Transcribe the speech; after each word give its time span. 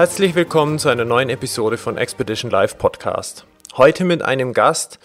Herzlich 0.00 0.34
willkommen 0.34 0.78
zu 0.78 0.88
einer 0.88 1.04
neuen 1.04 1.28
Episode 1.28 1.76
von 1.76 1.98
Expedition 1.98 2.50
Live 2.50 2.78
Podcast. 2.78 3.44
Heute 3.76 4.06
mit 4.06 4.22
einem 4.22 4.54
Gast, 4.54 4.98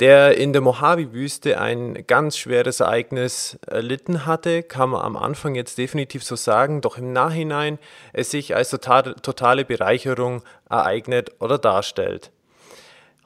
der 0.00 0.38
in 0.38 0.54
der 0.54 0.62
Mojave-Wüste 0.62 1.60
ein 1.60 2.06
ganz 2.06 2.38
schweres 2.38 2.80
Ereignis 2.80 3.58
erlitten 3.66 4.24
hatte, 4.24 4.62
kann 4.62 4.88
man 4.88 5.02
am 5.02 5.18
Anfang 5.18 5.54
jetzt 5.54 5.76
definitiv 5.76 6.24
so 6.24 6.34
sagen, 6.34 6.80
doch 6.80 6.96
im 6.96 7.12
Nachhinein 7.12 7.78
es 8.14 8.30
sich 8.30 8.56
als 8.56 8.70
total, 8.70 9.16
totale 9.16 9.66
Bereicherung 9.66 10.42
ereignet 10.70 11.32
oder 11.40 11.58
darstellt. 11.58 12.30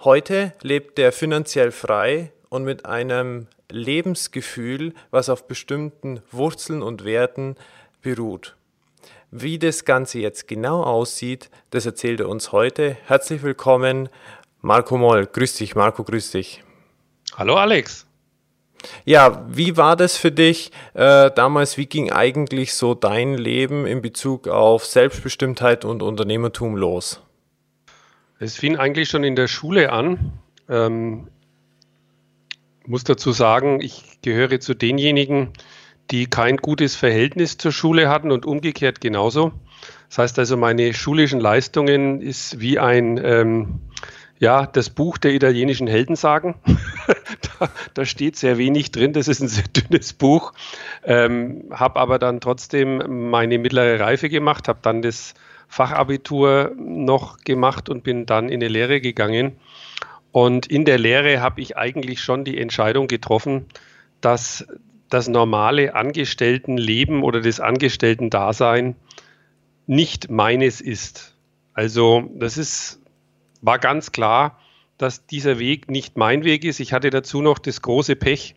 Heute 0.01 0.55
lebt 0.61 0.99
er 0.99 1.13
finanziell 1.13 1.71
frei 1.71 2.33
und 2.49 2.65
mit 2.65 2.85
einem 2.85 3.47
Lebensgefühl, 3.71 4.93
was 5.13 5.29
auf 5.29 5.47
bestimmten 5.47 6.21
Wurzeln 6.33 6.83
und 6.83 7.05
Werten 7.05 7.55
beruht. 8.01 8.57
Wie 9.35 9.59
das 9.59 9.87
Ganze 9.87 10.19
jetzt 10.19 10.47
genau 10.47 10.83
aussieht, 10.83 11.49
das 11.71 11.87
erzählt 11.87 12.21
er 12.21 12.29
uns 12.29 12.53
heute. 12.53 12.99
Herzlich 13.07 13.43
willkommen, 13.43 14.11
Marco 14.61 14.99
Moll. 14.99 15.25
Grüß 15.25 15.55
dich, 15.55 15.75
Marco, 15.75 16.05
grüß 16.05 16.33
dich. 16.33 16.63
Hallo 17.39 17.55
Alex. 17.55 18.07
Ja, 19.07 19.47
wie 19.49 19.79
war 19.79 19.97
das 19.97 20.19
für 20.19 20.31
dich 20.31 20.71
äh, 20.93 21.31
damals? 21.31 21.79
Wie 21.79 21.87
ging 21.87 22.13
eigentlich 22.13 22.75
so 22.75 22.93
dein 22.93 23.33
Leben 23.33 23.87
in 23.87 24.03
Bezug 24.03 24.49
auf 24.49 24.85
Selbstbestimmtheit 24.85 25.87
und 25.87 26.03
Unternehmertum 26.03 26.77
los? 26.77 27.23
Es 28.39 28.59
fing 28.59 28.77
eigentlich 28.77 29.09
schon 29.09 29.25
in 29.25 29.35
der 29.35 29.49
Schule 29.49 29.93
an. 29.93 30.33
Ähm, 30.69 31.29
muss 32.85 33.05
dazu 33.05 33.33
sagen, 33.33 33.81
ich 33.81 34.21
gehöre 34.21 34.61
zu 34.61 34.75
denjenigen, 34.75 35.55
die 36.11 36.27
kein 36.27 36.57
gutes 36.59 36.95
Verhältnis 36.95 37.57
zur 37.59 37.73
Schule 37.73 38.09
hatten 38.09 38.31
und 38.31 38.45
umgekehrt 38.45 39.01
genauso. 39.01 39.53
Das 40.09 40.19
heißt 40.19 40.39
also, 40.39 40.57
meine 40.57 40.93
schulischen 40.93 41.41
Leistungen 41.41 42.21
ist 42.21 42.61
wie 42.61 42.79
ein, 42.79 43.19
ähm, 43.23 43.81
ja, 44.39 44.67
das 44.67 44.91
Buch 44.91 45.19
der 45.19 45.33
italienischen 45.33 45.87
Heldensagen. 45.87 46.55
da, 47.61 47.71
da, 47.95 48.05
steht 48.05 48.37
sehr 48.37 48.59
wenig 48.59 48.91
drin, 48.91 49.13
das 49.13 49.29
ist 49.29 49.41
ein 49.41 49.49
sehr 49.49 49.65
dünnes 49.65 50.13
Buch. 50.13 50.53
Ähm, 51.05 51.65
habe 51.71 51.99
aber 51.99 52.19
dann 52.19 52.41
trotzdem 52.41 53.31
meine 53.31 53.59
mittlere 53.59 54.01
Reife 54.01 54.29
gemacht, 54.29 54.69
habe 54.69 54.81
dann 54.83 55.01
das 55.01 55.35
Fachabitur 55.69 56.73
noch 56.77 57.39
gemacht 57.39 57.89
und 57.89 58.05
bin 58.05 58.27
dann 58.27 58.51
in 58.51 58.57
eine 58.57 58.69
Lehre 58.69 59.01
gegangen. 59.01 59.57
Und 60.31 60.67
in 60.67 60.85
der 60.85 60.99
Lehre 60.99 61.41
habe 61.41 61.61
ich 61.61 61.77
eigentlich 61.77 62.21
schon 62.21 62.45
die 62.45 62.59
Entscheidung 62.59 63.07
getroffen, 63.07 63.67
dass 64.21 64.67
das 65.13 65.29
normale 65.29 65.95
Angestelltenleben 65.95 67.23
oder 67.23 67.41
das 67.41 67.61
Angestellten-Dasein 67.61 68.97
nicht 69.87 70.31
meines 70.31 70.81
ist. 70.81 71.37
Also 71.75 72.31
das 72.35 72.57
ist, 72.57 73.01
war 73.61 73.79
ganz 73.79 74.13
klar, 74.13 74.59
dass 74.99 75.27
dieser 75.27 75.59
Weg 75.59 75.91
nicht 75.91 76.17
mein 76.17 76.45
Weg 76.45 76.65
ist. 76.65 76.81
Ich 76.81 76.93
hatte 76.93 77.11
dazu 77.11 77.43
noch 77.43 77.59
das 77.59 77.83
große 77.83 78.17
Pech, 78.17 78.55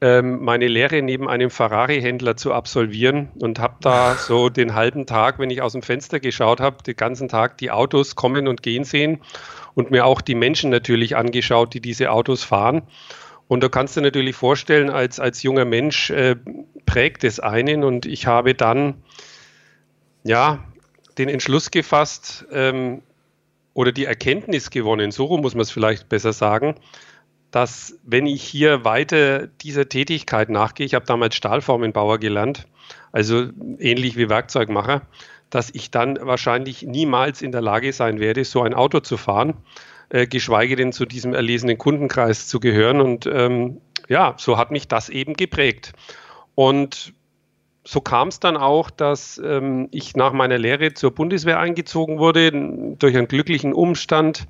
ähm, 0.00 0.42
meine 0.42 0.66
Lehre 0.66 1.00
neben 1.00 1.28
einem 1.28 1.48
Ferrari-Händler 1.48 2.36
zu 2.36 2.52
absolvieren 2.52 3.28
und 3.38 3.60
habe 3.60 3.76
da 3.80 4.16
so 4.16 4.48
den 4.48 4.74
halben 4.74 5.06
Tag, 5.06 5.38
wenn 5.38 5.50
ich 5.50 5.62
aus 5.62 5.72
dem 5.72 5.82
Fenster 5.82 6.18
geschaut 6.18 6.60
habe, 6.60 6.82
den 6.82 6.96
ganzen 6.96 7.28
Tag 7.28 7.56
die 7.58 7.70
Autos 7.70 8.16
kommen 8.16 8.48
und 8.48 8.62
gehen 8.62 8.82
sehen 8.82 9.20
und 9.74 9.92
mir 9.92 10.04
auch 10.04 10.20
die 10.20 10.34
Menschen 10.34 10.70
natürlich 10.70 11.16
angeschaut, 11.16 11.72
die 11.72 11.80
diese 11.80 12.10
Autos 12.10 12.42
fahren. 12.42 12.82
Und 13.48 13.62
da 13.62 13.68
kannst 13.68 13.96
du 13.96 14.00
dir 14.00 14.06
natürlich 14.06 14.36
vorstellen, 14.36 14.90
als, 14.90 15.20
als 15.20 15.42
junger 15.42 15.64
Mensch 15.64 16.10
äh, 16.10 16.36
prägt 16.86 17.24
es 17.24 17.40
einen. 17.40 17.84
Und 17.84 18.06
ich 18.06 18.26
habe 18.26 18.54
dann 18.54 18.94
ja 20.24 20.64
den 21.18 21.28
Entschluss 21.28 21.70
gefasst 21.70 22.46
ähm, 22.52 23.02
oder 23.74 23.92
die 23.92 24.04
Erkenntnis 24.04 24.70
gewonnen, 24.70 25.10
so 25.10 25.36
muss 25.36 25.54
man 25.54 25.62
es 25.62 25.70
vielleicht 25.70 26.08
besser 26.08 26.32
sagen, 26.32 26.76
dass 27.50 27.98
wenn 28.02 28.26
ich 28.26 28.42
hier 28.42 28.84
weiter 28.84 29.46
dieser 29.46 29.88
Tätigkeit 29.88 30.48
nachgehe, 30.48 30.86
ich 30.86 30.94
habe 30.94 31.04
damals 31.04 31.34
Stahlformenbauer 31.34 32.18
gelernt, 32.18 32.66
also 33.12 33.48
ähnlich 33.78 34.16
wie 34.16 34.30
Werkzeugmacher, 34.30 35.02
dass 35.50 35.68
ich 35.74 35.90
dann 35.90 36.18
wahrscheinlich 36.20 36.82
niemals 36.82 37.42
in 37.42 37.52
der 37.52 37.60
Lage 37.60 37.92
sein 37.92 38.20
werde, 38.20 38.44
so 38.44 38.62
ein 38.62 38.72
Auto 38.72 39.00
zu 39.00 39.18
fahren 39.18 39.54
äh, 40.12 40.26
geschweige 40.26 40.76
denn 40.76 40.92
zu 40.92 41.06
diesem 41.06 41.32
erlesenen 41.32 41.78
Kundenkreis 41.78 42.46
zu 42.46 42.60
gehören. 42.60 43.00
Und 43.00 43.24
ähm, 43.26 43.80
ja, 44.08 44.34
so 44.36 44.58
hat 44.58 44.70
mich 44.70 44.86
das 44.86 45.08
eben 45.08 45.32
geprägt. 45.32 45.92
Und 46.54 47.14
so 47.84 48.02
kam 48.02 48.28
es 48.28 48.38
dann 48.38 48.58
auch, 48.58 48.90
dass 48.90 49.40
ähm, 49.42 49.88
ich 49.90 50.14
nach 50.14 50.34
meiner 50.34 50.58
Lehre 50.58 50.92
zur 50.92 51.12
Bundeswehr 51.12 51.58
eingezogen 51.58 52.18
wurde, 52.18 52.52
durch 52.98 53.16
einen 53.16 53.26
glücklichen 53.26 53.72
Umstand 53.72 54.46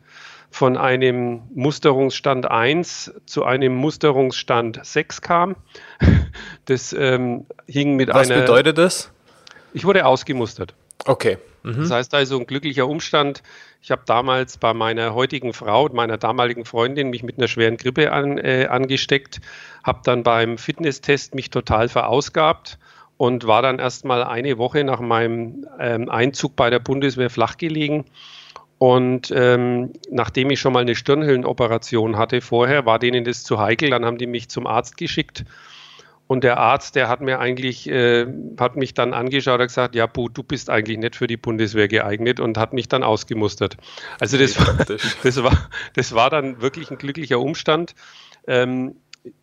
von 0.50 0.76
einem 0.76 1.42
Musterungsstand 1.54 2.50
1 2.50 3.14
zu 3.24 3.44
einem 3.44 3.74
Musterungsstand 3.76 4.80
6 4.82 5.22
kam. 5.22 5.56
Das 6.64 6.92
ähm, 6.92 7.44
hing 7.66 7.96
mit 7.96 8.08
Was 8.08 8.30
einer. 8.30 8.40
Was 8.40 8.46
bedeutet 8.46 8.78
das? 8.78 9.12
Ich 9.74 9.84
wurde 9.84 10.06
ausgemustert. 10.06 10.74
Okay. 11.04 11.36
Mhm. 11.62 11.76
Das 11.78 11.90
heißt 11.90 12.14
also 12.14 12.38
ein 12.38 12.46
glücklicher 12.46 12.86
Umstand. 12.88 13.42
Ich 13.82 13.90
habe 13.90 14.02
damals 14.06 14.58
bei 14.58 14.74
meiner 14.74 15.14
heutigen 15.14 15.52
Frau 15.52 15.84
und 15.84 15.94
meiner 15.94 16.18
damaligen 16.18 16.64
Freundin 16.64 17.10
mich 17.10 17.22
mit 17.22 17.38
einer 17.38 17.48
schweren 17.48 17.76
Grippe 17.76 18.12
an, 18.12 18.38
äh, 18.38 18.66
angesteckt, 18.66 19.40
habe 19.82 20.00
dann 20.04 20.22
beim 20.22 20.58
Fitnesstest 20.58 21.34
mich 21.34 21.50
total 21.50 21.88
verausgabt 21.88 22.78
und 23.16 23.46
war 23.46 23.62
dann 23.62 23.78
erst 23.78 24.04
mal 24.04 24.24
eine 24.24 24.58
Woche 24.58 24.84
nach 24.84 25.00
meinem 25.00 25.66
ähm, 25.78 26.08
Einzug 26.08 26.56
bei 26.56 26.70
der 26.70 26.78
Bundeswehr 26.78 27.30
flach 27.30 27.56
gelegen. 27.56 28.04
Und 28.78 29.32
ähm, 29.34 29.92
nachdem 30.10 30.50
ich 30.50 30.58
schon 30.58 30.72
mal 30.72 30.80
eine 30.80 30.96
Stirnhöhlenoperation 30.96 32.16
hatte 32.16 32.40
vorher, 32.40 32.84
war 32.84 32.98
denen 32.98 33.24
das 33.24 33.44
zu 33.44 33.60
heikel. 33.60 33.90
Dann 33.90 34.04
haben 34.04 34.18
die 34.18 34.26
mich 34.26 34.48
zum 34.48 34.66
Arzt 34.66 34.96
geschickt 34.96 35.44
und 36.32 36.44
der 36.44 36.56
Arzt, 36.56 36.96
der 36.96 37.10
hat 37.10 37.20
mir 37.20 37.40
eigentlich, 37.40 37.86
äh, 37.90 38.26
hat 38.58 38.74
mich 38.74 38.94
dann 38.94 39.12
angeschaut 39.12 39.60
und 39.60 39.66
gesagt, 39.66 39.94
ja, 39.94 40.06
Bu, 40.06 40.30
du 40.30 40.42
bist 40.42 40.70
eigentlich 40.70 40.96
nicht 40.96 41.14
für 41.14 41.26
die 41.26 41.36
Bundeswehr 41.36 41.88
geeignet 41.88 42.40
und 42.40 42.56
hat 42.56 42.72
mich 42.72 42.88
dann 42.88 43.02
ausgemustert. 43.02 43.76
Also 44.18 44.38
das 44.38 44.58
war, 44.58 44.82
das 45.22 45.42
war, 45.42 45.68
das 45.92 46.14
war 46.14 46.30
dann 46.30 46.62
wirklich 46.62 46.90
ein 46.90 46.96
glücklicher 46.96 47.38
Umstand. 47.38 47.94
Ähm, 48.46 48.96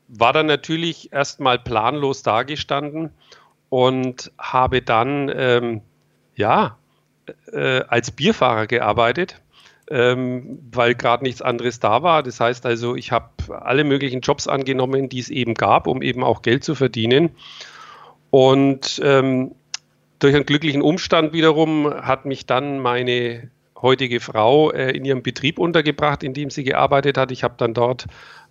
war 0.07 0.33
dann 0.33 0.47
natürlich 0.47 1.13
erstmal 1.13 1.59
planlos 1.59 2.23
dagestanden 2.23 3.11
und 3.69 4.31
habe 4.39 4.81
dann, 4.81 5.31
ähm, 5.31 5.81
ja, 6.35 6.79
äh, 7.51 7.81
als 7.87 8.09
Bierfahrer 8.09 8.65
gearbeitet 8.65 9.39
ähm, 9.89 10.59
weil 10.71 10.95
gerade 10.95 11.23
nichts 11.23 11.41
anderes 11.41 11.79
da 11.79 12.03
war. 12.03 12.23
Das 12.23 12.39
heißt 12.39 12.65
also, 12.65 12.95
ich 12.95 13.11
habe 13.11 13.29
alle 13.49 13.83
möglichen 13.83 14.21
Jobs 14.21 14.47
angenommen, 14.47 15.09
die 15.09 15.19
es 15.19 15.29
eben 15.29 15.55
gab, 15.55 15.87
um 15.87 16.01
eben 16.01 16.23
auch 16.23 16.41
Geld 16.41 16.63
zu 16.63 16.75
verdienen. 16.75 17.31
Und 18.29 19.01
ähm, 19.03 19.55
durch 20.19 20.35
einen 20.35 20.45
glücklichen 20.45 20.81
Umstand 20.81 21.33
wiederum 21.33 21.91
hat 21.91 22.25
mich 22.25 22.45
dann 22.45 22.79
meine 22.79 23.49
heutige 23.81 24.19
Frau 24.19 24.71
äh, 24.71 24.91
in 24.91 25.05
ihrem 25.05 25.23
Betrieb 25.23 25.57
untergebracht, 25.57 26.23
in 26.23 26.33
dem 26.33 26.49
sie 26.49 26.63
gearbeitet 26.63 27.17
hat. 27.17 27.31
Ich 27.31 27.43
habe 27.43 27.55
dann 27.57 27.73
dort 27.73 28.05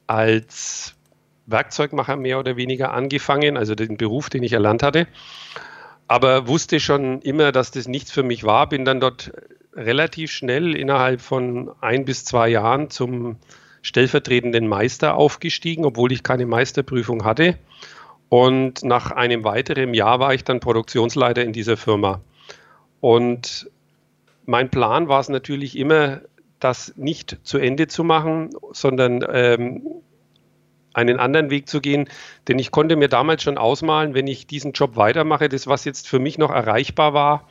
als 0.06 0.94
Werkzeugmacher 1.46 2.16
mehr 2.16 2.38
oder 2.38 2.56
weniger 2.56 2.92
angefangen, 2.92 3.56
also 3.56 3.74
den 3.74 3.96
Beruf, 3.96 4.30
den 4.30 4.42
ich 4.42 4.54
erlernt 4.54 4.82
hatte. 4.82 5.06
Aber 6.08 6.48
wusste 6.48 6.80
schon 6.80 7.20
immer, 7.20 7.52
dass 7.52 7.70
das 7.70 7.86
nichts 7.86 8.10
für 8.10 8.22
mich 8.22 8.44
war. 8.44 8.68
Bin 8.68 8.84
dann 8.86 8.98
dort 8.98 9.30
relativ 9.78 10.30
schnell 10.30 10.74
innerhalb 10.74 11.20
von 11.20 11.70
ein 11.80 12.04
bis 12.04 12.24
zwei 12.24 12.48
Jahren 12.48 12.90
zum 12.90 13.36
stellvertretenden 13.82 14.66
Meister 14.66 15.14
aufgestiegen, 15.16 15.84
obwohl 15.84 16.12
ich 16.12 16.22
keine 16.22 16.46
Meisterprüfung 16.46 17.24
hatte. 17.24 17.56
Und 18.28 18.84
nach 18.84 19.10
einem 19.10 19.44
weiteren 19.44 19.94
Jahr 19.94 20.20
war 20.20 20.34
ich 20.34 20.44
dann 20.44 20.60
Produktionsleiter 20.60 21.42
in 21.42 21.52
dieser 21.52 21.76
Firma. 21.76 22.20
Und 23.00 23.70
mein 24.44 24.70
Plan 24.70 25.08
war 25.08 25.20
es 25.20 25.28
natürlich 25.28 25.78
immer, 25.78 26.20
das 26.60 26.94
nicht 26.96 27.38
zu 27.44 27.58
Ende 27.58 27.86
zu 27.86 28.02
machen, 28.04 28.50
sondern 28.72 29.24
ähm, 29.30 29.82
einen 30.92 31.20
anderen 31.20 31.50
Weg 31.50 31.68
zu 31.68 31.80
gehen. 31.80 32.08
Denn 32.48 32.58
ich 32.58 32.70
konnte 32.70 32.96
mir 32.96 33.08
damals 33.08 33.42
schon 33.42 33.56
ausmalen, 33.56 34.14
wenn 34.14 34.26
ich 34.26 34.46
diesen 34.46 34.72
Job 34.72 34.96
weitermache, 34.96 35.48
das, 35.48 35.66
was 35.66 35.84
jetzt 35.84 36.08
für 36.08 36.18
mich 36.18 36.36
noch 36.36 36.50
erreichbar 36.50 37.14
war, 37.14 37.48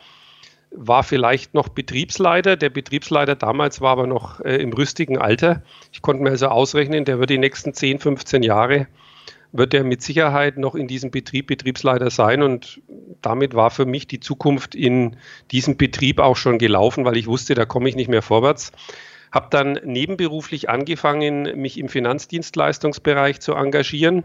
war 0.72 1.04
vielleicht 1.04 1.54
noch 1.54 1.69
Betriebsleiter. 1.69 2.56
Der 2.56 2.69
Betriebsleiter 2.69 3.36
damals 3.36 3.81
war 3.81 3.92
aber 3.92 4.08
noch 4.08 4.40
äh, 4.42 4.58
im 4.58 4.74
rüstigen 4.74 5.18
Alter. 5.18 5.64
Ich 5.92 6.02
konnte 6.02 6.24
mir 6.24 6.30
also 6.30 6.48
ausrechnen, 6.48 7.06
der 7.06 7.19
wird 7.19 7.30
die 7.30 7.38
nächsten 7.38 7.74
10, 7.74 8.00
15 8.00 8.44
Jahre, 8.44 8.88
wird 9.52 9.74
er 9.74 9.84
mit 9.84 10.02
Sicherheit 10.02 10.58
noch 10.58 10.75
in 10.75 10.88
diesem 10.88 11.12
Betrieb 11.12 11.48
Betriebsleiter 11.48 12.10
sein. 12.10 12.44
Und 12.44 12.81
damit 13.22 13.54
war 13.54 13.72
für 13.72 13.86
mich 13.86 14.08
die 14.08 14.19
Zukunft 14.19 14.75
in 14.75 15.18
diesem 15.52 15.78
Betrieb 15.78 16.19
auch 16.19 16.36
schon 16.36 16.60
gelaufen, 16.60 17.06
weil 17.06 17.18
ich 17.18 17.28
wusste, 17.28 17.54
da 17.56 17.66
komme 17.66 17.90
ich 17.90 17.96
nicht 17.96 18.10
mehr 18.10 18.22
vorwärts. 18.22 18.72
Habe 19.31 19.48
dann 19.50 19.80
nebenberuflich 19.84 20.69
angefangen, 20.69 21.60
mich 21.60 21.78
im 21.78 21.90
Finanzdienstleistungsbereich 21.90 23.40
zu 23.40 23.54
engagieren 23.54 24.24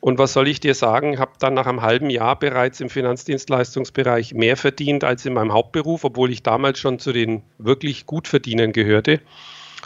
und 0.00 0.18
was 0.18 0.32
soll 0.32 0.48
ich 0.48 0.60
dir 0.60 0.74
sagen? 0.74 1.18
Habe 1.18 1.32
dann 1.40 1.54
nach 1.54 1.66
einem 1.66 1.82
halben 1.82 2.08
Jahr 2.08 2.38
bereits 2.38 2.80
im 2.80 2.88
Finanzdienstleistungsbereich 2.88 4.32
mehr 4.32 4.56
verdient 4.56 5.02
als 5.02 5.26
in 5.26 5.34
meinem 5.34 5.52
Hauptberuf, 5.52 6.04
obwohl 6.04 6.30
ich 6.30 6.42
damals 6.42 6.78
schon 6.78 6.98
zu 6.98 7.12
den 7.12 7.42
wirklich 7.58 8.06
gut 8.06 8.28
verdienern 8.28 8.72
gehörte. 8.72 9.20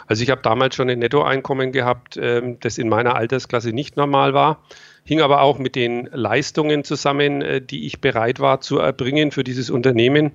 Also 0.05 0.23
ich 0.23 0.29
habe 0.29 0.41
damals 0.41 0.75
schon 0.75 0.89
ein 0.89 0.99
Nettoeinkommen 0.99 1.71
gehabt, 1.71 2.17
ähm, 2.21 2.57
das 2.59 2.77
in 2.77 2.89
meiner 2.89 3.15
Altersklasse 3.15 3.71
nicht 3.71 3.97
normal 3.97 4.33
war, 4.33 4.61
hing 5.03 5.21
aber 5.21 5.41
auch 5.41 5.57
mit 5.57 5.75
den 5.75 6.09
Leistungen 6.11 6.83
zusammen, 6.83 7.41
äh, 7.41 7.61
die 7.61 7.85
ich 7.85 8.01
bereit 8.01 8.39
war 8.39 8.61
zu 8.61 8.79
erbringen 8.79 9.31
für 9.31 9.43
dieses 9.43 9.69
Unternehmen. 9.69 10.31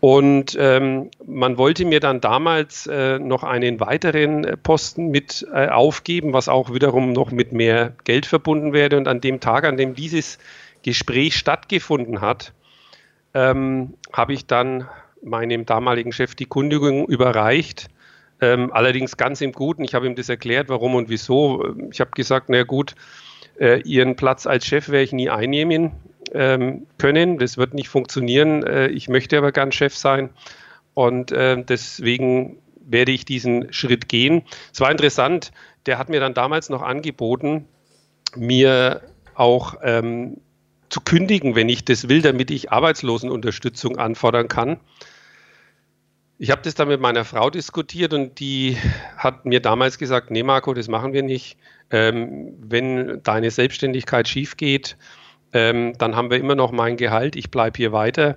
Und 0.00 0.56
ähm, 0.58 1.10
man 1.26 1.58
wollte 1.58 1.84
mir 1.84 2.00
dann 2.00 2.22
damals 2.22 2.86
äh, 2.86 3.18
noch 3.18 3.44
einen 3.44 3.80
weiteren 3.80 4.44
äh, 4.44 4.56
Posten 4.56 5.08
mit 5.08 5.46
äh, 5.52 5.68
aufgeben, 5.68 6.32
was 6.32 6.48
auch 6.48 6.72
wiederum 6.72 7.12
noch 7.12 7.30
mit 7.30 7.52
mehr 7.52 7.92
Geld 8.04 8.24
verbunden 8.24 8.72
werde. 8.72 8.96
Und 8.96 9.08
an 9.08 9.20
dem 9.20 9.40
Tag, 9.40 9.64
an 9.64 9.76
dem 9.76 9.94
dieses 9.94 10.38
Gespräch 10.82 11.36
stattgefunden 11.36 12.22
hat, 12.22 12.54
ähm, 13.34 13.92
habe 14.10 14.32
ich 14.32 14.46
dann 14.46 14.88
meinem 15.22 15.66
damaligen 15.66 16.12
Chef 16.12 16.34
die 16.34 16.46
Kündigung 16.46 17.06
überreicht. 17.06 17.88
Ähm, 18.40 18.72
allerdings 18.72 19.18
ganz 19.18 19.42
im 19.42 19.52
Guten. 19.52 19.84
Ich 19.84 19.94
habe 19.94 20.06
ihm 20.06 20.14
das 20.14 20.30
erklärt, 20.30 20.70
warum 20.70 20.94
und 20.94 21.10
wieso. 21.10 21.74
Ich 21.90 22.00
habe 22.00 22.12
gesagt, 22.12 22.48
na 22.48 22.62
gut, 22.62 22.94
äh, 23.58 23.82
Ihren 23.82 24.16
Platz 24.16 24.46
als 24.46 24.64
Chef 24.64 24.88
werde 24.88 25.04
ich 25.04 25.12
nie 25.12 25.28
einnehmen 25.28 25.92
ähm, 26.32 26.86
können. 26.98 27.38
Das 27.38 27.56
wird 27.56 27.74
nicht 27.74 27.88
funktionieren. 27.88 28.62
Äh, 28.64 28.88
ich 28.88 29.08
möchte 29.08 29.38
aber 29.38 29.52
gern 29.52 29.72
Chef 29.72 29.96
sein. 29.96 30.30
Und 30.94 31.32
äh, 31.32 31.62
deswegen 31.62 32.58
werde 32.80 33.12
ich 33.12 33.24
diesen 33.24 33.72
Schritt 33.72 34.08
gehen. 34.08 34.42
Es 34.72 34.80
war 34.80 34.90
interessant, 34.90 35.52
der 35.86 35.98
hat 35.98 36.08
mir 36.08 36.20
dann 36.20 36.34
damals 36.34 36.68
noch 36.68 36.82
angeboten, 36.82 37.66
mir 38.36 39.02
auch 39.34 39.76
ähm, 39.82 40.38
zu 40.88 41.00
kündigen, 41.00 41.54
wenn 41.54 41.68
ich 41.68 41.84
das 41.84 42.08
will, 42.08 42.20
damit 42.20 42.50
ich 42.50 42.72
Arbeitslosenunterstützung 42.72 43.96
anfordern 43.96 44.48
kann. 44.48 44.78
Ich 46.36 46.50
habe 46.50 46.62
das 46.62 46.74
dann 46.74 46.88
mit 46.88 47.00
meiner 47.00 47.24
Frau 47.24 47.50
diskutiert 47.50 48.12
und 48.14 48.40
die 48.40 48.76
hat 49.16 49.44
mir 49.44 49.60
damals 49.60 49.98
gesagt, 49.98 50.30
nee 50.30 50.42
Marco, 50.42 50.74
das 50.74 50.88
machen 50.88 51.12
wir 51.12 51.22
nicht. 51.22 51.58
Ähm, 51.90 52.54
wenn 52.60 53.22
deine 53.22 53.50
Selbstständigkeit 53.50 54.26
schief 54.28 54.56
geht, 54.56 54.96
ähm, 55.52 55.94
dann 55.98 56.16
haben 56.16 56.30
wir 56.30 56.38
immer 56.38 56.54
noch 56.54 56.72
mein 56.72 56.96
Gehalt, 56.96 57.36
ich 57.36 57.50
bleibe 57.50 57.76
hier 57.76 57.92
weiter. 57.92 58.36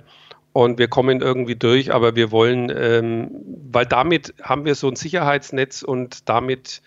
Und 0.51 0.77
wir 0.77 0.87
kommen 0.87 1.21
irgendwie 1.21 1.55
durch, 1.55 1.91
aber 1.91 2.15
wir 2.15 2.31
wollen, 2.31 2.71
ähm, 2.75 3.31
weil 3.71 3.87
damit 3.87 4.35
haben 4.41 4.65
wir 4.65 4.75
so 4.75 4.87
ein 4.87 4.95
Sicherheitsnetz 4.95 5.81
und 5.81 6.29
damit 6.29 6.83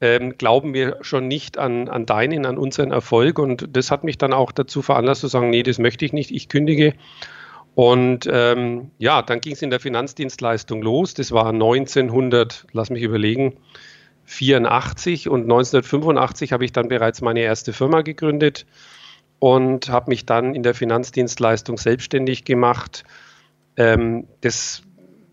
ähm, 0.00 0.38
glauben 0.38 0.72
wir 0.72 0.98
schon 1.00 1.26
nicht 1.26 1.58
an, 1.58 1.88
an 1.88 2.06
deinen, 2.06 2.46
an 2.46 2.58
unseren 2.58 2.92
Erfolg. 2.92 3.40
Und 3.40 3.76
das 3.76 3.90
hat 3.90 4.04
mich 4.04 4.18
dann 4.18 4.32
auch 4.32 4.52
dazu 4.52 4.82
veranlasst 4.82 5.22
zu 5.22 5.26
sagen, 5.26 5.50
nee, 5.50 5.64
das 5.64 5.78
möchte 5.78 6.04
ich 6.04 6.12
nicht, 6.12 6.30
ich 6.30 6.48
kündige. 6.48 6.94
Und 7.74 8.28
ähm, 8.30 8.92
ja, 8.98 9.22
dann 9.22 9.40
ging 9.40 9.54
es 9.54 9.62
in 9.62 9.70
der 9.70 9.80
Finanzdienstleistung 9.80 10.80
los. 10.80 11.14
Das 11.14 11.32
war 11.32 11.48
1900, 11.48 12.66
lass 12.72 12.90
mich 12.90 13.02
überlegen, 13.02 13.56
84 14.26 15.28
und 15.28 15.42
1985 15.42 16.52
habe 16.52 16.64
ich 16.64 16.72
dann 16.72 16.88
bereits 16.88 17.20
meine 17.20 17.40
erste 17.40 17.72
Firma 17.72 18.02
gegründet 18.02 18.66
und 19.38 19.88
habe 19.88 20.10
mich 20.10 20.26
dann 20.26 20.54
in 20.54 20.62
der 20.62 20.74
Finanzdienstleistung 20.74 21.78
selbstständig 21.78 22.44
gemacht. 22.44 23.04
Ähm, 23.76 24.26
das 24.40 24.82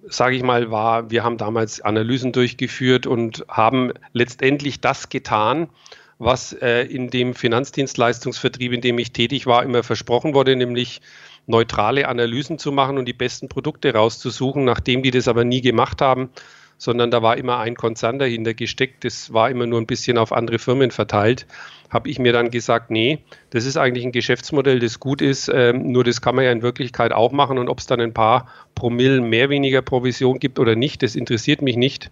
sage 0.08 0.36
ich 0.36 0.44
mal, 0.44 0.72
war, 0.72 1.10
wir 1.10 1.24
haben 1.24 1.38
damals 1.38 1.82
Analysen 1.82 2.32
durchgeführt 2.32 3.08
und 3.08 3.44
haben 3.48 3.92
letztendlich 4.14 4.82
das 4.82 5.10
getan, 5.10 5.70
was 6.18 6.54
äh, 6.54 6.84
in 6.84 7.10
dem 7.10 7.34
Finanzdienstleistungsvertrieb, 7.34 8.72
in 8.72 8.82
dem 8.82 9.00
ich 9.00 9.12
tätig 9.12 9.48
war, 9.48 9.64
immer 9.64 9.84
versprochen 9.84 10.34
wurde, 10.34 10.56
nämlich 10.56 11.02
neutrale 11.48 12.08
Analysen 12.08 12.58
zu 12.58 12.72
machen 12.72 12.98
und 12.98 13.06
die 13.06 13.14
besten 13.14 13.50
Produkte 13.50 13.94
rauszusuchen. 13.94 14.64
Nachdem 14.64 15.04
die 15.04 15.12
das 15.12 15.28
aber 15.28 15.44
nie 15.44 15.62
gemacht 15.62 16.02
haben, 16.02 16.30
sondern 16.78 17.12
da 17.12 17.22
war 17.22 17.38
immer 17.38 17.60
ein 17.60 17.76
Konzern 17.76 18.20
dahinter 18.20 18.54
gesteckt. 18.54 19.04
Das 19.04 19.34
war 19.34 19.50
immer 19.50 19.66
nur 19.66 19.80
ein 19.80 19.88
bisschen 19.88 20.18
auf 20.18 20.32
andere 20.32 20.60
Firmen 20.60 20.92
verteilt. 20.92 21.48
Habe 21.90 22.10
ich 22.10 22.20
mir 22.20 22.34
dann 22.34 22.52
gesagt, 22.52 22.92
nee, 22.92 23.20
das 23.52 23.66
ist 23.66 23.78
eigentlich 23.78 24.06
ein 24.06 24.12
Geschäftsmodell, 24.12 24.80
das 24.80 25.00
gut 25.00 25.22
ist, 25.22 25.50
ähm, 25.54 25.92
nur 25.92 26.04
das 26.04 26.22
kann 26.22 26.36
man 26.36 26.44
ja 26.44 26.52
in 26.52 26.62
Wirklichkeit 26.62 27.14
auch 27.14 27.32
machen 27.32 27.58
und 27.58 27.70
ob 27.70 27.80
es 27.80 27.86
dann 27.86 28.02
ein 28.02 28.14
paar 28.14 28.48
Promille 28.74 29.22
mehr 29.22 29.50
weniger 29.50 29.82
Provision 29.82 30.40
gibt 30.40 30.60
oder 30.60 30.76
nicht, 30.76 31.04
das 31.04 31.16
interessiert 31.16 31.62
mich 31.62 31.78
nicht. 31.78 32.12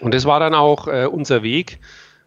Und 0.00 0.14
das 0.14 0.24
war 0.24 0.40
dann 0.40 0.54
auch 0.54 0.88
äh, 0.88 1.06
unser 1.06 1.42
Weg. 1.42 1.78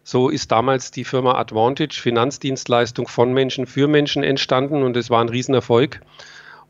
So 0.02 0.28
ist 0.28 0.52
damals 0.52 0.92
die 0.92 1.04
Firma 1.04 1.34
Advantage, 1.34 2.00
Finanzdienstleistung 2.00 3.08
von 3.08 3.32
Menschen 3.34 3.66
für 3.66 3.88
Menschen 3.88 4.22
entstanden 4.22 4.82
und 4.82 4.96
es 4.96 5.10
war 5.10 5.20
ein 5.20 5.28
Riesenerfolg. 5.28 6.00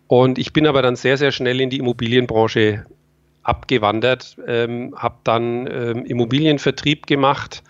Und 0.09 0.39
ich 0.39 0.53
bin 0.53 0.67
aber 0.67 0.83
dann 0.83 0.97
sehr, 0.97 1.19
sehr 1.19 1.33
schnell 1.33 1.61
in 1.61 1.69
die 1.69 1.79
Immobilienbranche 1.79 2.87
abgewandert, 3.47 4.37
ähm, 4.47 4.95
habe 4.97 5.17
dann 5.25 5.69
ähm, 5.71 6.05
Immobilienvertrieb 6.05 7.07
gemacht 7.07 7.63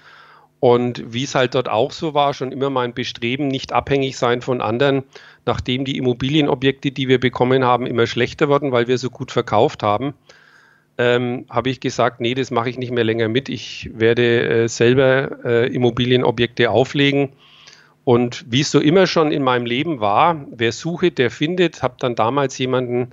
und 0.58 1.02
wie 1.06 1.24
es 1.24 1.34
halt 1.34 1.54
dort 1.54 1.68
auch 1.68 1.92
so 1.92 2.14
war, 2.14 2.32
schon 2.32 2.50
immer 2.50 2.70
mein 2.70 2.94
Bestreben, 2.94 3.48
nicht 3.48 3.72
abhängig 3.72 4.16
sein 4.16 4.40
von 4.40 4.60
anderen, 4.60 5.04
nachdem 5.44 5.84
die 5.84 5.98
Immobilienobjekte, 5.98 6.90
die 6.90 7.08
wir 7.08 7.20
bekommen 7.20 7.64
haben, 7.64 7.86
immer 7.86 8.06
schlechter 8.06 8.48
wurden, 8.48 8.72
weil 8.72 8.88
wir 8.88 8.98
so 8.98 9.10
gut 9.10 9.30
verkauft 9.30 9.82
haben, 9.82 10.14
ähm, 10.98 11.44
habe 11.50 11.68
ich 11.68 11.80
gesagt, 11.80 12.20
nee, 12.20 12.34
das 12.34 12.50
mache 12.50 12.70
ich 12.70 12.78
nicht 12.78 12.90
mehr 12.90 13.04
länger 13.04 13.28
mit. 13.28 13.50
Ich 13.50 13.90
werde 13.92 14.64
äh, 14.64 14.68
selber 14.68 15.44
äh, 15.44 15.66
Immobilienobjekte 15.66 16.70
auflegen. 16.70 17.34
Und 18.04 18.46
wie 18.48 18.60
es 18.60 18.70
so 18.70 18.80
immer 18.80 19.06
schon 19.06 19.32
in 19.32 19.42
meinem 19.42 19.66
Leben 19.66 20.00
war, 20.00 20.46
wer 20.50 20.72
sucht, 20.72 21.18
der 21.18 21.30
findet, 21.30 21.82
habe 21.82 21.96
dann 21.98 22.14
damals 22.14 22.56
jemanden 22.56 23.10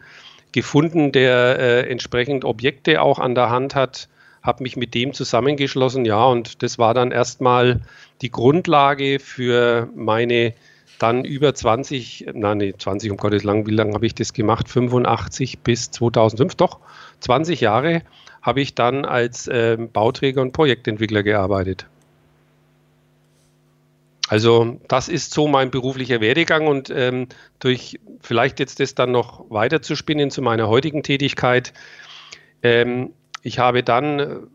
gefunden, 0.54 1.12
der 1.12 1.60
äh, 1.60 1.90
entsprechend 1.90 2.46
Objekte 2.46 3.02
auch 3.02 3.20
an 3.20 3.36
der 3.36 3.50
Hand 3.50 3.76
hat, 3.76 4.08
habe 4.42 4.64
mich 4.64 4.78
mit 4.78 4.94
dem 4.94 5.14
zusammengeschlossen, 5.14 6.06
ja, 6.06 6.24
und 6.26 6.64
das 6.64 6.78
war 6.78 6.94
dann 6.94 7.12
erstmal 7.12 7.82
die 8.22 8.32
Grundlage 8.32 9.20
für 9.20 9.90
meine 9.96 10.54
dann 11.00 11.26
über 11.26 11.54
20, 11.54 12.28
nein, 12.34 12.58
nee, 12.60 12.74
20 12.78 13.12
um 13.12 13.18
Gottes 13.18 13.44
Willen, 13.44 13.68
wie 13.68 13.72
lange 13.72 13.94
habe 13.94 14.06
ich 14.06 14.16
das 14.16 14.32
gemacht? 14.32 14.70
85 14.70 15.60
bis 15.60 15.92
2005, 15.92 16.56
doch, 16.56 16.80
20 17.20 17.60
Jahre 17.62 18.04
habe 18.42 18.62
ich 18.62 18.76
dann 18.76 19.06
als 19.06 19.48
äh, 19.48 19.78
Bauträger 19.78 20.42
und 20.42 20.52
Projektentwickler 20.52 21.24
gearbeitet. 21.24 21.88
Also 24.30 24.80
das 24.88 25.10
ist 25.10 25.34
so 25.34 25.48
mein 25.48 25.70
beruflicher 25.70 26.22
Werdegang 26.22 26.68
und 26.68 26.90
ähm, 26.90 27.28
durch 27.60 28.00
vielleicht 28.22 28.60
jetzt 28.60 28.80
das 28.80 28.96
dann 28.96 29.12
noch 29.12 29.50
weiter 29.50 29.82
zu 29.82 29.96
spinnen 29.96 30.32
zu 30.32 30.42
meiner 30.42 30.70
heutigen 30.70 31.04
Tätigkeit. 31.04 31.74
Ähm, 32.62 33.12
ich 33.42 33.60
habe 33.60 33.84
dann, 33.84 34.48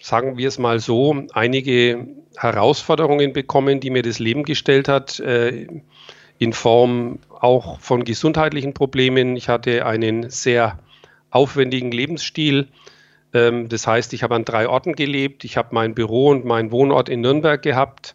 sagen 0.00 0.36
wir 0.36 0.48
es 0.48 0.58
mal 0.58 0.80
so, 0.80 1.24
einige 1.32 2.06
Herausforderungen 2.36 3.32
bekommen, 3.32 3.80
die 3.80 3.88
mir 3.88 4.02
das 4.02 4.18
Leben 4.18 4.42
gestellt 4.42 4.88
hat, 4.88 5.18
äh, 5.20 5.66
in 6.38 6.52
Form 6.52 7.20
auch 7.30 7.80
von 7.80 8.04
gesundheitlichen 8.04 8.74
Problemen. 8.74 9.36
Ich 9.36 9.48
hatte 9.48 9.86
einen 9.86 10.28
sehr 10.28 10.78
aufwendigen 11.30 11.90
Lebensstil. 11.90 12.68
Ähm, 13.32 13.70
das 13.70 13.86
heißt, 13.86 14.12
ich 14.12 14.22
habe 14.22 14.34
an 14.34 14.44
drei 14.44 14.68
Orten 14.68 14.94
gelebt. 14.94 15.44
Ich 15.44 15.56
habe 15.56 15.68
mein 15.72 15.94
Büro 15.94 16.28
und 16.28 16.44
meinen 16.44 16.70
Wohnort 16.70 17.08
in 17.08 17.22
Nürnberg 17.22 17.62
gehabt 17.62 18.14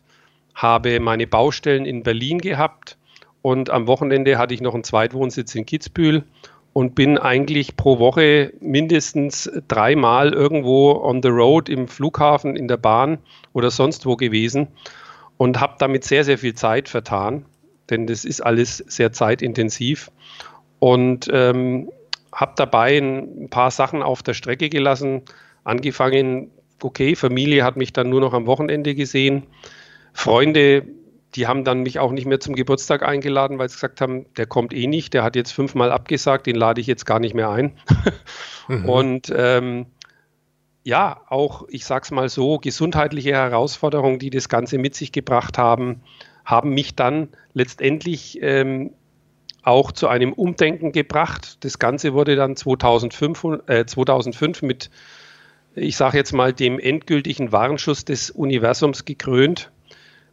habe 0.61 0.99
meine 0.99 1.25
Baustellen 1.25 1.85
in 1.85 2.03
Berlin 2.03 2.39
gehabt 2.39 2.97
und 3.41 3.69
am 3.69 3.87
Wochenende 3.87 4.37
hatte 4.37 4.53
ich 4.53 4.61
noch 4.61 4.73
einen 4.73 4.83
Zweitwohnsitz 4.83 5.55
in 5.55 5.65
Kitzbühel 5.65 6.25
und 6.73 6.95
bin 6.95 7.17
eigentlich 7.17 7.77
pro 7.77 7.97
Woche 7.97 8.51
mindestens 8.59 9.49
dreimal 9.69 10.33
irgendwo 10.33 10.91
on 10.91 11.23
the 11.23 11.29
road 11.29 11.69
im 11.69 11.87
Flughafen, 11.87 12.57
in 12.57 12.67
der 12.67 12.77
Bahn 12.77 13.19
oder 13.53 13.71
sonst 13.71 14.05
wo 14.05 14.17
gewesen 14.17 14.67
und 15.37 15.61
habe 15.61 15.75
damit 15.79 16.03
sehr, 16.03 16.25
sehr 16.25 16.37
viel 16.37 16.53
Zeit 16.53 16.89
vertan, 16.89 17.45
denn 17.89 18.05
das 18.05 18.25
ist 18.25 18.41
alles 18.41 18.77
sehr 18.77 19.13
zeitintensiv 19.13 20.11
und 20.79 21.29
ähm, 21.31 21.89
habe 22.33 22.51
dabei 22.57 22.97
ein 22.97 23.49
paar 23.49 23.71
Sachen 23.71 24.03
auf 24.03 24.23
der 24.23 24.33
Strecke 24.33 24.69
gelassen, 24.69 25.21
angefangen, 25.63 26.51
okay, 26.83 27.15
Familie 27.15 27.63
hat 27.63 27.77
mich 27.77 27.93
dann 27.93 28.09
nur 28.09 28.19
noch 28.19 28.33
am 28.33 28.45
Wochenende 28.45 28.93
gesehen, 28.93 29.43
Freunde 30.19 30.85
die 31.35 31.47
haben 31.47 31.63
dann 31.63 31.81
mich 31.81 31.99
auch 31.99 32.11
nicht 32.11 32.25
mehr 32.25 32.39
zum 32.39 32.55
Geburtstag 32.55 33.03
eingeladen, 33.03 33.59
weil 33.59 33.69
sie 33.69 33.75
gesagt 33.75 34.01
haben, 34.01 34.25
der 34.35 34.47
kommt 34.47 34.73
eh 34.73 34.87
nicht, 34.87 35.13
der 35.13 35.23
hat 35.23 35.35
jetzt 35.35 35.51
fünfmal 35.51 35.91
abgesagt, 35.91 36.47
den 36.47 36.55
lade 36.55 36.81
ich 36.81 36.87
jetzt 36.87 37.05
gar 37.05 37.19
nicht 37.19 37.35
mehr 37.35 37.49
ein. 37.49 37.73
mhm. 38.67 38.85
Und 38.85 39.33
ähm, 39.35 39.85
ja, 40.83 41.21
auch, 41.27 41.67
ich 41.69 41.85
sag's 41.85 42.09
mal 42.09 42.29
so, 42.29 42.57
gesundheitliche 42.57 43.33
Herausforderungen, 43.33 44.17
die 44.17 44.31
das 44.31 44.49
Ganze 44.49 44.77
mit 44.79 44.95
sich 44.95 45.11
gebracht 45.11 45.57
haben, 45.57 46.01
haben 46.45 46.71
mich 46.71 46.95
dann 46.95 47.29
letztendlich 47.53 48.39
ähm, 48.41 48.93
auch 49.61 49.91
zu 49.91 50.07
einem 50.07 50.33
Umdenken 50.33 50.93
gebracht. 50.93 51.63
Das 51.63 51.77
Ganze 51.77 52.13
wurde 52.13 52.35
dann 52.35 52.55
2005, 52.55 53.47
äh, 53.67 53.85
2005 53.85 54.63
mit, 54.63 54.89
ich 55.75 55.95
sage 55.95 56.17
jetzt 56.17 56.33
mal, 56.33 56.53
dem 56.53 56.79
endgültigen 56.79 57.51
Warnschuss 57.51 58.03
des 58.03 58.31
Universums 58.31 59.05
gekrönt. 59.05 59.71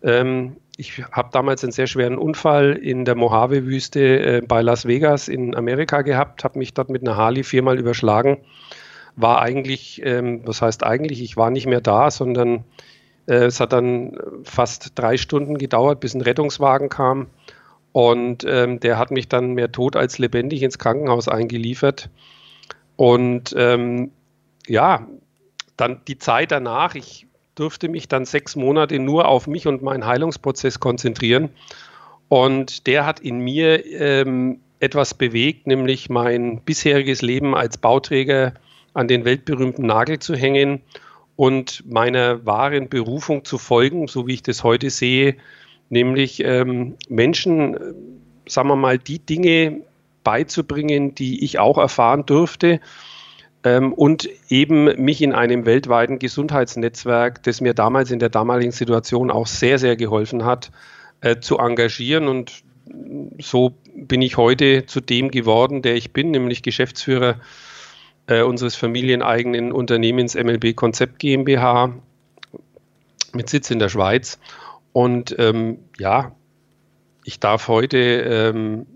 Ähm, 0.02 0.56
ich 0.76 1.02
habe 1.10 1.30
damals 1.32 1.62
einen 1.62 1.72
sehr 1.72 1.86
schweren 1.86 2.18
Unfall 2.18 2.72
in 2.72 3.04
der 3.04 3.14
Mojave-Wüste 3.14 4.00
äh, 4.00 4.42
bei 4.46 4.60
Las 4.60 4.86
Vegas 4.86 5.28
in 5.28 5.56
Amerika 5.56 6.02
gehabt, 6.02 6.44
habe 6.44 6.58
mich 6.58 6.74
dort 6.74 6.90
mit 6.90 7.02
einer 7.02 7.16
Harley 7.16 7.44
viermal 7.44 7.78
überschlagen. 7.78 8.38
War 9.16 9.40
eigentlich, 9.40 10.02
ähm, 10.04 10.42
was 10.44 10.60
heißt 10.60 10.84
eigentlich, 10.84 11.22
ich 11.22 11.36
war 11.38 11.50
nicht 11.50 11.66
mehr 11.66 11.80
da, 11.80 12.10
sondern 12.10 12.64
äh, 13.26 13.44
es 13.44 13.60
hat 13.60 13.72
dann 13.72 14.18
fast 14.44 14.92
drei 14.98 15.16
Stunden 15.16 15.56
gedauert, 15.56 16.00
bis 16.00 16.14
ein 16.14 16.20
Rettungswagen 16.20 16.90
kam. 16.90 17.28
Und 17.92 18.44
ähm, 18.46 18.78
der 18.78 18.98
hat 18.98 19.10
mich 19.10 19.28
dann 19.28 19.54
mehr 19.54 19.72
tot 19.72 19.96
als 19.96 20.18
lebendig 20.18 20.62
ins 20.62 20.78
Krankenhaus 20.78 21.28
eingeliefert. 21.28 22.10
Und 22.96 23.54
ähm, 23.56 24.10
ja, 24.66 25.06
dann 25.78 26.02
die 26.06 26.18
Zeit 26.18 26.52
danach, 26.52 26.94
ich 26.94 27.25
durfte 27.56 27.88
mich 27.88 28.06
dann 28.06 28.24
sechs 28.24 28.54
Monate 28.54 29.00
nur 29.00 29.26
auf 29.26 29.48
mich 29.48 29.66
und 29.66 29.82
meinen 29.82 30.06
Heilungsprozess 30.06 30.78
konzentrieren. 30.78 31.48
Und 32.28 32.86
der 32.86 33.04
hat 33.06 33.18
in 33.18 33.38
mir 33.38 33.84
ähm, 33.86 34.60
etwas 34.78 35.14
bewegt, 35.14 35.66
nämlich 35.66 36.08
mein 36.08 36.60
bisheriges 36.60 37.22
Leben 37.22 37.54
als 37.54 37.78
Bauträger 37.78 38.54
an 38.94 39.08
den 39.08 39.24
weltberühmten 39.24 39.86
Nagel 39.86 40.18
zu 40.18 40.34
hängen 40.34 40.80
und 41.34 41.84
meiner 41.90 42.44
wahren 42.46 42.88
Berufung 42.88 43.44
zu 43.44 43.58
folgen, 43.58 44.06
so 44.06 44.26
wie 44.26 44.34
ich 44.34 44.42
das 44.42 44.64
heute 44.64 44.90
sehe, 44.90 45.36
nämlich 45.90 46.42
ähm, 46.44 46.96
Menschen, 47.08 47.74
äh, 47.74 47.78
sagen 48.48 48.68
wir 48.68 48.76
mal, 48.76 48.98
die 48.98 49.18
Dinge 49.18 49.80
beizubringen, 50.24 51.14
die 51.14 51.44
ich 51.44 51.58
auch 51.58 51.78
erfahren 51.78 52.26
durfte 52.26 52.80
ähm, 53.66 53.92
und 53.92 54.28
eben 54.48 54.84
mich 55.02 55.20
in 55.20 55.32
einem 55.32 55.66
weltweiten 55.66 56.20
Gesundheitsnetzwerk, 56.20 57.42
das 57.42 57.60
mir 57.60 57.74
damals 57.74 58.12
in 58.12 58.20
der 58.20 58.28
damaligen 58.28 58.70
Situation 58.70 59.28
auch 59.28 59.48
sehr, 59.48 59.80
sehr 59.80 59.96
geholfen 59.96 60.44
hat, 60.44 60.70
äh, 61.20 61.40
zu 61.40 61.58
engagieren. 61.58 62.28
Und 62.28 62.62
so 63.40 63.74
bin 63.92 64.22
ich 64.22 64.36
heute 64.36 64.86
zu 64.86 65.00
dem 65.00 65.32
geworden, 65.32 65.82
der 65.82 65.96
ich 65.96 66.12
bin, 66.12 66.30
nämlich 66.30 66.62
Geschäftsführer 66.62 67.40
äh, 68.28 68.42
unseres 68.42 68.76
familieneigenen 68.76 69.72
Unternehmens 69.72 70.36
MLB 70.36 70.76
Konzept 70.76 71.18
GmbH 71.18 71.92
mit 73.32 73.50
Sitz 73.50 73.72
in 73.72 73.80
der 73.80 73.88
Schweiz. 73.88 74.38
Und 74.92 75.34
ähm, 75.40 75.78
ja, 75.98 76.36
ich 77.24 77.40
darf 77.40 77.66
heute 77.66 77.98
ähm, 77.98 78.86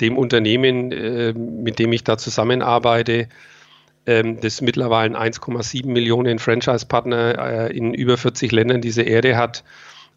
dem 0.00 0.16
Unternehmen, 0.16 0.92
äh, 0.92 1.32
mit 1.32 1.80
dem 1.80 1.92
ich 1.92 2.04
da 2.04 2.16
zusammenarbeite, 2.16 3.28
ähm, 4.06 4.40
das 4.40 4.60
mittlerweile 4.60 5.18
1,7 5.18 5.86
Millionen 5.86 6.38
Franchise-Partner 6.38 7.68
äh, 7.68 7.76
in 7.76 7.94
über 7.94 8.16
40 8.16 8.52
Ländern 8.52 8.80
dieser 8.80 9.06
Erde 9.06 9.36
hat, 9.36 9.64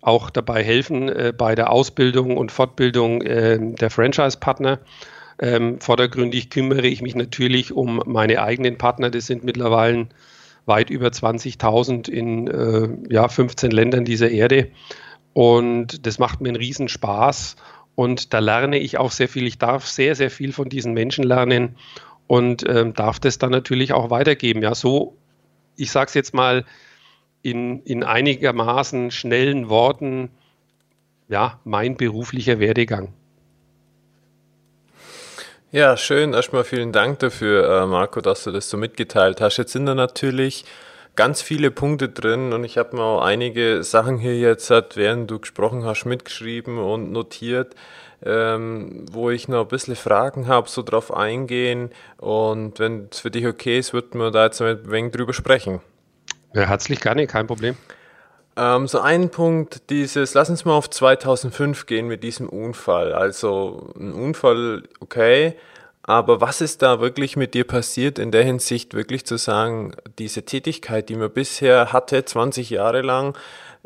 auch 0.02 0.30
dabei 0.30 0.64
helfen 0.64 1.10
äh, 1.10 1.34
bei 1.36 1.56
der 1.56 1.72
Ausbildung 1.72 2.38
und 2.38 2.52
Fortbildung 2.52 3.22
äh, 3.22 3.60
der 3.60 3.90
Franchise-Partner. 3.90 4.80
Ähm, 5.40 5.80
vordergründig 5.82 6.50
kümmere 6.50 6.88
ich 6.88 7.02
mich 7.02 7.16
natürlich 7.16 7.74
um 7.74 8.02
meine 8.06 8.42
eigenen 8.42 8.78
Partner. 8.78 9.10
Das 9.10 9.28
sind 9.28 9.44
mittlerweile 9.44 10.08
weit 10.66 10.90
über 10.90 11.08
20.000 11.08 12.10
in 12.10 12.48
äh, 12.48 13.14
ja, 13.14 13.28
15 13.28 13.72
Ländern 13.72 14.06
dieser 14.06 14.30
Erde. 14.30 14.70
Und 15.34 16.06
das 16.06 16.18
macht 16.18 16.42
mir 16.42 16.50
einen 16.50 16.58
Riesenspaß. 16.58 17.58
Und 17.96 18.34
da 18.34 18.40
lerne 18.40 18.80
ich 18.80 18.98
auch 18.98 19.12
sehr 19.12 19.28
viel. 19.28 19.46
Ich 19.46 19.58
darf 19.58 19.86
sehr, 19.86 20.16
sehr 20.16 20.32
viel 20.32 20.54
von 20.54 20.70
diesen 20.70 20.94
Menschen 20.94 21.24
lernen 21.24 21.76
und 22.28 22.68
ähm, 22.68 22.94
darf 22.94 23.20
das 23.20 23.38
dann 23.38 23.52
natürlich 23.52 23.94
auch 23.94 24.10
weitergeben. 24.10 24.62
Ja, 24.62 24.76
so, 24.76 25.16
ich 25.76 25.92
sage 25.92 26.10
es 26.10 26.14
jetzt 26.14 26.34
mal 26.34 26.66
in, 27.42 27.82
in 27.84 28.04
einigermaßen 28.04 29.12
schnellen 29.12 29.70
Worten, 29.70 30.30
ja, 31.28 31.60
mein 31.64 31.98
beruflicher 31.98 32.60
Werdegang. 32.60 33.14
Ja, 35.72 35.98
schön. 35.98 36.34
Erstmal 36.34 36.64
vielen 36.64 36.94
Dank 36.94 37.20
dafür, 37.20 37.82
äh, 37.82 37.86
Marco, 37.86 38.22
dass 38.22 38.46
du 38.46 38.52
das 38.52 38.70
so 38.70 38.78
mitgeteilt 38.78 39.42
hast. 39.42 39.58
Jetzt 39.58 39.74
sind 39.74 39.86
da 39.86 39.94
natürlich 39.94 40.64
ganz 41.16 41.42
viele 41.42 41.70
Punkte 41.70 42.10
drin 42.10 42.54
und 42.54 42.64
ich 42.64 42.78
habe 42.78 42.96
mir 42.96 43.04
auch 43.04 43.22
einige 43.22 43.84
Sachen 43.84 44.18
hier 44.18 44.38
jetzt, 44.38 44.70
während 44.96 45.30
du 45.30 45.40
gesprochen 45.40 45.84
hast, 45.84 46.06
mitgeschrieben 46.06 46.78
und 46.78 47.12
notiert 47.12 47.76
ähm, 48.24 49.06
wo 49.12 49.30
ich 49.30 49.48
noch 49.48 49.62
ein 49.62 49.68
bisschen 49.68 49.96
Fragen 49.96 50.48
habe, 50.48 50.70
so 50.70 50.84
drauf 50.84 51.14
eingehen. 51.14 51.90
Und 52.18 52.80
wenn 52.80 53.08
es 53.12 53.20
für 53.20 53.32
dich 53.32 53.46
okay 53.48 53.80
ist, 53.80 53.94
würden 53.94 54.20
wir 54.20 54.32
da 54.32 54.46
jetzt 54.46 54.62
ein 54.62 54.90
wenig 54.90 55.12
drüber 55.12 55.34
sprechen. 55.34 55.82
Ja, 56.54 56.64
herzlich 56.64 57.02
gerne, 57.02 57.28
kein 57.28 57.48
Problem. 57.48 57.76
Ähm, 58.58 58.88
so 58.88 59.00
ein 59.00 59.30
Punkt, 59.30 59.90
dieses, 59.90 60.34
lass 60.34 60.50
uns 60.50 60.64
mal 60.64 60.74
auf 60.74 60.90
2005 60.90 61.86
gehen 61.86 62.08
mit 62.08 62.24
diesem 62.24 62.48
Unfall. 62.48 63.14
Also 63.14 63.94
ein 64.00 64.14
Unfall, 64.14 64.84
okay, 65.02 65.56
aber 66.08 66.40
was 66.40 66.62
ist 66.62 66.84
da 66.84 67.02
wirklich 67.02 67.36
mit 67.36 67.56
dir 67.56 67.66
passiert 67.66 68.20
in 68.20 68.32
der 68.32 68.44
Hinsicht, 68.44 68.94
wirklich 68.94 69.26
zu 69.26 69.38
sagen, 69.38 69.94
diese 70.20 70.44
Tätigkeit, 70.44 71.10
die 71.10 71.16
man 71.16 71.32
bisher 71.32 71.92
hatte, 71.92 72.24
20 72.24 72.70
Jahre 72.70 73.02
lang, 73.02 73.36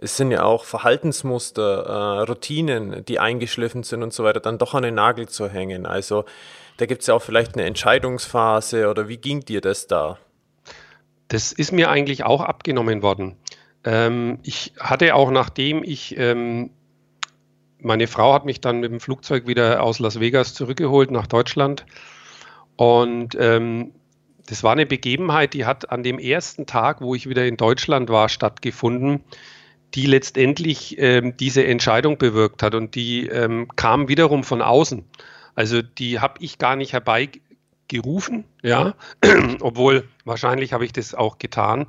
es 0.01 0.15
sind 0.15 0.31
ja 0.31 0.43
auch 0.43 0.63
Verhaltensmuster, 0.63 1.85
äh, 1.85 2.19
Routinen, 2.23 3.03
die 3.05 3.19
eingeschliffen 3.19 3.83
sind 3.83 4.01
und 4.03 4.13
so 4.13 4.23
weiter, 4.23 4.39
dann 4.39 4.57
doch 4.57 4.73
an 4.73 4.83
den 4.83 4.95
Nagel 4.95 5.27
zu 5.27 5.49
hängen. 5.49 5.85
Also 5.85 6.25
da 6.77 6.85
gibt 6.85 7.01
es 7.01 7.07
ja 7.07 7.13
auch 7.13 7.21
vielleicht 7.21 7.55
eine 7.55 7.65
Entscheidungsphase 7.65 8.89
oder 8.89 9.09
wie 9.09 9.17
ging 9.17 9.41
dir 9.41 9.61
das 9.61 9.87
da? 9.87 10.17
Das 11.27 11.51
ist 11.51 11.71
mir 11.71 11.89
eigentlich 11.89 12.23
auch 12.23 12.41
abgenommen 12.41 13.01
worden. 13.01 13.35
Ähm, 13.83 14.39
ich 14.43 14.73
hatte 14.79 15.15
auch, 15.15 15.31
nachdem 15.31 15.83
ich, 15.83 16.17
ähm, 16.17 16.71
meine 17.81 18.07
Frau 18.07 18.33
hat 18.33 18.45
mich 18.45 18.61
dann 18.61 18.79
mit 18.79 18.91
dem 18.91 18.99
Flugzeug 18.99 19.47
wieder 19.47 19.83
aus 19.83 19.99
Las 19.99 20.19
Vegas 20.19 20.53
zurückgeholt 20.53 21.11
nach 21.11 21.27
Deutschland 21.27 21.85
und 22.77 23.35
ähm, 23.39 23.91
das 24.47 24.63
war 24.63 24.71
eine 24.71 24.85
Begebenheit, 24.85 25.53
die 25.53 25.65
hat 25.65 25.91
an 25.91 26.01
dem 26.01 26.17
ersten 26.17 26.65
Tag, 26.65 27.01
wo 27.01 27.13
ich 27.13 27.29
wieder 27.29 27.45
in 27.45 27.55
Deutschland 27.55 28.09
war, 28.09 28.29
stattgefunden 28.29 29.23
die 29.95 30.05
letztendlich 30.05 30.97
ähm, 30.99 31.35
diese 31.37 31.65
Entscheidung 31.65 32.17
bewirkt 32.17 32.63
hat. 32.63 32.75
Und 32.75 32.95
die 32.95 33.27
ähm, 33.27 33.67
kam 33.75 34.07
wiederum 34.07 34.43
von 34.43 34.61
außen. 34.61 35.03
Also 35.55 35.81
die 35.81 36.19
habe 36.19 36.35
ich 36.39 36.57
gar 36.57 36.75
nicht 36.75 36.93
herbeigerufen, 36.93 38.45
ja, 38.61 38.93
obwohl 39.59 40.07
wahrscheinlich 40.25 40.73
habe 40.73 40.85
ich 40.85 40.93
das 40.93 41.13
auch 41.13 41.37
getan, 41.37 41.87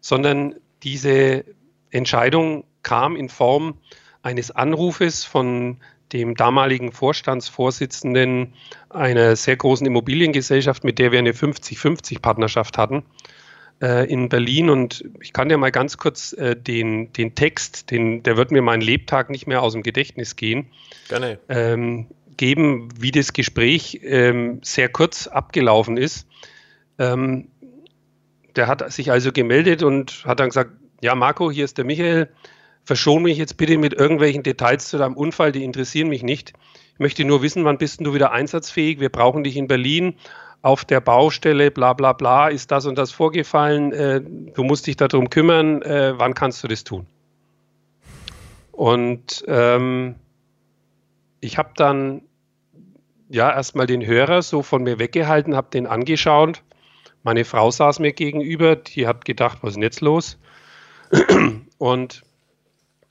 sondern 0.00 0.56
diese 0.82 1.44
Entscheidung 1.90 2.64
kam 2.82 3.16
in 3.16 3.28
Form 3.28 3.78
eines 4.22 4.50
Anrufes 4.50 5.24
von 5.24 5.78
dem 6.12 6.34
damaligen 6.34 6.92
Vorstandsvorsitzenden 6.92 8.54
einer 8.90 9.36
sehr 9.36 9.56
großen 9.56 9.86
Immobiliengesellschaft, 9.86 10.84
mit 10.84 10.98
der 10.98 11.12
wir 11.12 11.18
eine 11.18 11.32
50-50-Partnerschaft 11.32 12.78
hatten 12.78 13.04
äh, 13.80 14.10
in 14.10 14.28
Berlin 14.28 14.70
und 14.70 15.04
ich 15.20 15.32
kann 15.32 15.48
dir 15.48 15.58
mal 15.58 15.70
ganz 15.70 15.96
kurz 15.96 16.32
äh, 16.32 16.56
den, 16.56 17.12
den 17.12 17.34
Text, 17.34 17.90
den, 17.90 18.22
der 18.22 18.36
wird 18.36 18.50
mir 18.50 18.62
meinen 18.62 18.80
Lebtag 18.80 19.30
nicht 19.30 19.46
mehr 19.46 19.62
aus 19.62 19.72
dem 19.72 19.82
Gedächtnis 19.82 20.36
gehen, 20.36 20.66
Gerne. 21.08 21.38
Ähm, 21.48 22.06
geben, 22.36 22.88
wie 22.98 23.10
das 23.10 23.32
Gespräch 23.32 24.00
ähm, 24.02 24.60
sehr 24.62 24.88
kurz 24.88 25.26
abgelaufen 25.26 25.96
ist. 25.96 26.26
Ähm, 26.98 27.48
der 28.56 28.66
hat 28.66 28.90
sich 28.92 29.10
also 29.10 29.32
gemeldet 29.32 29.82
und 29.82 30.24
hat 30.24 30.40
dann 30.40 30.48
gesagt, 30.48 30.72
ja 31.02 31.14
Marco, 31.14 31.50
hier 31.50 31.64
ist 31.64 31.78
der 31.78 31.84
Michael, 31.84 32.28
verschon 32.84 33.22
mich 33.22 33.38
jetzt 33.38 33.56
bitte 33.56 33.76
mit 33.76 33.92
irgendwelchen 33.92 34.42
Details 34.42 34.88
zu 34.88 34.98
deinem 34.98 35.16
Unfall, 35.16 35.52
die 35.52 35.62
interessieren 35.62 36.08
mich 36.08 36.22
nicht. 36.22 36.54
Ich 36.94 36.98
möchte 36.98 37.24
nur 37.24 37.42
wissen, 37.42 37.64
wann 37.64 37.78
bist 37.78 38.00
du 38.00 38.14
wieder 38.14 38.32
einsatzfähig? 38.32 38.98
Wir 38.98 39.10
brauchen 39.10 39.44
dich 39.44 39.56
in 39.56 39.68
Berlin 39.68 40.14
auf 40.62 40.84
der 40.84 41.00
Baustelle, 41.00 41.70
bla 41.70 41.92
bla 41.92 42.12
bla, 42.12 42.48
ist 42.48 42.70
das 42.70 42.86
und 42.86 42.98
das 42.98 43.12
vorgefallen, 43.12 43.92
äh, 43.92 44.20
du 44.20 44.64
musst 44.64 44.86
dich 44.86 44.96
darum 44.96 45.30
kümmern, 45.30 45.82
äh, 45.82 46.18
wann 46.18 46.34
kannst 46.34 46.62
du 46.64 46.68
das 46.68 46.84
tun? 46.84 47.06
Und 48.72 49.44
ähm, 49.48 50.14
ich 51.40 51.58
habe 51.58 51.70
dann 51.76 52.22
ja 53.28 53.50
erstmal 53.50 53.86
den 53.86 54.04
Hörer 54.04 54.42
so 54.42 54.62
von 54.62 54.82
mir 54.82 54.98
weggehalten, 54.98 55.54
habe 55.54 55.68
den 55.70 55.86
angeschaut. 55.86 56.62
Meine 57.22 57.44
Frau 57.44 57.70
saß 57.70 57.98
mir 57.98 58.12
gegenüber, 58.12 58.76
die 58.76 59.06
hat 59.06 59.24
gedacht, 59.24 59.58
was 59.62 59.70
ist 59.70 59.74
denn 59.74 59.82
jetzt 59.82 60.00
los? 60.00 60.38
Und 61.78 62.22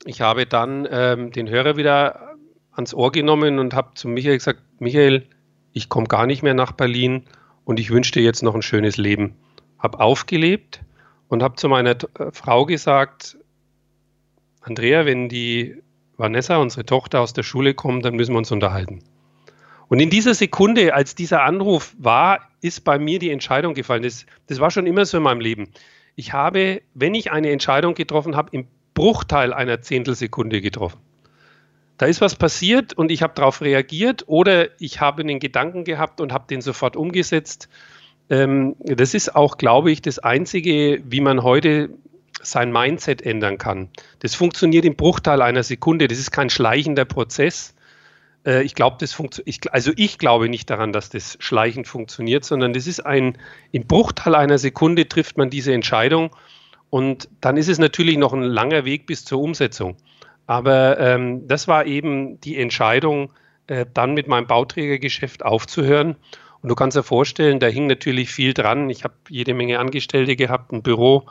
ich 0.04 0.20
habe 0.20 0.46
dann 0.46 0.88
ähm, 0.90 1.32
den 1.32 1.48
Hörer 1.48 1.76
wieder 1.76 2.34
ans 2.72 2.94
Ohr 2.94 3.12
genommen 3.12 3.58
und 3.58 3.74
habe 3.74 3.94
zu 3.94 4.08
Michael 4.08 4.38
gesagt, 4.38 4.60
Michael, 4.78 5.26
ich 5.72 5.88
komme 5.88 6.06
gar 6.06 6.26
nicht 6.26 6.42
mehr 6.42 6.54
nach 6.54 6.72
Berlin 6.72 7.24
und 7.64 7.78
ich 7.78 7.90
wünsche 7.90 8.12
dir 8.12 8.22
jetzt 8.22 8.42
noch 8.42 8.54
ein 8.54 8.62
schönes 8.62 8.96
Leben. 8.96 9.36
Habe 9.78 10.00
aufgelebt 10.00 10.80
und 11.28 11.42
habe 11.42 11.56
zu 11.56 11.68
meiner 11.68 11.90
äh, 11.90 12.32
Frau 12.32 12.66
gesagt, 12.66 13.36
Andrea, 14.60 15.06
wenn 15.06 15.28
die 15.28 15.82
Vanessa, 16.16 16.56
unsere 16.56 16.84
Tochter, 16.84 17.20
aus 17.20 17.32
der 17.32 17.42
Schule 17.42 17.74
kommt, 17.74 18.04
dann 18.04 18.16
müssen 18.16 18.32
wir 18.32 18.38
uns 18.38 18.50
unterhalten. 18.50 19.02
Und 19.88 20.00
in 20.00 20.10
dieser 20.10 20.34
Sekunde, 20.34 20.94
als 20.94 21.14
dieser 21.14 21.44
Anruf 21.44 21.94
war, 21.98 22.40
ist 22.60 22.84
bei 22.84 22.98
mir 22.98 23.18
die 23.18 23.30
Entscheidung 23.30 23.74
gefallen. 23.74 24.02
Das, 24.02 24.26
das 24.46 24.60
war 24.60 24.70
schon 24.70 24.86
immer 24.86 25.06
so 25.06 25.16
in 25.16 25.22
meinem 25.22 25.40
Leben. 25.40 25.70
Ich 26.16 26.32
habe, 26.32 26.82
wenn 26.94 27.14
ich 27.14 27.30
eine 27.30 27.50
Entscheidung 27.50 27.94
getroffen 27.94 28.36
habe, 28.36 28.50
im 28.52 28.66
Bruchteil 28.94 29.52
einer 29.52 29.80
Zehntelsekunde 29.80 30.60
getroffen. 30.60 30.98
Da 31.98 32.06
ist 32.06 32.20
was 32.20 32.36
passiert 32.36 32.94
und 32.94 33.10
ich 33.10 33.22
habe 33.22 33.34
darauf 33.34 33.60
reagiert 33.60 34.24
oder 34.28 34.68
ich 34.80 35.00
habe 35.00 35.22
einen 35.22 35.40
Gedanken 35.40 35.84
gehabt 35.84 36.20
und 36.20 36.32
habe 36.32 36.46
den 36.48 36.60
sofort 36.60 36.96
umgesetzt. 36.96 37.68
Ähm, 38.30 38.76
das 38.80 39.14
ist 39.14 39.34
auch, 39.34 39.58
glaube 39.58 39.90
ich, 39.90 40.00
das 40.00 40.18
Einzige, 40.20 41.02
wie 41.04 41.20
man 41.20 41.42
heute 41.42 41.90
sein 42.40 42.72
Mindset 42.72 43.22
ändern 43.22 43.58
kann. 43.58 43.88
Das 44.20 44.36
funktioniert 44.36 44.84
im 44.84 44.94
Bruchteil 44.94 45.42
einer 45.42 45.64
Sekunde. 45.64 46.06
Das 46.06 46.18
ist 46.18 46.30
kein 46.30 46.50
schleichender 46.50 47.04
Prozess. 47.04 47.74
Äh, 48.46 48.62
ich 48.62 48.76
glaube, 48.76 48.96
das 49.00 49.12
funktioniert. 49.12 49.72
Also 49.72 49.92
ich 49.96 50.18
glaube 50.18 50.48
nicht 50.48 50.70
daran, 50.70 50.92
dass 50.92 51.10
das 51.10 51.36
schleichend 51.40 51.88
funktioniert, 51.88 52.44
sondern 52.44 52.72
das 52.72 52.86
ist 52.86 53.04
ein 53.04 53.38
im 53.72 53.86
Bruchteil 53.86 54.36
einer 54.36 54.58
Sekunde 54.58 55.08
trifft 55.08 55.36
man 55.36 55.50
diese 55.50 55.72
Entscheidung 55.72 56.30
und 56.90 57.28
dann 57.40 57.56
ist 57.56 57.68
es 57.68 57.78
natürlich 57.78 58.18
noch 58.18 58.32
ein 58.32 58.42
langer 58.42 58.84
Weg 58.84 59.06
bis 59.06 59.24
zur 59.24 59.40
Umsetzung. 59.40 59.96
Aber 60.48 60.98
ähm, 60.98 61.46
das 61.46 61.68
war 61.68 61.84
eben 61.84 62.40
die 62.40 62.56
Entscheidung, 62.56 63.30
äh, 63.66 63.84
dann 63.92 64.14
mit 64.14 64.28
meinem 64.28 64.46
Bauträgergeschäft 64.46 65.44
aufzuhören. 65.44 66.16
Und 66.62 66.70
du 66.70 66.74
kannst 66.74 66.96
dir 66.96 67.02
vorstellen, 67.02 67.60
da 67.60 67.66
hing 67.66 67.86
natürlich 67.86 68.30
viel 68.30 68.54
dran. 68.54 68.88
Ich 68.88 69.04
habe 69.04 69.12
jede 69.28 69.52
Menge 69.52 69.78
Angestellte 69.78 70.36
gehabt, 70.36 70.72
ein 70.72 70.82
Büro. 70.82 71.26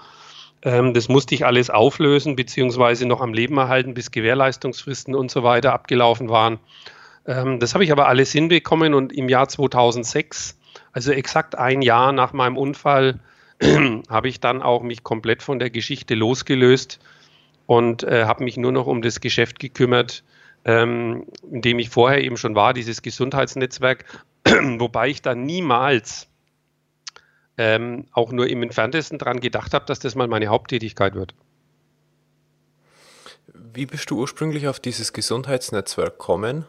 Ähm, 0.62 0.94
das 0.94 1.10
musste 1.10 1.34
ich 1.34 1.48
alles 1.48 1.72
auflösen, 1.72 2.36
beziehungsweise 2.36 3.08
noch 3.08 3.20
am 3.20 3.34
Leben 3.34 3.58
erhalten, 3.58 3.96
bis 3.96 4.12
Gewährleistungsfristen 4.12 5.16
und 5.16 5.32
so 5.32 5.42
weiter 5.42 5.74
abgelaufen 5.74 6.30
waren. 6.30 6.60
Ähm, 7.26 7.60
das 7.60 7.74
habe 7.74 7.84
ich 7.84 7.92
aber 7.92 8.08
alles 8.08 8.32
hinbekommen 8.32 8.94
und 8.94 9.12
im 9.12 9.30
Jahr 9.30 9.50
2006, 9.50 10.60
also 10.92 11.12
exakt 11.12 11.58
ein 11.58 11.82
Jahr 11.82 12.12
nach 12.12 12.34
meinem 12.34 12.56
Unfall, 12.56 13.20
habe 14.10 14.30
ich 14.30 14.40
dann 14.42 14.62
auch 14.62 14.84
mich 14.84 15.04
komplett 15.04 15.42
von 15.42 15.58
der 15.58 15.72
Geschichte 15.72 16.14
losgelöst 16.14 17.00
und 17.68 18.04
äh, 18.04 18.26
habe 18.26 18.44
mich 18.44 18.58
nur 18.58 18.72
noch 18.72 18.88
um 18.88 19.04
das 19.04 19.22
Geschäft 19.22 19.60
gekümmert, 19.60 20.24
ähm, 20.66 21.28
in 21.52 21.62
dem 21.62 21.78
ich 21.78 21.90
vorher 21.90 22.24
eben 22.24 22.38
schon 22.38 22.56
war, 22.56 22.74
dieses 22.74 23.04
Gesundheitsnetzwerk, 23.04 24.06
wobei 24.78 25.10
ich 25.10 25.22
da 25.22 25.36
niemals 25.36 26.28
ähm, 27.58 28.06
auch 28.12 28.32
nur 28.32 28.48
im 28.48 28.64
entferntesten 28.64 29.20
daran 29.20 29.40
gedacht 29.40 29.74
habe, 29.74 29.86
dass 29.86 30.00
das 30.00 30.16
mal 30.16 30.28
meine 30.28 30.48
Haupttätigkeit 30.48 31.14
wird. 31.14 31.36
Wie 33.74 33.86
bist 33.86 34.10
du 34.10 34.20
ursprünglich 34.20 34.68
auf 34.68 34.80
dieses 34.80 35.14
Gesundheitsnetzwerk 35.14 36.18
gekommen? 36.18 36.66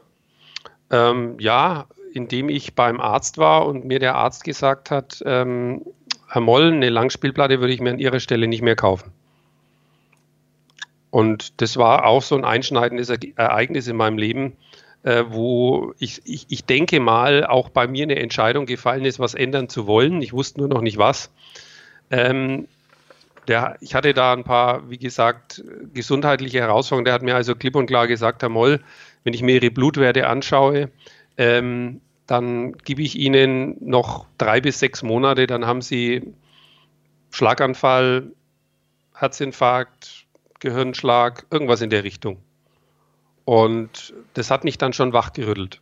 Ähm, 0.90 1.36
ja, 1.38 1.86
indem 2.12 2.48
ich 2.48 2.74
beim 2.74 3.00
Arzt 3.00 3.38
war 3.38 3.66
und 3.66 3.84
mir 3.84 3.98
der 3.98 4.16
Arzt 4.16 4.44
gesagt 4.44 4.90
hat, 4.90 5.22
ähm, 5.24 5.84
Herr 6.28 6.40
Moll, 6.40 6.72
eine 6.72 6.90
Langspielplatte 6.90 7.60
würde 7.60 7.72
ich 7.72 7.80
mir 7.80 7.90
an 7.90 7.98
Ihrer 7.98 8.20
Stelle 8.20 8.48
nicht 8.48 8.62
mehr 8.62 8.76
kaufen. 8.76 9.12
Und 11.10 11.60
das 11.60 11.76
war 11.76 12.06
auch 12.06 12.22
so 12.22 12.36
ein 12.36 12.44
einschneidendes 12.44 13.08
Ereignis 13.08 13.88
in 13.88 13.96
meinem 13.96 14.18
Leben, 14.18 14.56
äh, 15.02 15.24
wo 15.28 15.94
ich, 15.98 16.20
ich, 16.24 16.46
ich 16.48 16.64
denke 16.64 17.00
mal 17.00 17.46
auch 17.46 17.70
bei 17.70 17.86
mir 17.86 18.02
eine 18.02 18.16
Entscheidung 18.16 18.66
gefallen 18.66 19.04
ist, 19.04 19.18
was 19.18 19.34
ändern 19.34 19.68
zu 19.68 19.86
wollen. 19.86 20.20
Ich 20.20 20.32
wusste 20.32 20.60
nur 20.60 20.68
noch 20.68 20.82
nicht 20.82 20.98
was. 20.98 21.30
Ähm, 22.10 22.68
der, 23.46 23.76
ich 23.80 23.94
hatte 23.94 24.12
da 24.12 24.34
ein 24.34 24.44
paar, 24.44 24.90
wie 24.90 24.98
gesagt, 24.98 25.64
gesundheitliche 25.94 26.60
Herausforderungen. 26.60 27.06
Der 27.06 27.14
hat 27.14 27.22
mir 27.22 27.34
also 27.34 27.54
klipp 27.54 27.76
und 27.76 27.86
klar 27.86 28.06
gesagt, 28.06 28.42
Herr 28.42 28.50
Moll, 28.50 28.80
wenn 29.24 29.32
ich 29.32 29.42
mir 29.42 29.54
Ihre 29.54 29.70
Blutwerte 29.70 30.26
anschaue, 30.26 30.90
ähm, 31.38 32.02
dann 32.26 32.74
gebe 32.84 33.00
ich 33.00 33.16
Ihnen 33.16 33.76
noch 33.80 34.26
drei 34.36 34.60
bis 34.60 34.78
sechs 34.78 35.02
Monate, 35.02 35.46
dann 35.46 35.66
haben 35.66 35.80
Sie 35.80 36.34
Schlaganfall, 37.30 38.32
Herzinfarkt, 39.14 40.26
Gehirnschlag, 40.60 41.46
irgendwas 41.50 41.80
in 41.80 41.90
der 41.90 42.04
Richtung. 42.04 42.38
Und 43.44 44.12
das 44.34 44.50
hat 44.50 44.64
mich 44.64 44.78
dann 44.78 44.92
schon 44.92 45.12
wachgerüttelt. 45.12 45.80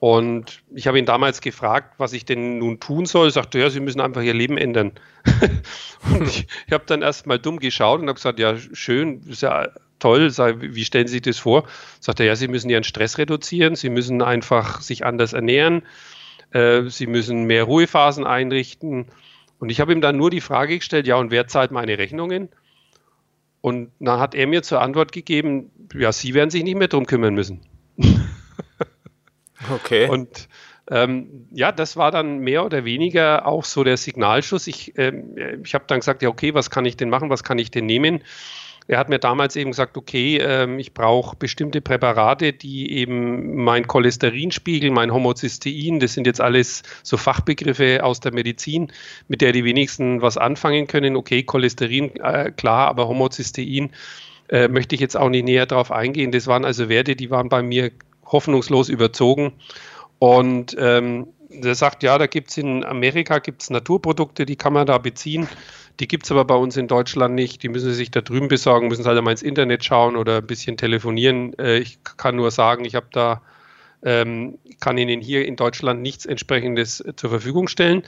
Und 0.00 0.62
ich 0.74 0.86
habe 0.86 0.98
ihn 0.98 1.06
damals 1.06 1.40
gefragt, 1.40 1.94
was 1.98 2.12
ich 2.12 2.24
denn 2.24 2.58
nun 2.58 2.78
tun 2.78 3.06
soll. 3.06 3.28
Er 3.28 3.30
sagte, 3.30 3.58
ja, 3.58 3.70
Sie 3.70 3.80
müssen 3.80 4.00
einfach 4.00 4.22
Ihr 4.22 4.34
Leben 4.34 4.58
ändern. 4.58 4.92
und 6.12 6.28
ich, 6.28 6.46
ich 6.66 6.72
habe 6.72 6.84
dann 6.86 7.02
erst 7.02 7.26
mal 7.26 7.38
dumm 7.38 7.58
geschaut 7.58 8.00
und 8.00 8.08
habe 8.08 8.16
gesagt, 8.16 8.38
ja, 8.38 8.56
schön, 8.56 9.22
ist 9.26 9.42
ja 9.42 9.68
toll, 9.98 10.30
wie 10.60 10.84
stellen 10.84 11.06
Sie 11.06 11.14
sich 11.14 11.22
das 11.22 11.38
vor? 11.38 11.66
Sagt 12.00 12.20
er, 12.20 12.26
ja, 12.26 12.36
Sie 12.36 12.48
müssen 12.48 12.68
Ihren 12.68 12.84
Stress 12.84 13.16
reduzieren, 13.16 13.76
Sie 13.76 13.88
müssen 13.88 14.20
einfach 14.20 14.82
sich 14.82 15.06
anders 15.06 15.32
ernähren, 15.32 15.82
äh, 16.50 16.82
Sie 16.88 17.06
müssen 17.06 17.44
mehr 17.44 17.64
Ruhephasen 17.64 18.26
einrichten. 18.26 19.06
Und 19.58 19.70
ich 19.70 19.80
habe 19.80 19.92
ihm 19.92 20.02
dann 20.02 20.18
nur 20.18 20.30
die 20.30 20.42
Frage 20.42 20.76
gestellt, 20.76 21.06
ja, 21.06 21.16
und 21.16 21.30
wer 21.30 21.48
zahlt 21.48 21.70
meine 21.70 21.96
Rechnungen? 21.96 22.50
Und 23.64 23.92
dann 23.98 24.20
hat 24.20 24.34
er 24.34 24.46
mir 24.46 24.62
zur 24.62 24.82
Antwort 24.82 25.10
gegeben, 25.10 25.70
ja, 25.94 26.12
Sie 26.12 26.34
werden 26.34 26.50
sich 26.50 26.64
nicht 26.64 26.76
mehr 26.76 26.88
drum 26.88 27.06
kümmern 27.06 27.32
müssen. 27.32 27.62
okay. 29.74 30.06
Und 30.06 30.50
ähm, 30.90 31.48
ja, 31.50 31.72
das 31.72 31.96
war 31.96 32.10
dann 32.10 32.40
mehr 32.40 32.66
oder 32.66 32.84
weniger 32.84 33.46
auch 33.46 33.64
so 33.64 33.82
der 33.82 33.96
Signalschuss. 33.96 34.66
Ich, 34.66 34.98
ähm, 34.98 35.62
ich 35.64 35.72
habe 35.72 35.86
dann 35.86 36.00
gesagt, 36.00 36.20
ja, 36.20 36.28
okay, 36.28 36.52
was 36.52 36.68
kann 36.68 36.84
ich 36.84 36.98
denn 36.98 37.08
machen, 37.08 37.30
was 37.30 37.42
kann 37.42 37.58
ich 37.58 37.70
denn 37.70 37.86
nehmen? 37.86 38.22
Er 38.86 38.98
hat 38.98 39.08
mir 39.08 39.18
damals 39.18 39.56
eben 39.56 39.70
gesagt, 39.70 39.96
okay, 39.96 40.38
ähm, 40.38 40.78
ich 40.78 40.92
brauche 40.92 41.36
bestimmte 41.36 41.80
Präparate, 41.80 42.52
die 42.52 42.92
eben 42.92 43.64
mein 43.64 43.86
Cholesterinspiegel, 43.86 44.90
mein 44.90 45.12
Homozystein, 45.12 46.00
das 46.00 46.12
sind 46.12 46.26
jetzt 46.26 46.40
alles 46.40 46.82
so 47.02 47.16
Fachbegriffe 47.16 48.04
aus 48.04 48.20
der 48.20 48.34
Medizin, 48.34 48.92
mit 49.26 49.40
der 49.40 49.52
die 49.52 49.64
wenigsten 49.64 50.20
was 50.20 50.36
anfangen 50.36 50.86
können. 50.86 51.16
Okay, 51.16 51.42
Cholesterin, 51.44 52.14
äh, 52.16 52.50
klar, 52.50 52.88
aber 52.88 53.08
Homozystein 53.08 53.90
äh, 54.50 54.68
möchte 54.68 54.94
ich 54.94 55.00
jetzt 55.00 55.16
auch 55.16 55.30
nicht 55.30 55.44
näher 55.44 55.64
darauf 55.64 55.90
eingehen. 55.90 56.30
Das 56.30 56.46
waren 56.46 56.66
also 56.66 56.90
Werte, 56.90 57.16
die 57.16 57.30
waren 57.30 57.48
bei 57.48 57.62
mir 57.62 57.90
hoffnungslos 58.26 58.90
überzogen. 58.90 59.54
Und 60.18 60.76
ähm, 60.78 61.28
der 61.62 61.74
sagt, 61.74 62.02
ja, 62.02 62.18
da 62.18 62.26
gibt 62.26 62.50
es 62.50 62.58
in 62.58 62.84
Amerika 62.84 63.38
gibt's 63.38 63.70
Naturprodukte, 63.70 64.46
die 64.46 64.56
kann 64.56 64.72
man 64.72 64.86
da 64.86 64.98
beziehen. 64.98 65.48
Die 66.00 66.08
gibt 66.08 66.24
es 66.24 66.32
aber 66.32 66.44
bei 66.44 66.56
uns 66.56 66.76
in 66.76 66.88
Deutschland 66.88 67.34
nicht. 67.34 67.62
Die 67.62 67.68
müssen 67.68 67.90
Sie 67.90 67.94
sich 67.94 68.10
da 68.10 68.20
drüben 68.20 68.48
besorgen, 68.48 68.88
müssen 68.88 69.02
Sie 69.02 69.08
halt 69.08 69.18
einmal 69.18 69.32
ins 69.32 69.42
Internet 69.42 69.84
schauen 69.84 70.16
oder 70.16 70.38
ein 70.38 70.46
bisschen 70.46 70.76
telefonieren. 70.76 71.56
Äh, 71.58 71.78
ich 71.78 71.98
kann 72.16 72.36
nur 72.36 72.50
sagen, 72.50 72.84
ich 72.84 72.96
habe 72.96 73.06
da, 73.12 73.42
ähm, 74.02 74.58
kann 74.80 74.98
Ihnen 74.98 75.20
hier 75.20 75.46
in 75.46 75.56
Deutschland 75.56 76.02
nichts 76.02 76.26
entsprechendes 76.26 77.00
äh, 77.00 77.14
zur 77.14 77.30
Verfügung 77.30 77.68
stellen. 77.68 78.02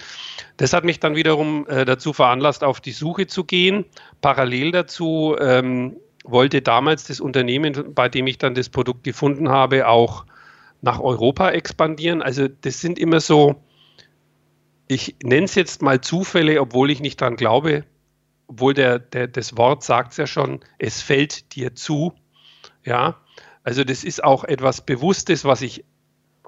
Das 0.56 0.72
hat 0.72 0.84
mich 0.84 0.98
dann 0.98 1.14
wiederum 1.14 1.66
äh, 1.68 1.84
dazu 1.84 2.12
veranlasst, 2.12 2.64
auf 2.64 2.80
die 2.80 2.92
Suche 2.92 3.28
zu 3.28 3.44
gehen. 3.44 3.84
Parallel 4.20 4.72
dazu 4.72 5.36
ähm, 5.38 5.96
wollte 6.24 6.62
damals 6.62 7.04
das 7.04 7.20
Unternehmen, 7.20 7.94
bei 7.94 8.08
dem 8.08 8.26
ich 8.26 8.38
dann 8.38 8.54
das 8.54 8.68
Produkt 8.68 9.04
gefunden 9.04 9.48
habe, 9.48 9.86
auch 9.86 10.24
nach 10.82 11.00
Europa 11.00 11.50
expandieren. 11.50 12.22
Also 12.22 12.48
das 12.48 12.80
sind 12.80 12.98
immer 12.98 13.20
so 13.20 13.62
ich 14.88 15.16
nenne 15.22 15.44
es 15.44 15.54
jetzt 15.54 15.82
mal 15.82 16.00
Zufälle, 16.00 16.60
obwohl 16.60 16.90
ich 16.90 17.00
nicht 17.00 17.20
dran 17.20 17.36
glaube, 17.36 17.84
obwohl 18.46 18.74
der, 18.74 18.98
der, 18.98 19.26
das 19.26 19.56
Wort 19.56 19.82
sagt 19.82 20.12
es 20.12 20.18
ja 20.18 20.26
schon, 20.26 20.60
es 20.78 21.02
fällt 21.02 21.54
dir 21.56 21.74
zu. 21.74 22.12
Ja, 22.84 23.16
also 23.64 23.82
das 23.82 24.04
ist 24.04 24.22
auch 24.22 24.44
etwas 24.44 24.86
Bewusstes, 24.86 25.44
was 25.44 25.62
ich 25.62 25.84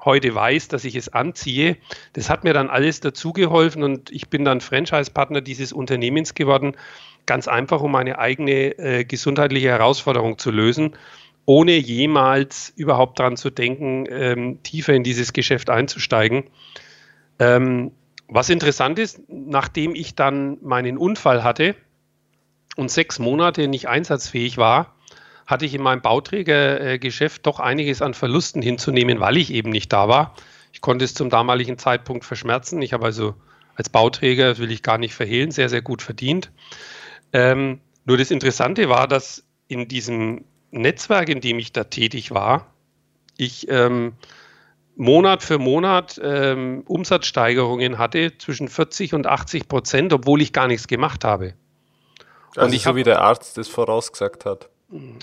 heute 0.04 0.32
weiß, 0.32 0.68
dass 0.68 0.84
ich 0.84 0.94
es 0.94 1.08
anziehe. 1.08 1.76
Das 2.12 2.30
hat 2.30 2.44
mir 2.44 2.52
dann 2.52 2.70
alles 2.70 3.00
dazu 3.00 3.32
geholfen 3.32 3.82
und 3.82 4.10
ich 4.10 4.28
bin 4.28 4.44
dann 4.44 4.60
Franchise-Partner 4.60 5.40
dieses 5.40 5.72
Unternehmens 5.72 6.34
geworden, 6.34 6.76
ganz 7.26 7.48
einfach, 7.48 7.80
um 7.80 7.90
meine 7.90 8.18
eigene 8.20 8.78
äh, 8.78 9.04
gesundheitliche 9.04 9.68
Herausforderung 9.68 10.38
zu 10.38 10.52
lösen, 10.52 10.96
ohne 11.48 11.78
jemals 11.78 12.74
überhaupt 12.76 13.18
daran 13.18 13.38
zu 13.38 13.48
denken, 13.48 14.04
ähm, 14.10 14.62
tiefer 14.64 14.92
in 14.92 15.02
dieses 15.02 15.32
Geschäft 15.32 15.70
einzusteigen. 15.70 16.44
Ähm, 17.38 17.92
was 18.28 18.50
interessant 18.50 18.98
ist, 18.98 19.22
nachdem 19.28 19.94
ich 19.94 20.14
dann 20.14 20.58
meinen 20.60 20.98
Unfall 20.98 21.42
hatte 21.42 21.74
und 22.76 22.90
sechs 22.90 23.18
Monate 23.18 23.66
nicht 23.66 23.88
einsatzfähig 23.88 24.58
war, 24.58 24.94
hatte 25.46 25.64
ich 25.64 25.72
in 25.72 25.80
meinem 25.80 26.02
Bauträgergeschäft 26.02 27.46
doch 27.46 27.60
einiges 27.60 28.02
an 28.02 28.12
Verlusten 28.12 28.60
hinzunehmen, 28.60 29.18
weil 29.18 29.38
ich 29.38 29.50
eben 29.50 29.70
nicht 29.70 29.90
da 29.90 30.06
war. 30.06 30.34
Ich 30.74 30.82
konnte 30.82 31.06
es 31.06 31.14
zum 31.14 31.30
damaligen 31.30 31.78
Zeitpunkt 31.78 32.26
verschmerzen. 32.26 32.82
Ich 32.82 32.92
habe 32.92 33.06
also 33.06 33.34
als 33.74 33.88
Bauträger, 33.88 34.50
das 34.50 34.58
will 34.58 34.70
ich 34.70 34.82
gar 34.82 34.98
nicht 34.98 35.14
verhehlen, 35.14 35.50
sehr, 35.50 35.70
sehr 35.70 35.80
gut 35.80 36.02
verdient. 36.02 36.50
Ähm, 37.32 37.80
nur 38.04 38.18
das 38.18 38.30
Interessante 38.30 38.90
war, 38.90 39.08
dass 39.08 39.46
in 39.66 39.88
diesem 39.88 40.44
Netzwerk, 40.70 41.28
in 41.28 41.40
dem 41.40 41.58
ich 41.58 41.72
da 41.72 41.84
tätig 41.84 42.30
war, 42.32 42.66
ich 43.36 43.68
ähm, 43.70 44.14
Monat 44.96 45.44
für 45.44 45.58
Monat 45.58 46.20
ähm, 46.22 46.82
Umsatzsteigerungen 46.86 47.98
hatte 47.98 48.36
zwischen 48.36 48.68
40 48.68 49.14
und 49.14 49.26
80 49.26 49.68
Prozent, 49.68 50.12
obwohl 50.12 50.42
ich 50.42 50.52
gar 50.52 50.66
nichts 50.66 50.88
gemacht 50.88 51.24
habe. 51.24 51.54
Also 52.56 52.66
und 52.66 52.74
ich 52.74 52.82
so 52.82 52.90
hab, 52.90 52.96
wie 52.96 53.04
der 53.04 53.22
Arzt 53.22 53.56
das 53.56 53.68
vorausgesagt 53.68 54.44
hat. 54.44 54.68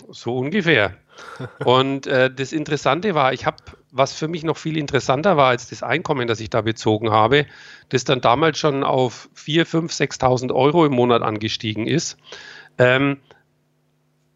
So 0.09 0.37
ungefähr. 0.37 0.95
und 1.65 2.07
äh, 2.07 2.33
das 2.33 2.53
Interessante 2.53 3.15
war, 3.15 3.33
ich 3.33 3.45
habe, 3.45 3.57
was 3.91 4.13
für 4.13 4.29
mich 4.29 4.43
noch 4.43 4.57
viel 4.57 4.77
interessanter 4.77 5.35
war 5.35 5.49
als 5.49 5.69
das 5.69 5.83
Einkommen, 5.83 6.27
das 6.27 6.39
ich 6.39 6.49
da 6.49 6.61
bezogen 6.61 7.11
habe, 7.11 7.45
das 7.89 8.05
dann 8.05 8.21
damals 8.21 8.57
schon 8.57 8.83
auf 8.83 9.29
4, 9.33 9.65
5, 9.65 9.91
6.000 9.91 10.53
Euro 10.53 10.85
im 10.85 10.93
Monat 10.93 11.21
angestiegen 11.21 11.85
ist, 11.85 12.17
ähm, 12.77 13.17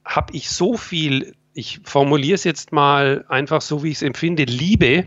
habe 0.10 0.36
ich 0.36 0.50
so 0.50 0.76
viel 0.76 1.36
ich 1.60 1.82
formuliere 1.84 2.36
es 2.36 2.44
jetzt 2.44 2.72
mal 2.72 3.26
einfach 3.28 3.62
so, 3.62 3.84
wie 3.84 3.90
ich 3.90 3.98
es 3.98 4.02
empfinde, 4.02 4.44
Liebe 4.44 5.06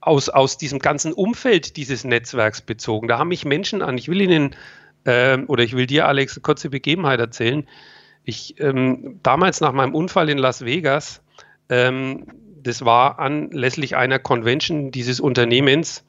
aus, 0.00 0.28
aus 0.28 0.58
diesem 0.58 0.78
ganzen 0.78 1.12
Umfeld 1.12 1.76
dieses 1.76 2.04
Netzwerks 2.04 2.60
bezogen. 2.60 3.08
Da 3.08 3.18
haben 3.18 3.28
mich 3.28 3.44
Menschen 3.44 3.82
an. 3.82 3.96
Ich 3.96 4.08
will 4.08 4.20
Ihnen 4.20 4.54
äh, 5.04 5.38
oder 5.46 5.64
ich 5.64 5.74
will 5.74 5.86
dir, 5.86 6.06
Alex, 6.06 6.36
eine 6.36 6.42
kurze 6.42 6.70
Begebenheit 6.70 7.20
erzählen. 7.20 7.66
Ich 8.24 8.60
ähm, 8.60 9.20
damals 9.22 9.60
nach 9.60 9.72
meinem 9.72 9.94
Unfall 9.94 10.28
in 10.28 10.38
Las 10.38 10.64
Vegas, 10.64 11.22
ähm, 11.68 12.26
das 12.62 12.84
war 12.84 13.18
anlässlich 13.18 13.96
einer 13.96 14.18
Convention 14.18 14.90
dieses 14.90 15.18
Unternehmens, 15.18 16.04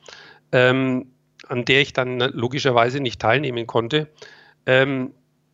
ähm, 0.51 1.07
an 1.47 1.65
der 1.65 1.81
ich 1.81 1.93
dann 1.93 2.19
logischerweise 2.19 2.99
nicht 2.99 3.21
teilnehmen 3.21 3.67
konnte. 3.67 4.09
Ähm, 4.65 5.11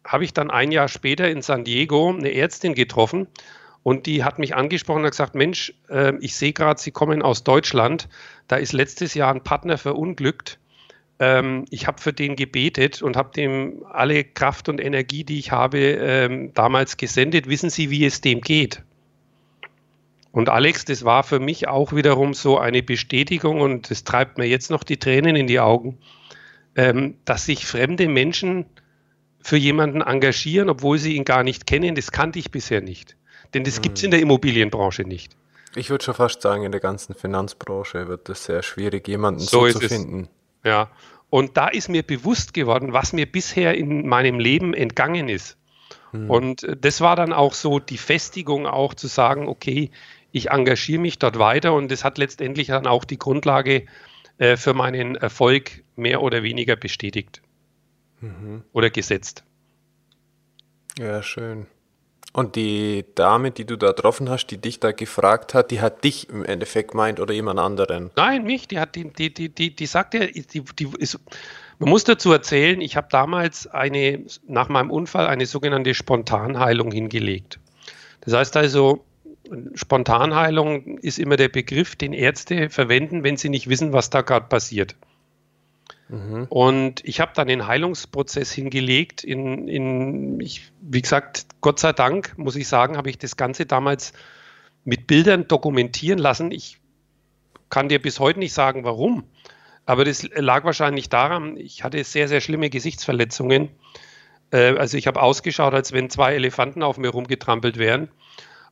habe 0.09 0.23
ich 0.23 0.33
dann 0.33 0.49
ein 0.49 0.71
Jahr 0.71 0.87
später 0.87 1.29
in 1.29 1.43
San 1.43 1.63
Diego 1.63 2.09
eine 2.09 2.33
Ärztin 2.33 2.73
getroffen 2.73 3.27
und 3.83 4.07
die 4.07 4.23
hat 4.23 4.39
mich 4.39 4.55
angesprochen 4.55 5.03
und 5.03 5.11
gesagt, 5.11 5.35
Mensch, 5.35 5.73
äh, 5.87 6.13
ich 6.19 6.35
sehe 6.35 6.51
gerade, 6.51 6.81
Sie 6.81 6.91
kommen 6.91 7.21
aus 7.21 7.43
Deutschland. 7.43 8.09
Da 8.47 8.55
ist 8.55 8.73
letztes 8.73 9.13
Jahr 9.13 9.31
ein 9.31 9.43
Partner 9.43 9.77
verunglückt. 9.77 10.59
Ähm, 11.19 11.65
ich 11.69 11.85
habe 11.85 12.01
für 12.01 12.11
den 12.11 12.35
gebetet 12.35 13.03
und 13.03 13.15
habe 13.15 13.31
dem 13.33 13.85
alle 13.87 14.23
Kraft 14.23 14.67
und 14.67 14.81
Energie, 14.81 15.23
die 15.23 15.37
ich 15.37 15.51
habe, 15.51 15.77
ähm, 15.77 16.53
damals 16.55 16.97
gesendet. 16.97 17.47
Wissen 17.47 17.69
Sie, 17.69 17.91
wie 17.91 18.03
es 18.03 18.19
dem 18.19 18.41
geht? 18.41 18.81
Und 20.31 20.49
Alex, 20.49 20.85
das 20.85 21.05
war 21.05 21.23
für 21.23 21.39
mich 21.39 21.67
auch 21.67 21.93
wiederum 21.93 22.33
so 22.33 22.57
eine 22.57 22.81
Bestätigung 22.81 23.61
und 23.61 23.91
es 23.91 24.03
treibt 24.05 24.39
mir 24.39 24.45
jetzt 24.45 24.71
noch 24.71 24.83
die 24.83 24.97
Tränen 24.97 25.35
in 25.35 25.45
die 25.45 25.59
Augen, 25.59 25.99
ähm, 26.75 27.15
dass 27.25 27.45
sich 27.45 27.65
fremde 27.67 28.07
Menschen 28.07 28.65
für 29.41 29.57
jemanden 29.57 30.01
engagieren, 30.01 30.69
obwohl 30.69 30.97
sie 30.97 31.15
ihn 31.15 31.25
gar 31.25 31.43
nicht 31.43 31.65
kennen. 31.65 31.95
Das 31.95 32.11
kannte 32.11 32.39
ich 32.39 32.51
bisher 32.51 32.81
nicht. 32.81 33.15
Denn 33.53 33.63
das 33.63 33.81
gibt 33.81 33.97
es 33.97 34.03
in 34.03 34.11
der 34.11 34.19
Immobilienbranche 34.19 35.03
nicht. 35.03 35.35
Ich 35.75 35.89
würde 35.89 36.03
schon 36.03 36.13
fast 36.13 36.41
sagen, 36.41 36.63
in 36.63 36.71
der 36.71 36.81
ganzen 36.81 37.15
Finanzbranche 37.15 38.07
wird 38.07 38.27
es 38.29 38.45
sehr 38.45 38.63
schwierig, 38.63 39.07
jemanden 39.07 39.39
so, 39.39 39.67
so 39.67 39.79
zu 39.79 39.87
finden. 39.87 40.27
Ja, 40.63 40.89
und 41.29 41.57
da 41.57 41.67
ist 41.67 41.89
mir 41.89 42.03
bewusst 42.03 42.53
geworden, 42.53 42.93
was 42.93 43.13
mir 43.13 43.31
bisher 43.31 43.75
in 43.75 44.07
meinem 44.07 44.39
Leben 44.39 44.73
entgangen 44.73 45.29
ist. 45.29 45.57
Hm. 46.11 46.29
Und 46.29 46.63
äh, 46.63 46.75
das 46.75 47.01
war 47.01 47.15
dann 47.15 47.33
auch 47.33 47.53
so 47.53 47.79
die 47.79 47.97
Festigung, 47.97 48.65
auch 48.65 48.93
zu 48.93 49.07
sagen, 49.07 49.47
okay, 49.47 49.91
ich 50.31 50.49
engagiere 50.49 51.01
mich 51.01 51.19
dort 51.19 51.39
weiter 51.39 51.73
und 51.73 51.91
das 51.91 52.03
hat 52.03 52.17
letztendlich 52.17 52.67
dann 52.67 52.87
auch 52.87 53.03
die 53.03 53.17
Grundlage 53.17 53.85
äh, 54.37 54.57
für 54.57 54.73
meinen 54.73 55.15
Erfolg 55.15 55.83
mehr 55.95 56.21
oder 56.21 56.43
weniger 56.43 56.75
bestätigt 56.75 57.41
mhm. 58.21 58.63
oder 58.73 58.89
gesetzt. 58.89 59.43
Ja, 60.97 61.23
schön. 61.23 61.67
Und 62.31 62.55
die 62.55 63.05
Dame, 63.15 63.51
die 63.51 63.65
du 63.65 63.75
da 63.75 63.87
getroffen 63.87 64.29
hast, 64.29 64.47
die 64.47 64.57
dich 64.57 64.79
da 64.79 64.91
gefragt 64.91 65.53
hat, 65.55 65.71
die 65.71 65.81
hat 65.81 66.03
dich 66.03 66.29
im 66.29 66.45
Endeffekt 66.45 66.93
meint 66.93 67.19
oder 67.19 67.33
jemand 67.33 67.59
anderen? 67.59 68.11
Nein, 68.15 68.43
mich. 68.43 68.67
Die 68.67 68.79
hat 68.79 68.95
die, 68.95 69.11
die, 69.11 69.33
die, 69.33 69.49
die, 69.49 69.75
die 69.75 69.85
sagt 69.87 70.13
ja, 70.13 70.27
die, 70.27 70.43
die 70.43 70.89
ist, 70.99 71.19
man 71.79 71.89
muss 71.89 72.03
dazu 72.03 72.31
erzählen, 72.31 72.81
ich 72.81 72.95
habe 72.95 73.07
damals 73.09 73.65
eine, 73.65 74.23
nach 74.47 74.69
meinem 74.69 74.91
Unfall 74.91 75.25
eine 75.27 75.47
sogenannte 75.47 75.95
Spontanheilung 75.95 76.91
hingelegt. 76.91 77.59
Das 78.21 78.33
heißt 78.33 78.57
also, 78.57 79.03
Spontanheilung 79.73 80.99
ist 80.99 81.17
immer 81.17 81.35
der 81.35 81.49
Begriff, 81.49 81.95
den 81.95 82.13
Ärzte 82.13 82.69
verwenden, 82.69 83.23
wenn 83.23 83.37
sie 83.37 83.49
nicht 83.49 83.69
wissen, 83.69 83.91
was 83.91 84.11
da 84.11 84.21
gerade 84.21 84.47
passiert. 84.47 84.95
Mhm. 86.09 86.47
Und 86.49 87.05
ich 87.05 87.19
habe 87.19 87.31
dann 87.35 87.47
den 87.47 87.67
Heilungsprozess 87.67 88.51
hingelegt. 88.51 89.23
In, 89.23 89.67
in 89.67 90.39
ich, 90.41 90.71
wie 90.81 91.01
gesagt, 91.01 91.45
Gott 91.61 91.79
sei 91.79 91.93
Dank, 91.93 92.37
muss 92.37 92.55
ich 92.55 92.67
sagen, 92.67 92.97
habe 92.97 93.09
ich 93.09 93.17
das 93.17 93.37
Ganze 93.37 93.65
damals 93.65 94.13
mit 94.83 95.07
Bildern 95.07 95.47
dokumentieren 95.47 96.19
lassen. 96.19 96.51
Ich 96.51 96.79
kann 97.69 97.89
dir 97.89 98.01
bis 98.01 98.19
heute 98.19 98.39
nicht 98.39 98.53
sagen, 98.53 98.83
warum. 98.83 99.23
Aber 99.85 100.03
das 100.03 100.27
lag 100.35 100.65
wahrscheinlich 100.65 101.09
daran, 101.09 101.57
ich 101.57 101.83
hatte 101.83 102.03
sehr, 102.03 102.27
sehr 102.27 102.41
schlimme 102.41 102.69
Gesichtsverletzungen. 102.69 103.69
Äh, 104.51 104.75
also 104.77 104.97
ich 104.97 105.07
habe 105.07 105.21
ausgeschaut, 105.21 105.73
als 105.73 105.91
wenn 105.91 106.09
zwei 106.09 106.33
Elefanten 106.33 106.81
auf 106.81 106.97
mir 106.97 107.09
rumgetrampelt 107.09 107.77
wären. 107.77 108.09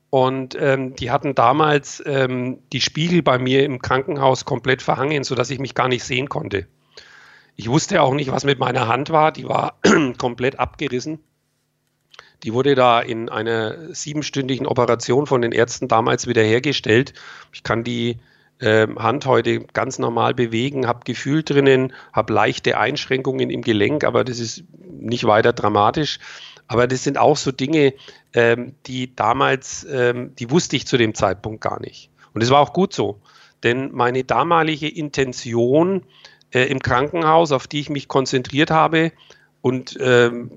Und 0.10 0.56
ähm, 0.60 0.96
die 0.96 1.12
hatten 1.12 1.36
damals 1.36 2.02
ähm, 2.06 2.60
die 2.72 2.82
Spiegel 2.82 3.22
bei 3.22 3.38
mir 3.38 3.64
im 3.66 3.80
Krankenhaus 3.82 4.46
komplett 4.46 4.82
verhangen, 4.82 5.24
sodass 5.24 5.50
ich 5.50 5.60
mich 5.60 5.76
gar 5.76 5.90
nicht 5.90 6.04
sehen 6.04 6.30
konnte. 6.30 6.66
Ich 7.58 7.70
wusste 7.70 8.04
auch 8.04 8.14
nicht, 8.14 8.32
was 8.32 8.44
mit 8.44 8.60
meiner 8.60 8.88
Hand 8.88 9.10
war. 9.10 9.32
Die 9.32 9.50
war 9.50 9.80
komplett 10.20 10.60
abgerissen. 10.60 11.20
Die 12.44 12.54
wurde 12.54 12.76
da 12.76 13.02
in 13.02 13.30
einer 13.30 13.96
siebenstündigen 13.96 14.68
Operation 14.68 15.26
von 15.26 15.42
den 15.42 15.52
Ärzten 15.52 15.88
damals 15.88 16.28
wiederhergestellt. 16.28 17.16
Ich 17.52 17.64
kann 17.64 17.84
die 17.84 18.20
äh, 18.60 18.86
Hand 18.88 19.26
heute 19.26 19.62
ganz 19.62 19.98
normal 19.98 20.36
bewegen, 20.36 20.86
habe 20.86 21.00
Gefühl 21.04 21.42
drinnen, 21.42 21.94
habe 22.14 22.32
leichte 22.32 22.78
Einschränkungen 22.78 23.50
im 23.50 23.64
Gelenk, 23.64 24.04
aber 24.04 24.24
das 24.24 24.38
ist 24.38 24.64
nicht 24.80 25.26
weiter 25.26 25.52
dramatisch. 25.52 26.20
Aber 26.68 26.86
das 26.86 27.04
sind 27.04 27.18
auch 27.18 27.38
so 27.38 27.52
Dinge, 27.52 27.96
ähm, 28.34 28.76
die 28.86 29.16
damals, 29.16 29.84
ähm, 29.90 30.36
die 30.36 30.52
wusste 30.52 30.76
ich 30.76 30.86
zu 30.86 30.98
dem 30.98 31.16
Zeitpunkt 31.16 31.62
gar 31.62 31.80
nicht. 31.80 32.12
Und 32.36 32.44
es 32.44 32.52
war 32.52 32.60
auch 32.60 32.74
gut 32.74 32.94
so, 32.94 33.20
denn 33.64 33.92
meine 33.94 34.24
damalige 34.24 34.88
Intention, 34.88 36.04
äh, 36.52 36.64
im 36.64 36.80
Krankenhaus, 36.80 37.52
auf 37.52 37.68
die 37.68 37.80
ich 37.80 37.90
mich 37.90 38.08
konzentriert 38.08 38.72
habe 38.72 39.12
und 39.62 39.98
ähm, 40.00 40.52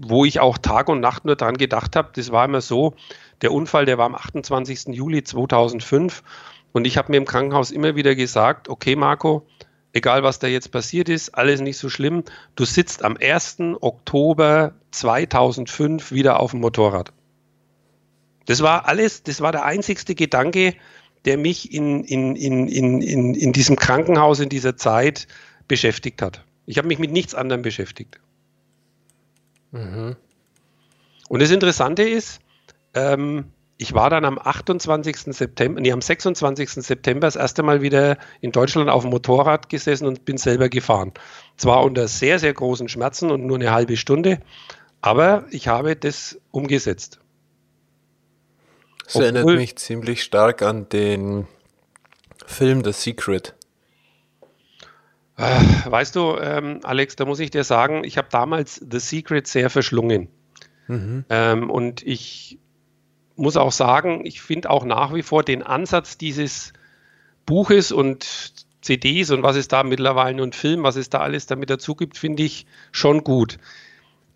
wo 0.00 0.24
ich 0.24 0.40
auch 0.40 0.58
Tag 0.58 0.88
und 0.88 1.00
Nacht 1.00 1.24
nur 1.24 1.36
dran 1.36 1.56
gedacht 1.56 1.96
habe. 1.96 2.10
Das 2.14 2.30
war 2.30 2.44
immer 2.44 2.60
so, 2.60 2.94
der 3.42 3.52
Unfall, 3.52 3.84
der 3.84 3.98
war 3.98 4.06
am 4.06 4.14
28. 4.14 4.88
Juli 4.88 5.24
2005 5.24 6.22
und 6.72 6.86
ich 6.86 6.96
habe 6.96 7.10
mir 7.10 7.18
im 7.18 7.24
Krankenhaus 7.24 7.70
immer 7.70 7.96
wieder 7.96 8.14
gesagt, 8.14 8.68
okay 8.68 8.96
Marco, 8.96 9.46
egal 9.92 10.22
was 10.22 10.38
da 10.38 10.46
jetzt 10.46 10.70
passiert 10.70 11.08
ist, 11.08 11.30
alles 11.30 11.60
nicht 11.60 11.78
so 11.78 11.88
schlimm, 11.88 12.24
du 12.54 12.64
sitzt 12.64 13.04
am 13.04 13.16
1. 13.20 13.58
Oktober 13.80 14.74
2005 14.90 16.12
wieder 16.12 16.40
auf 16.40 16.52
dem 16.52 16.60
Motorrad. 16.60 17.12
Das 18.46 18.62
war 18.62 18.86
alles, 18.88 19.22
das 19.22 19.40
war 19.40 19.52
der 19.52 19.64
einzigste 19.64 20.14
Gedanke, 20.14 20.74
der 21.24 21.38
mich 21.38 21.72
in, 21.72 22.04
in, 22.04 22.36
in, 22.36 22.68
in, 22.68 23.02
in, 23.02 23.34
in 23.34 23.52
diesem 23.52 23.76
Krankenhaus 23.76 24.40
in 24.40 24.48
dieser 24.48 24.76
Zeit 24.76 25.26
beschäftigt 25.66 26.22
hat. 26.22 26.44
Ich 26.66 26.78
habe 26.78 26.88
mich 26.88 26.98
mit 26.98 27.10
nichts 27.10 27.34
anderem 27.34 27.62
beschäftigt. 27.62 28.20
Mhm. 29.72 30.16
Und 31.28 31.42
das 31.42 31.50
Interessante 31.50 32.02
ist, 32.02 32.40
ähm, 32.94 33.46
ich 33.80 33.94
war 33.94 34.10
dann 34.10 34.24
am 34.24 34.38
28. 34.38 35.34
September, 35.34 35.80
nee, 35.80 35.92
am 35.92 36.02
26. 36.02 36.70
September 36.70 37.28
das 37.28 37.36
erste 37.36 37.62
Mal 37.62 37.80
wieder 37.80 38.18
in 38.40 38.50
Deutschland 38.50 38.90
auf 38.90 39.02
dem 39.02 39.10
Motorrad 39.10 39.68
gesessen 39.68 40.06
und 40.06 40.24
bin 40.24 40.36
selber 40.36 40.68
gefahren. 40.68 41.12
Zwar 41.56 41.84
unter 41.84 42.08
sehr, 42.08 42.40
sehr 42.40 42.52
großen 42.52 42.88
Schmerzen 42.88 43.30
und 43.30 43.46
nur 43.46 43.56
eine 43.56 43.70
halbe 43.70 43.96
Stunde, 43.96 44.40
aber 45.00 45.46
ich 45.50 45.68
habe 45.68 45.94
das 45.94 46.40
umgesetzt. 46.50 47.20
Das 49.08 49.16
Obwohl, 49.16 49.36
erinnert 49.36 49.56
mich 49.56 49.76
ziemlich 49.76 50.22
stark 50.22 50.60
an 50.60 50.86
den 50.90 51.46
Film 52.44 52.84
The 52.84 52.92
Secret. 52.92 53.54
Äh, 55.38 55.60
weißt 55.86 56.14
du, 56.14 56.36
ähm, 56.36 56.80
Alex, 56.82 57.16
da 57.16 57.24
muss 57.24 57.40
ich 57.40 57.50
dir 57.50 57.64
sagen, 57.64 58.04
ich 58.04 58.18
habe 58.18 58.28
damals 58.30 58.74
The 58.74 58.98
Secret 58.98 59.46
sehr 59.46 59.70
verschlungen. 59.70 60.28
Mhm. 60.88 61.24
Ähm, 61.30 61.70
und 61.70 62.06
ich 62.06 62.58
muss 63.34 63.56
auch 63.56 63.72
sagen, 63.72 64.26
ich 64.26 64.42
finde 64.42 64.68
auch 64.68 64.84
nach 64.84 65.14
wie 65.14 65.22
vor 65.22 65.42
den 65.42 65.62
Ansatz 65.62 66.18
dieses 66.18 66.74
Buches 67.46 67.92
und 67.92 68.52
CDs 68.82 69.30
und 69.30 69.42
was 69.42 69.56
es 69.56 69.68
da 69.68 69.84
mittlerweile 69.84 70.42
und 70.42 70.54
Film, 70.54 70.82
was 70.82 70.96
es 70.96 71.08
da 71.08 71.20
alles 71.20 71.46
damit 71.46 71.70
dazu 71.70 71.94
gibt, 71.94 72.18
finde 72.18 72.42
ich 72.42 72.66
schon 72.92 73.24
gut. 73.24 73.56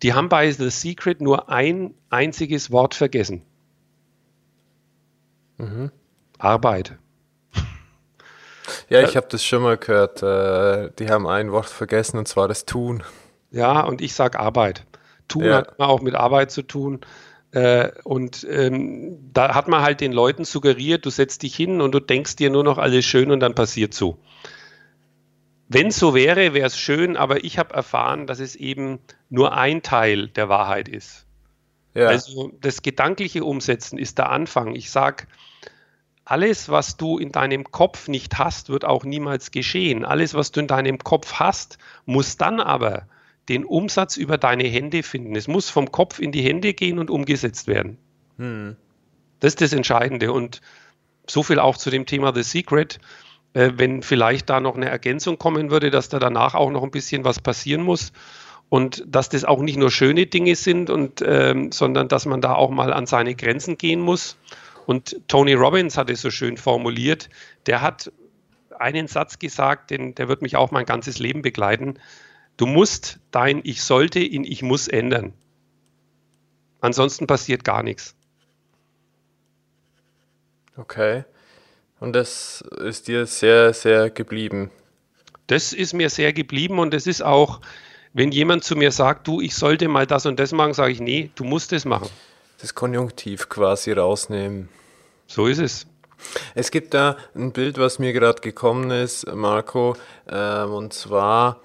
Die 0.01 0.15
haben 0.15 0.29
bei 0.29 0.51
The 0.51 0.71
Secret 0.71 1.21
nur 1.21 1.49
ein 1.49 1.93
einziges 2.09 2.71
Wort 2.71 2.95
vergessen. 2.95 3.43
Mhm. 5.57 5.91
Arbeit. 6.37 6.97
Ja, 8.89 9.01
ich 9.01 9.15
habe 9.15 9.27
das 9.29 9.43
schon 9.43 9.63
mal 9.63 9.77
gehört. 9.77 10.23
Äh, 10.23 10.91
die 10.99 11.09
haben 11.09 11.27
ein 11.27 11.51
Wort 11.51 11.65
vergessen 11.65 12.17
und 12.17 12.27
zwar 12.27 12.47
das 12.47 12.65
Tun. 12.65 13.03
Ja, 13.51 13.81
und 13.81 14.01
ich 14.01 14.13
sage 14.13 14.39
Arbeit. 14.39 14.85
Tun 15.27 15.45
ja. 15.45 15.57
hat 15.57 15.75
immer 15.77 15.89
auch 15.89 16.01
mit 16.01 16.15
Arbeit 16.15 16.51
zu 16.51 16.61
tun. 16.61 17.01
Äh, 17.51 17.91
und 18.03 18.47
ähm, 18.49 19.29
da 19.31 19.53
hat 19.53 19.67
man 19.67 19.81
halt 19.81 20.01
den 20.01 20.11
Leuten 20.11 20.43
suggeriert, 20.43 21.05
du 21.05 21.09
setzt 21.09 21.43
dich 21.43 21.55
hin 21.55 21.81
und 21.81 21.91
du 21.91 21.99
denkst 21.99 22.35
dir 22.35 22.49
nur 22.49 22.63
noch 22.63 22.77
alles 22.77 23.05
schön 23.05 23.31
und 23.31 23.39
dann 23.41 23.53
passiert 23.53 23.93
so. 23.93 24.17
Wenn 25.67 25.87
es 25.87 25.97
so 25.97 26.13
wäre, 26.13 26.53
wäre 26.53 26.67
es 26.67 26.77
schön, 26.77 27.15
aber 27.15 27.43
ich 27.43 27.57
habe 27.57 27.73
erfahren, 27.73 28.27
dass 28.27 28.39
es 28.39 28.55
eben 28.55 28.99
nur 29.29 29.53
ein 29.53 29.81
Teil 29.81 30.27
der 30.29 30.49
Wahrheit 30.49 30.87
ist. 30.87 31.25
Ja. 31.93 32.07
Also 32.07 32.51
das 32.61 32.81
gedankliche 32.81 33.43
Umsetzen 33.43 33.97
ist 33.97 34.17
der 34.17 34.29
Anfang. 34.29 34.75
Ich 34.75 34.89
sage, 34.89 35.27
alles, 36.25 36.69
was 36.69 36.97
du 36.97 37.17
in 37.17 37.31
deinem 37.31 37.65
Kopf 37.65 38.07
nicht 38.07 38.37
hast, 38.37 38.69
wird 38.69 38.85
auch 38.85 39.03
niemals 39.03 39.51
geschehen. 39.51 40.05
Alles, 40.05 40.33
was 40.33 40.51
du 40.51 40.61
in 40.61 40.67
deinem 40.67 40.97
Kopf 40.97 41.33
hast, 41.33 41.77
muss 42.05 42.37
dann 42.37 42.59
aber 42.59 43.07
den 43.49 43.65
Umsatz 43.65 44.15
über 44.15 44.37
deine 44.37 44.63
Hände 44.63 45.03
finden. 45.03 45.35
Es 45.35 45.47
muss 45.47 45.69
vom 45.69 45.91
Kopf 45.91 46.19
in 46.19 46.31
die 46.31 46.41
Hände 46.41 46.73
gehen 46.73 46.97
und 46.97 47.09
umgesetzt 47.09 47.67
werden. 47.67 47.97
Hm. 48.37 48.77
Das 49.41 49.51
ist 49.51 49.61
das 49.61 49.73
Entscheidende. 49.73 50.31
Und 50.31 50.61
so 51.29 51.43
viel 51.43 51.59
auch 51.59 51.75
zu 51.75 51.89
dem 51.89 52.05
Thema 52.05 52.33
The 52.33 52.43
Secret. 52.43 52.99
Äh, 53.53 53.71
wenn 53.75 54.01
vielleicht 54.01 54.49
da 54.49 54.61
noch 54.61 54.75
eine 54.75 54.89
Ergänzung 54.89 55.37
kommen 55.37 55.69
würde, 55.69 55.91
dass 55.91 56.07
da 56.07 56.19
danach 56.19 56.55
auch 56.55 56.71
noch 56.71 56.83
ein 56.83 56.91
bisschen 56.91 57.25
was 57.25 57.39
passieren 57.39 57.83
muss 57.83 58.13
und 58.73 59.03
dass 59.05 59.29
das 59.29 59.43
auch 59.43 59.61
nicht 59.61 59.77
nur 59.77 59.91
schöne 59.91 60.25
Dinge 60.25 60.55
sind, 60.55 60.89
und, 60.89 61.23
ähm, 61.23 61.71
sondern 61.71 62.07
dass 62.07 62.25
man 62.25 62.41
da 62.41 62.55
auch 62.55 62.71
mal 62.71 62.91
an 62.91 63.05
seine 63.05 63.35
Grenzen 63.35 63.77
gehen 63.77 64.01
muss. 64.01 64.35
Und 64.87 65.15
Tony 65.27 65.53
Robbins 65.53 65.95
hat 65.95 66.09
es 66.09 66.21
so 66.21 66.31
schön 66.31 66.57
formuliert. 66.57 67.29
Der 67.67 67.81
hat 67.81 68.11
einen 68.79 69.07
Satz 69.07 69.37
gesagt, 69.37 69.91
den, 69.91 70.15
der 70.15 70.27
wird 70.27 70.41
mich 70.41 70.55
auch 70.55 70.71
mein 70.71 70.87
ganzes 70.87 71.19
Leben 71.19 71.43
begleiten. 71.43 71.99
Du 72.57 72.65
musst 72.65 73.19
dein 73.29 73.61
Ich 73.63 73.83
sollte 73.83 74.21
in 74.21 74.43
Ich 74.43 74.63
muss 74.63 74.87
ändern. 74.87 75.33
Ansonsten 76.81 77.27
passiert 77.27 77.63
gar 77.63 77.83
nichts. 77.83 78.15
Okay. 80.77 81.25
Und 81.99 82.13
das 82.13 82.63
ist 82.83 83.07
dir 83.07 83.27
sehr, 83.27 83.71
sehr 83.71 84.09
geblieben. 84.09 84.71
Das 85.45 85.73
ist 85.73 85.93
mir 85.93 86.09
sehr 86.09 86.33
geblieben 86.33 86.79
und 86.79 86.95
es 86.95 87.05
ist 87.05 87.21
auch, 87.21 87.61
wenn 88.13 88.31
jemand 88.31 88.63
zu 88.63 88.75
mir 88.75 88.91
sagt, 88.91 89.27
du, 89.27 89.41
ich 89.41 89.55
sollte 89.55 89.87
mal 89.87 90.05
das 90.05 90.25
und 90.25 90.39
das 90.39 90.51
machen, 90.51 90.73
sage 90.73 90.91
ich, 90.91 90.99
nee, 90.99 91.31
du 91.35 91.43
musst 91.43 91.73
es 91.73 91.85
machen. 91.85 92.09
Das 92.61 92.75
Konjunktiv 92.75 93.49
quasi 93.49 93.91
rausnehmen. 93.91 94.69
So 95.27 95.47
ist 95.47 95.59
es. 95.59 95.87
Es 96.55 96.71
gibt 96.71 96.93
da 96.93 97.17
ein 97.35 97.51
Bild, 97.51 97.77
was 97.77 97.99
mir 97.99 98.13
gerade 98.13 98.41
gekommen 98.41 98.91
ist, 98.91 99.27
Marco, 99.33 99.95
äh, 100.27 100.63
und 100.63 100.93
zwar 100.93 101.59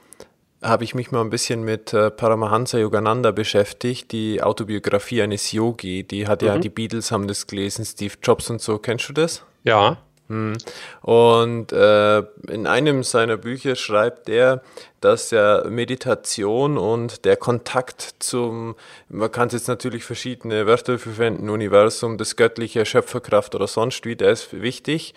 habe 0.62 0.82
ich 0.82 0.94
mich 0.94 1.12
mal 1.12 1.20
ein 1.20 1.30
bisschen 1.30 1.62
mit 1.62 1.92
äh, 1.92 2.10
Paramahansa 2.10 2.78
Yogananda 2.78 3.30
beschäftigt, 3.30 4.10
die 4.10 4.42
Autobiografie 4.42 5.22
eines 5.22 5.52
Yogi. 5.52 6.02
Die 6.02 6.26
hat 6.26 6.42
mhm. 6.42 6.48
ja, 6.48 6.58
die 6.58 6.68
Beatles 6.68 7.12
haben 7.12 7.28
das 7.28 7.46
gelesen, 7.46 7.84
Steve 7.84 8.14
Jobs 8.22 8.50
und 8.50 8.60
so. 8.60 8.78
Kennst 8.78 9.08
du 9.08 9.12
das? 9.12 9.44
Ja. 9.62 9.98
Hm. 10.28 10.58
Und 11.00 11.72
äh, 11.72 12.18
in 12.48 12.66
einem 12.66 13.02
seiner 13.02 13.38
Bücher 13.38 13.76
schreibt 13.76 14.28
er, 14.28 14.62
dass 15.00 15.30
ja 15.30 15.64
Meditation 15.68 16.76
und 16.76 17.24
der 17.24 17.36
Kontakt 17.36 18.16
zum, 18.18 18.74
man 19.08 19.32
kann 19.32 19.48
jetzt 19.48 19.68
natürlich 19.68 20.04
verschiedene 20.04 20.66
Wörter 20.66 20.98
verwenden, 20.98 21.48
Universum, 21.48 22.18
das 22.18 22.36
göttliche, 22.36 22.84
Schöpferkraft 22.84 23.54
oder 23.54 23.66
sonst 23.66 24.04
wie, 24.04 24.16
der 24.16 24.32
ist 24.32 24.60
wichtig. 24.60 25.14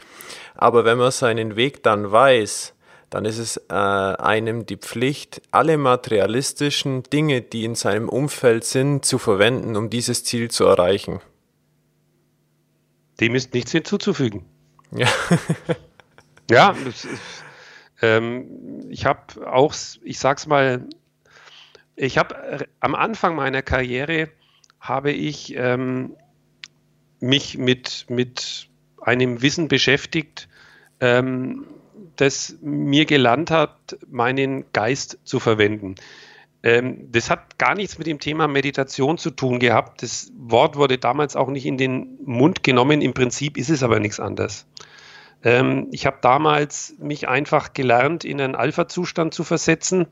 Aber 0.55 0.85
wenn 0.85 0.97
man 0.97 1.11
seinen 1.11 1.55
Weg 1.55 1.83
dann 1.83 2.11
weiß, 2.11 2.73
dann 3.09 3.25
ist 3.25 3.39
es 3.39 3.57
äh, 3.69 3.73
einem 3.73 4.65
die 4.65 4.77
Pflicht, 4.77 5.41
alle 5.51 5.77
materialistischen 5.77 7.03
Dinge, 7.03 7.41
die 7.41 7.65
in 7.65 7.75
seinem 7.75 8.07
Umfeld 8.07 8.63
sind, 8.63 9.03
zu 9.03 9.17
verwenden, 9.17 9.75
um 9.75 9.89
dieses 9.89 10.23
Ziel 10.23 10.49
zu 10.49 10.63
erreichen. 10.63 11.19
Dem 13.19 13.35
ist 13.35 13.53
nichts 13.53 13.73
hinzuzufügen. 13.73 14.45
Ja, 14.95 15.07
ja 16.51 16.75
ist, 16.85 17.07
ähm, 18.01 18.89
ich 18.89 19.05
habe 19.05 19.51
auch, 19.51 19.73
ich 20.03 20.19
sag's 20.19 20.47
mal, 20.47 20.87
ich 21.95 22.17
habe 22.17 22.67
am 22.79 22.95
Anfang 22.95 23.35
meiner 23.35 23.61
Karriere 23.61 24.29
habe 24.79 25.11
ich 25.11 25.55
ähm, 25.55 26.15
mich 27.19 27.57
mit, 27.57 28.05
mit 28.09 28.69
einem 28.99 29.41
Wissen 29.41 29.67
beschäftigt, 29.67 30.49
ähm, 30.99 31.67
das 32.15 32.57
mir 32.61 33.05
gelernt 33.05 33.51
hat, 33.51 33.97
meinen 34.09 34.65
Geist 34.73 35.19
zu 35.23 35.39
verwenden. 35.39 35.95
Ähm, 36.63 37.11
das 37.11 37.29
hat 37.29 37.57
gar 37.57 37.75
nichts 37.75 37.97
mit 37.97 38.07
dem 38.07 38.19
Thema 38.19 38.47
Meditation 38.47 39.17
zu 39.17 39.31
tun 39.31 39.59
gehabt. 39.59 40.03
Das 40.03 40.31
Wort 40.37 40.75
wurde 40.75 40.97
damals 40.97 41.35
auch 41.35 41.49
nicht 41.49 41.65
in 41.65 41.77
den 41.77 42.19
Mund 42.23 42.63
genommen. 42.63 43.01
Im 43.01 43.13
Prinzip 43.13 43.57
ist 43.57 43.69
es 43.69 43.83
aber 43.83 43.99
nichts 43.99 44.19
anderes. 44.19 44.67
Ähm, 45.43 45.87
ich 45.91 46.05
habe 46.05 46.17
damals 46.21 46.95
mich 46.99 47.27
einfach 47.27 47.73
gelernt, 47.73 48.23
in 48.23 48.39
einen 48.39 48.55
Alpha-Zustand 48.55 49.33
zu 49.33 49.43
versetzen, 49.43 50.07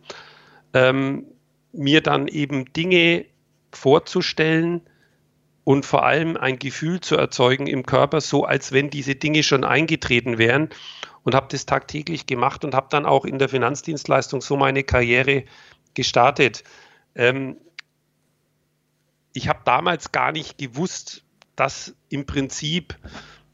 ähm, 0.74 1.26
mir 1.72 2.02
dann 2.02 2.28
eben 2.28 2.74
Dinge 2.74 3.26
vorzustellen 3.72 4.82
und 5.64 5.86
vor 5.86 6.04
allem 6.04 6.36
ein 6.36 6.58
Gefühl 6.58 7.00
zu 7.00 7.16
erzeugen 7.16 7.68
im 7.68 7.86
Körper, 7.86 8.22
so 8.22 8.44
als 8.44 8.72
wenn 8.72 8.90
diese 8.90 9.14
Dinge 9.14 9.44
schon 9.44 9.64
eingetreten 9.64 10.40
wären 10.40 10.70
und 11.24 11.36
habe 11.36 11.48
das 11.52 11.68
tagtäglich 11.68 12.26
gemacht 12.26 12.66
und 12.66 12.74
habe 12.74 12.88
dann 12.90 13.06
auch 13.06 13.24
in 13.24 13.38
der 13.38 13.50
Finanzdienstleistung 13.50 14.42
so 14.42 14.58
meine 14.58 14.84
Karriere 14.84 15.44
gestartet. 16.00 16.64
Ähm, 17.14 17.58
ich 19.34 19.50
habe 19.50 19.60
damals 19.66 20.14
gar 20.14 20.32
nicht 20.32 20.58
gewusst, 20.58 21.24
dass 21.58 21.94
im 22.08 22.26
Prinzip 22.26 22.96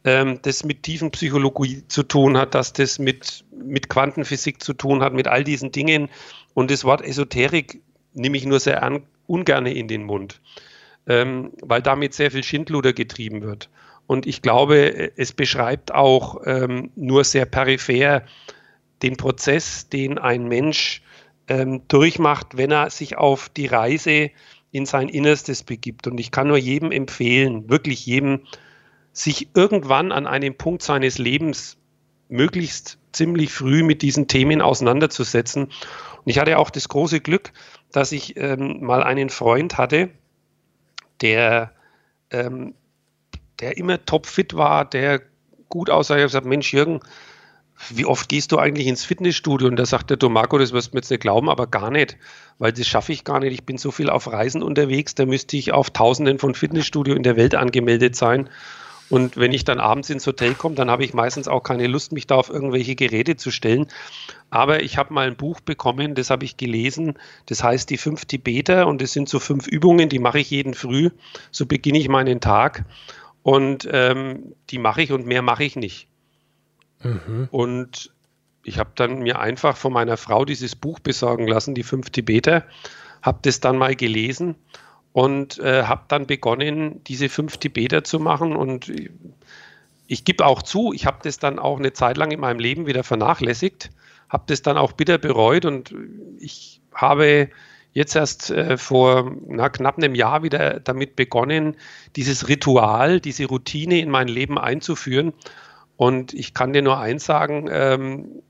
ähm, 0.03 0.39
das 0.43 0.63
mit 0.63 0.83
Tiefenpsychologie 0.83 1.87
zu 1.87 2.03
tun 2.03 2.37
hat, 2.37 2.53
dass 2.53 2.71
das 2.71 2.99
mit, 2.99 3.43
mit 3.51 3.89
Quantenphysik 3.89 4.61
zu 4.61 4.73
tun 4.73 5.01
hat, 5.01 5.13
mit 5.13 5.27
all 5.27 5.43
diesen 5.43 5.71
Dingen. 5.71 6.09
Und 6.53 6.69
das 6.69 6.83
Wort 6.83 7.01
Esoterik 7.01 7.81
nehme 8.13 8.37
ich 8.37 8.45
nur 8.45 8.59
sehr 8.59 8.83
an, 8.83 9.01
ungerne 9.25 9.73
in 9.73 9.87
den 9.87 10.03
Mund, 10.03 10.39
ähm, 11.07 11.51
weil 11.61 11.81
damit 11.81 12.13
sehr 12.13 12.29
viel 12.29 12.43
Schindluder 12.43 12.93
getrieben 12.93 13.41
wird. 13.41 13.69
Und 14.05 14.27
ich 14.27 14.43
glaube, 14.43 15.17
es 15.17 15.33
beschreibt 15.33 15.91
auch 15.91 16.41
ähm, 16.45 16.91
nur 16.95 17.23
sehr 17.23 17.47
peripher 17.47 18.23
den 19.01 19.17
Prozess, 19.17 19.89
den 19.89 20.19
ein 20.19 20.47
Mensch 20.47 21.01
ähm, 21.47 21.81
durchmacht, 21.87 22.57
wenn 22.57 22.71
er 22.71 22.89
sich 22.89 23.17
auf 23.17 23.49
die 23.49 23.67
Reise 23.67 24.31
in 24.71 24.85
sein 24.85 25.09
Innerstes 25.09 25.63
begibt. 25.63 26.07
Und 26.07 26.19
ich 26.19 26.31
kann 26.31 26.47
nur 26.47 26.57
jedem 26.57 26.91
empfehlen, 26.91 27.69
wirklich 27.69 28.05
jedem, 28.05 28.41
sich 29.13 29.49
irgendwann 29.55 30.11
an 30.11 30.27
einem 30.27 30.55
Punkt 30.55 30.81
seines 30.81 31.17
Lebens 31.17 31.77
möglichst 32.27 32.97
ziemlich 33.13 33.51
früh 33.51 33.83
mit 33.83 34.01
diesen 34.01 34.27
Themen 34.27 34.61
auseinanderzusetzen. 34.61 35.65
Und 35.65 35.71
ich 36.25 36.39
hatte 36.39 36.57
auch 36.57 36.69
das 36.69 36.89
große 36.89 37.21
Glück, 37.21 37.53
dass 37.91 38.11
ich 38.11 38.35
ähm, 38.35 38.83
mal 38.83 39.03
einen 39.03 39.29
Freund 39.29 39.77
hatte, 39.77 40.09
der, 41.21 41.71
ähm, 42.31 42.73
der 43.61 43.77
immer 43.77 44.03
topfit 44.05 44.55
war, 44.55 44.83
der 44.83 45.21
gut 45.69 45.89
aussah. 45.89 46.15
Ich 46.15 46.21
habe 46.21 46.27
gesagt, 46.27 46.45
Mensch, 46.45 46.73
Jürgen, 46.73 46.99
wie 47.89 48.05
oft 48.05 48.29
gehst 48.29 48.51
du 48.51 48.57
eigentlich 48.57 48.87
ins 48.87 49.03
Fitnessstudio? 49.03 49.67
Und 49.67 49.75
da 49.75 49.85
sagt 49.85 50.09
der 50.09 50.29
Marco, 50.29 50.57
das 50.57 50.71
wirst 50.71 50.91
du 50.91 50.95
mir 50.95 50.99
jetzt 50.99 51.11
nicht 51.11 51.21
glauben, 51.21 51.49
aber 51.49 51.67
gar 51.67 51.91
nicht, 51.91 52.17
weil 52.57 52.71
das 52.71 52.87
schaffe 52.87 53.11
ich 53.11 53.23
gar 53.23 53.39
nicht. 53.39 53.53
Ich 53.53 53.65
bin 53.65 53.77
so 53.77 53.91
viel 53.91 54.09
auf 54.09 54.31
Reisen 54.31 54.63
unterwegs, 54.63 55.15
da 55.15 55.25
müsste 55.25 55.57
ich 55.57 55.73
auf 55.73 55.89
Tausenden 55.89 56.39
von 56.39 56.55
Fitnessstudio 56.55 57.15
in 57.15 57.23
der 57.23 57.35
Welt 57.35 57.55
angemeldet 57.55 58.15
sein. 58.15 58.49
Und 59.09 59.37
wenn 59.37 59.53
ich 59.53 59.63
dann 59.63 59.79
abends 59.79 60.09
ins 60.09 60.25
Hotel 60.25 60.55
komme, 60.55 60.75
dann 60.75 60.89
habe 60.89 61.03
ich 61.03 61.13
meistens 61.13 61.47
auch 61.47 61.61
keine 61.61 61.85
Lust, 61.85 62.11
mich 62.11 62.25
da 62.25 62.35
auf 62.35 62.49
irgendwelche 62.49 62.95
Geräte 62.95 63.35
zu 63.35 63.51
stellen. 63.51 63.87
Aber 64.49 64.81
ich 64.81 64.97
habe 64.97 65.13
mal 65.13 65.27
ein 65.27 65.35
Buch 65.35 65.59
bekommen, 65.59 66.15
das 66.15 66.31
habe 66.31 66.45
ich 66.45 66.57
gelesen. 66.57 67.13
Das 67.45 67.63
heißt 67.63 67.89
die 67.91 67.97
fünf 67.97 68.25
Tibeter 68.25 68.87
und 68.87 69.01
es 69.01 69.13
sind 69.13 69.29
so 69.29 69.39
fünf 69.39 69.67
Übungen, 69.67 70.09
die 70.09 70.17
mache 70.17 70.39
ich 70.39 70.49
jeden 70.49 70.73
Früh. 70.73 71.11
So 71.51 71.67
beginne 71.67 71.99
ich 71.99 72.09
meinen 72.09 72.41
Tag. 72.41 72.85
Und 73.43 73.87
ähm, 73.91 74.55
die 74.71 74.79
mache 74.79 75.03
ich 75.03 75.11
und 75.11 75.27
mehr 75.27 75.43
mache 75.43 75.65
ich 75.65 75.75
nicht. 75.75 76.07
Mhm. 77.03 77.47
Und 77.51 78.11
ich 78.63 78.79
habe 78.79 78.91
dann 78.95 79.19
mir 79.19 79.39
einfach 79.39 79.77
von 79.77 79.93
meiner 79.93 80.17
Frau 80.17 80.45
dieses 80.45 80.75
Buch 80.75 80.99
besorgen 80.99 81.47
lassen, 81.47 81.75
die 81.75 81.83
fünf 81.83 82.09
Tibeter, 82.09 82.63
habe 83.21 83.39
das 83.43 83.59
dann 83.59 83.77
mal 83.77 83.95
gelesen 83.95 84.55
und 85.13 85.59
äh, 85.59 85.83
habe 85.83 86.03
dann 86.07 86.27
begonnen, 86.27 87.03
diese 87.05 87.29
fünf 87.29 87.57
Tibeter 87.57 88.03
zu 88.03 88.19
machen. 88.19 88.55
Und 88.55 88.91
ich 90.07 90.25
gebe 90.25 90.45
auch 90.45 90.61
zu, 90.61 90.93
ich 90.93 91.05
habe 91.05 91.19
das 91.23 91.39
dann 91.39 91.59
auch 91.59 91.79
eine 91.79 91.93
Zeit 91.93 92.17
lang 92.17 92.31
in 92.31 92.39
meinem 92.39 92.59
Leben 92.59 92.85
wieder 92.85 93.03
vernachlässigt, 93.03 93.91
habe 94.29 94.43
das 94.47 94.61
dann 94.61 94.77
auch 94.77 94.91
bitter 94.91 95.17
bereut 95.17 95.65
und 95.65 95.93
ich 96.39 96.81
habe 96.93 97.49
jetzt 97.93 98.15
erst 98.15 98.51
äh, 98.51 98.77
vor 98.77 99.31
na, 99.47 99.69
knapp 99.69 99.97
einem 99.97 100.15
Jahr 100.15 100.43
wieder 100.43 100.79
damit 100.81 101.15
begonnen, 101.15 101.77
dieses 102.15 102.49
Ritual, 102.49 103.21
diese 103.21 103.45
Routine 103.45 103.99
in 103.99 104.09
mein 104.09 104.27
Leben 104.27 104.59
einzuführen. 104.59 105.33
Und 105.97 106.33
ich 106.33 106.53
kann 106.53 106.73
dir 106.73 106.81
nur 106.81 106.99
eins 106.99 107.25
sagen, 107.25 107.67
ähm, 107.71 108.41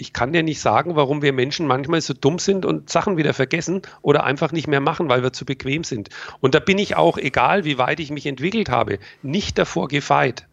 ich 0.00 0.12
kann 0.14 0.32
dir 0.32 0.42
nicht 0.42 0.60
sagen, 0.60 0.96
warum 0.96 1.20
wir 1.20 1.32
Menschen 1.32 1.66
manchmal 1.66 2.00
so 2.00 2.14
dumm 2.14 2.38
sind 2.38 2.64
und 2.64 2.88
Sachen 2.88 3.18
wieder 3.18 3.34
vergessen 3.34 3.82
oder 4.00 4.24
einfach 4.24 4.50
nicht 4.50 4.66
mehr 4.66 4.80
machen, 4.80 5.10
weil 5.10 5.22
wir 5.22 5.32
zu 5.32 5.44
bequem 5.44 5.84
sind. 5.84 6.08
Und 6.40 6.54
da 6.54 6.58
bin 6.58 6.78
ich 6.78 6.96
auch, 6.96 7.18
egal 7.18 7.64
wie 7.64 7.76
weit 7.76 8.00
ich 8.00 8.10
mich 8.10 8.24
entwickelt 8.26 8.70
habe, 8.70 8.98
nicht 9.22 9.58
davor 9.58 9.88
gefeit. 9.88 10.46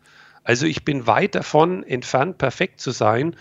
Also 0.44 0.66
ich 0.66 0.84
bin 0.84 1.08
weit 1.08 1.36
davon 1.36 1.84
entfernt, 1.84 2.38
perfekt 2.38 2.82
zu 2.82 2.92
sein. 2.92 3.36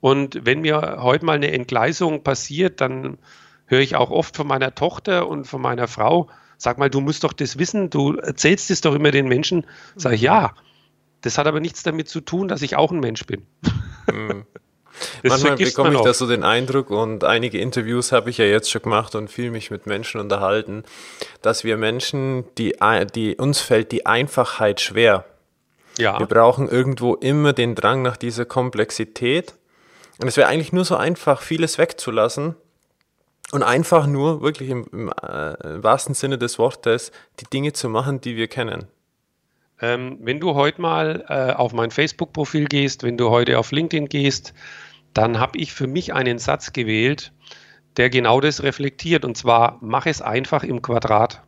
Und 0.00 0.46
wenn 0.46 0.60
mir 0.60 0.98
heute 1.00 1.24
mal 1.24 1.36
eine 1.36 1.50
Entgleisung 1.50 2.22
passiert, 2.22 2.80
dann 2.80 3.18
höre 3.66 3.80
ich 3.80 3.96
auch 3.96 4.10
oft 4.10 4.36
von 4.36 4.46
meiner 4.46 4.74
Tochter 4.74 5.28
und 5.28 5.44
von 5.44 5.60
meiner 5.60 5.88
Frau, 5.88 6.28
sag 6.56 6.78
mal, 6.78 6.88
du 6.88 7.00
musst 7.00 7.24
doch 7.24 7.32
das 7.32 7.58
wissen, 7.58 7.90
du 7.90 8.14
erzählst 8.14 8.70
es 8.70 8.80
doch 8.80 8.94
immer 8.94 9.10
den 9.10 9.26
Menschen. 9.26 9.66
Sag 9.96 10.12
ich, 10.12 10.22
ja, 10.22 10.54
das 11.22 11.38
hat 11.38 11.46
aber 11.46 11.60
nichts 11.60 11.82
damit 11.82 12.08
zu 12.08 12.20
tun, 12.20 12.48
dass 12.48 12.62
ich 12.62 12.76
auch 12.76 12.92
ein 12.92 13.00
Mensch 13.00 13.26
bin. 13.26 13.46
Mhm. 14.10 14.46
Manchmal 15.22 15.56
bekomme 15.56 15.94
ich 15.94 16.00
da 16.00 16.14
so 16.14 16.26
den 16.26 16.42
Eindruck 16.42 16.90
und 16.90 17.24
einige 17.24 17.58
Interviews 17.58 18.10
habe 18.10 18.30
ich 18.30 18.38
ja 18.38 18.46
jetzt 18.46 18.70
schon 18.70 18.82
gemacht 18.82 19.14
und 19.14 19.30
viel 19.30 19.50
mich 19.50 19.70
mit 19.70 19.86
Menschen 19.86 20.18
unterhalten, 20.18 20.82
dass 21.42 21.62
wir 21.62 21.76
Menschen, 21.76 22.44
die, 22.56 22.74
die 23.14 23.36
uns 23.36 23.60
fällt 23.60 23.92
die 23.92 24.06
Einfachheit 24.06 24.80
schwer. 24.80 25.24
Ja. 25.98 26.18
Wir 26.18 26.26
brauchen 26.26 26.68
irgendwo 26.68 27.14
immer 27.14 27.52
den 27.52 27.74
Drang 27.74 28.02
nach 28.02 28.16
dieser 28.16 28.44
Komplexität. 28.44 29.54
Und 30.20 30.28
es 30.28 30.36
wäre 30.36 30.48
eigentlich 30.48 30.72
nur 30.72 30.84
so 30.84 30.96
einfach, 30.96 31.42
vieles 31.42 31.78
wegzulassen 31.78 32.56
und 33.52 33.62
einfach 33.62 34.06
nur 34.06 34.42
wirklich 34.42 34.70
im, 34.70 34.86
im, 34.92 35.12
äh, 35.22 35.74
im 35.74 35.82
wahrsten 35.82 36.14
Sinne 36.14 36.38
des 36.38 36.58
Wortes 36.58 37.12
die 37.40 37.46
Dinge 37.46 37.72
zu 37.72 37.88
machen, 37.88 38.20
die 38.20 38.36
wir 38.36 38.48
kennen. 38.48 38.88
Ähm, 39.80 40.18
wenn 40.20 40.40
du 40.40 40.54
heute 40.54 40.80
mal 40.80 41.24
äh, 41.28 41.52
auf 41.52 41.72
mein 41.72 41.90
Facebook-Profil 41.90 42.66
gehst, 42.66 43.02
wenn 43.02 43.16
du 43.16 43.30
heute 43.30 43.58
auf 43.58 43.70
LinkedIn 43.70 44.08
gehst, 44.08 44.54
dann 45.14 45.38
habe 45.38 45.58
ich 45.58 45.72
für 45.72 45.86
mich 45.86 46.12
einen 46.12 46.38
Satz 46.38 46.72
gewählt, 46.72 47.32
der 47.96 48.10
genau 48.10 48.40
das 48.40 48.62
reflektiert. 48.62 49.24
Und 49.24 49.36
zwar, 49.36 49.78
mach 49.80 50.06
es 50.06 50.20
einfach 50.20 50.64
im 50.64 50.82
Quadrat. 50.82 51.42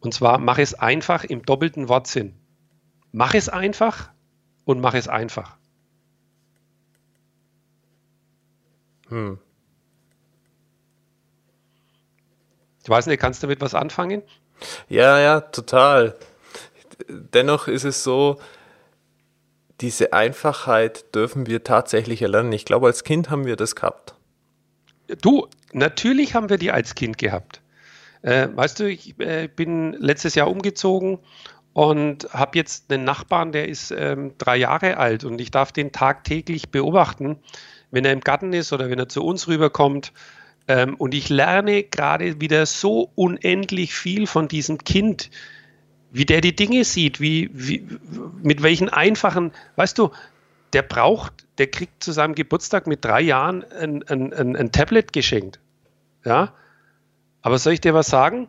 Und 0.00 0.14
zwar, 0.14 0.38
mach 0.38 0.58
es 0.58 0.74
einfach 0.74 1.24
im 1.24 1.42
doppelten 1.42 1.88
Wortsinn. 1.88 2.34
Mach 3.12 3.34
es 3.34 3.48
einfach 3.48 4.10
und 4.64 4.80
mach 4.80 4.94
es 4.94 5.08
einfach. 5.08 5.56
Hm. 9.08 9.38
Ich 12.82 12.88
weiß 12.88 13.06
nicht, 13.06 13.20
kannst 13.20 13.42
du 13.42 13.46
damit 13.46 13.60
was 13.60 13.74
anfangen? 13.74 14.22
Ja, 14.88 15.18
ja, 15.18 15.40
total. 15.40 16.16
Dennoch 17.08 17.68
ist 17.68 17.84
es 17.84 18.04
so, 18.04 18.38
diese 19.80 20.12
Einfachheit 20.12 21.14
dürfen 21.14 21.46
wir 21.46 21.64
tatsächlich 21.64 22.22
erlernen. 22.22 22.52
Ich 22.52 22.64
glaube, 22.64 22.86
als 22.86 23.04
Kind 23.04 23.30
haben 23.30 23.46
wir 23.46 23.56
das 23.56 23.74
gehabt. 23.74 24.14
Du, 25.22 25.48
natürlich 25.72 26.34
haben 26.34 26.50
wir 26.50 26.58
die 26.58 26.70
als 26.70 26.94
Kind 26.94 27.18
gehabt. 27.18 27.62
Äh, 28.22 28.48
weißt 28.54 28.80
du, 28.80 28.84
ich 28.84 29.18
äh, 29.18 29.48
bin 29.48 29.92
letztes 29.94 30.34
Jahr 30.34 30.48
umgezogen 30.50 31.18
und 31.72 32.28
habe 32.32 32.58
jetzt 32.58 32.92
einen 32.92 33.04
Nachbarn, 33.04 33.52
der 33.52 33.68
ist 33.68 33.90
ähm, 33.90 34.34
drei 34.38 34.56
Jahre 34.56 34.98
alt 34.98 35.24
und 35.24 35.40
ich 35.40 35.50
darf 35.50 35.72
den 35.72 35.92
tagtäglich 35.92 36.70
beobachten, 36.70 37.38
wenn 37.90 38.04
er 38.04 38.12
im 38.12 38.20
Garten 38.20 38.52
ist 38.52 38.72
oder 38.72 38.90
wenn 38.90 38.98
er 38.98 39.08
zu 39.08 39.24
uns 39.24 39.48
rüberkommt. 39.48 40.12
Ähm, 40.68 40.94
und 40.96 41.14
ich 41.14 41.28
lerne 41.28 41.82
gerade 41.82 42.40
wieder 42.40 42.66
so 42.66 43.10
unendlich 43.14 43.94
viel 43.94 44.26
von 44.26 44.48
diesem 44.48 44.78
Kind, 44.78 45.30
wie 46.12 46.24
der 46.24 46.40
die 46.40 46.54
Dinge 46.54 46.84
sieht, 46.84 47.20
wie, 47.20 47.50
wie, 47.52 47.86
mit 48.42 48.62
welchen 48.62 48.88
einfachen, 48.88 49.52
weißt 49.76 49.98
du, 49.98 50.10
der 50.72 50.82
braucht, 50.82 51.32
der 51.58 51.68
kriegt 51.68 52.02
zu 52.02 52.12
seinem 52.12 52.34
Geburtstag 52.34 52.86
mit 52.86 53.04
drei 53.04 53.20
Jahren 53.20 53.64
ein, 53.72 54.02
ein, 54.04 54.32
ein, 54.32 54.56
ein 54.56 54.72
Tablet 54.72 55.12
geschenkt. 55.12 55.60
Ja, 56.24 56.52
aber 57.42 57.58
soll 57.58 57.72
ich 57.72 57.80
dir 57.80 57.94
was 57.94 58.08
sagen? 58.08 58.48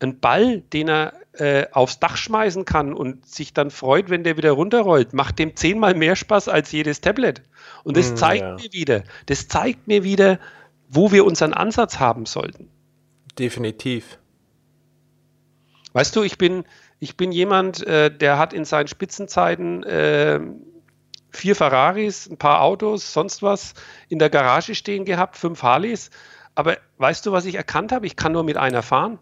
Ein 0.00 0.20
Ball, 0.20 0.60
den 0.72 0.88
er 0.88 1.14
äh, 1.32 1.66
aufs 1.72 1.98
Dach 1.98 2.16
schmeißen 2.16 2.64
kann 2.64 2.92
und 2.92 3.26
sich 3.26 3.52
dann 3.52 3.70
freut, 3.70 4.10
wenn 4.10 4.24
der 4.24 4.36
wieder 4.36 4.52
runterrollt, 4.52 5.12
macht 5.12 5.38
dem 5.38 5.56
zehnmal 5.56 5.94
mehr 5.94 6.16
Spaß 6.16 6.48
als 6.48 6.70
jedes 6.72 7.00
Tablet. 7.00 7.42
Und 7.84 7.96
das 7.96 8.12
mm, 8.12 8.16
zeigt 8.16 8.42
ja. 8.42 8.54
mir 8.54 8.72
wieder, 8.72 9.04
das 9.26 9.48
zeigt 9.48 9.88
mir 9.88 10.04
wieder, 10.04 10.38
wo 10.88 11.12
wir 11.12 11.24
unseren 11.24 11.52
Ansatz 11.52 11.98
haben 11.98 12.26
sollten. 12.26 12.68
Definitiv. 13.38 14.18
Weißt 15.92 16.14
du, 16.16 16.22
ich 16.22 16.38
bin, 16.38 16.64
ich 17.00 17.16
bin 17.16 17.32
jemand, 17.32 17.86
äh, 17.86 18.10
der 18.16 18.38
hat 18.38 18.52
in 18.52 18.64
seinen 18.64 18.88
Spitzenzeiten 18.88 19.82
äh, 19.84 20.40
vier 21.30 21.54
Ferraris, 21.54 22.28
ein 22.28 22.38
paar 22.38 22.62
Autos, 22.62 23.12
sonst 23.12 23.42
was 23.42 23.74
in 24.08 24.18
der 24.18 24.30
Garage 24.30 24.74
stehen 24.74 25.04
gehabt, 25.04 25.36
fünf 25.36 25.62
Harleys. 25.62 26.10
Aber 26.54 26.76
weißt 26.96 27.24
du, 27.26 27.32
was 27.32 27.44
ich 27.44 27.54
erkannt 27.54 27.92
habe? 27.92 28.06
Ich 28.06 28.16
kann 28.16 28.32
nur 28.32 28.42
mit 28.42 28.56
einer 28.56 28.82
fahren. 28.82 29.18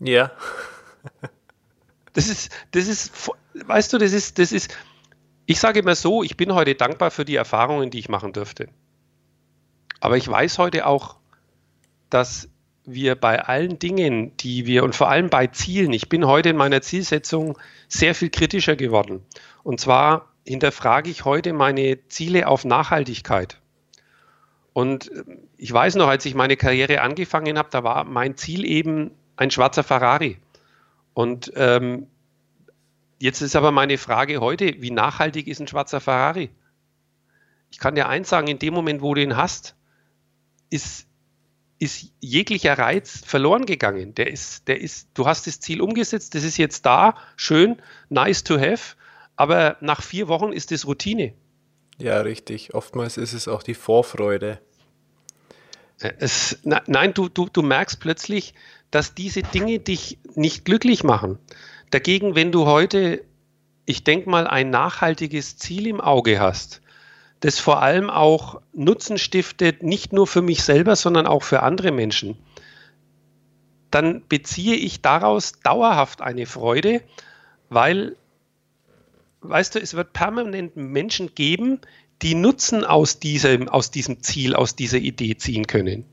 Ja. 0.00 0.32
das 2.12 2.28
ist, 2.28 2.52
das 2.72 2.88
ist, 2.88 3.30
weißt 3.54 3.92
du, 3.92 3.98
das 3.98 4.12
ist, 4.12 4.38
das 4.38 4.52
ist, 4.52 4.76
ich 5.46 5.60
sage 5.60 5.80
immer 5.80 5.94
so, 5.94 6.22
ich 6.22 6.36
bin 6.36 6.54
heute 6.54 6.74
dankbar 6.74 7.10
für 7.10 7.24
die 7.24 7.36
Erfahrungen, 7.36 7.90
die 7.90 7.98
ich 7.98 8.08
machen 8.08 8.32
dürfte. 8.32 8.68
Aber 10.00 10.16
ich 10.16 10.28
weiß 10.28 10.58
heute 10.58 10.86
auch, 10.86 11.16
dass 12.10 12.48
wir 12.84 13.14
bei 13.14 13.40
allen 13.40 13.78
Dingen, 13.78 14.36
die 14.38 14.66
wir 14.66 14.82
und 14.84 14.94
vor 14.96 15.08
allem 15.08 15.30
bei 15.30 15.46
Zielen, 15.46 15.92
ich 15.92 16.08
bin 16.08 16.26
heute 16.26 16.50
in 16.50 16.56
meiner 16.56 16.82
Zielsetzung 16.82 17.58
sehr 17.88 18.14
viel 18.14 18.30
kritischer 18.30 18.76
geworden. 18.76 19.24
Und 19.62 19.80
zwar 19.80 20.32
hinterfrage 20.44 21.10
ich 21.10 21.24
heute 21.24 21.52
meine 21.52 22.06
Ziele 22.08 22.48
auf 22.48 22.64
Nachhaltigkeit. 22.64 23.60
Und 24.72 25.10
äh, 25.12 25.24
ich 25.56 25.72
weiß 25.72 25.94
noch, 25.96 26.08
als 26.08 26.24
ich 26.26 26.34
meine 26.34 26.56
Karriere 26.56 27.02
angefangen 27.02 27.58
habe, 27.58 27.68
da 27.70 27.84
war 27.84 28.04
mein 28.04 28.36
Ziel 28.36 28.64
eben 28.64 29.12
ein 29.36 29.50
schwarzer 29.50 29.84
Ferrari. 29.84 30.38
Und 31.14 31.52
ähm, 31.56 32.06
jetzt 33.18 33.42
ist 33.42 33.54
aber 33.54 33.70
meine 33.70 33.98
Frage 33.98 34.40
heute, 34.40 34.74
wie 34.80 34.90
nachhaltig 34.90 35.46
ist 35.46 35.60
ein 35.60 35.68
schwarzer 35.68 36.00
Ferrari? 36.00 36.50
Ich 37.70 37.78
kann 37.78 37.94
dir 37.94 38.08
eins 38.08 38.28
sagen, 38.28 38.48
in 38.48 38.58
dem 38.58 38.74
Moment, 38.74 39.02
wo 39.02 39.14
du 39.14 39.22
ihn 39.22 39.36
hast, 39.36 39.76
ist 40.70 41.06
ist 41.82 42.12
jeglicher 42.20 42.78
Reiz 42.78 43.22
verloren 43.26 43.66
gegangen. 43.66 44.14
Der 44.14 44.30
ist, 44.30 44.68
der 44.68 44.80
ist, 44.80 45.08
du 45.14 45.26
hast 45.26 45.48
das 45.48 45.58
Ziel 45.58 45.80
umgesetzt, 45.80 46.36
das 46.36 46.44
ist 46.44 46.56
jetzt 46.56 46.86
da, 46.86 47.16
schön, 47.34 47.82
nice 48.08 48.44
to 48.44 48.54
have, 48.54 48.94
aber 49.34 49.78
nach 49.80 50.00
vier 50.00 50.28
Wochen 50.28 50.52
ist 50.52 50.70
es 50.70 50.86
Routine. 50.86 51.32
Ja, 51.98 52.20
richtig. 52.20 52.72
Oftmals 52.72 53.16
ist 53.16 53.32
es 53.32 53.48
auch 53.48 53.64
die 53.64 53.74
Vorfreude. 53.74 54.60
Äh, 56.00 56.12
es, 56.18 56.60
na, 56.62 56.82
nein, 56.86 57.14
du, 57.14 57.28
du, 57.28 57.48
du 57.52 57.62
merkst 57.62 57.98
plötzlich, 57.98 58.54
dass 58.92 59.14
diese 59.14 59.42
Dinge 59.42 59.80
dich 59.80 60.18
nicht 60.36 60.64
glücklich 60.64 61.02
machen. 61.02 61.40
Dagegen, 61.90 62.36
wenn 62.36 62.52
du 62.52 62.66
heute, 62.66 63.24
ich 63.86 64.04
denke 64.04 64.30
mal, 64.30 64.46
ein 64.46 64.70
nachhaltiges 64.70 65.56
Ziel 65.56 65.88
im 65.88 66.00
Auge 66.00 66.38
hast, 66.38 66.80
das 67.42 67.58
vor 67.58 67.82
allem 67.82 68.08
auch 68.08 68.60
Nutzen 68.72 69.18
stiftet, 69.18 69.82
nicht 69.82 70.12
nur 70.12 70.28
für 70.28 70.42
mich 70.42 70.62
selber, 70.62 70.94
sondern 70.94 71.26
auch 71.26 71.42
für 71.42 71.62
andere 71.64 71.90
Menschen, 71.90 72.36
dann 73.90 74.22
beziehe 74.28 74.76
ich 74.76 75.02
daraus 75.02 75.52
dauerhaft 75.60 76.22
eine 76.22 76.46
Freude, 76.46 77.02
weil, 77.68 78.16
weißt 79.40 79.74
du, 79.74 79.80
es 79.80 79.94
wird 79.94 80.12
permanent 80.12 80.76
Menschen 80.76 81.34
geben, 81.34 81.80
die 82.22 82.36
Nutzen 82.36 82.84
aus 82.84 83.18
diesem, 83.18 83.68
aus 83.68 83.90
diesem 83.90 84.22
Ziel, 84.22 84.54
aus 84.54 84.76
dieser 84.76 84.98
Idee 84.98 85.36
ziehen 85.36 85.66
können. 85.66 86.04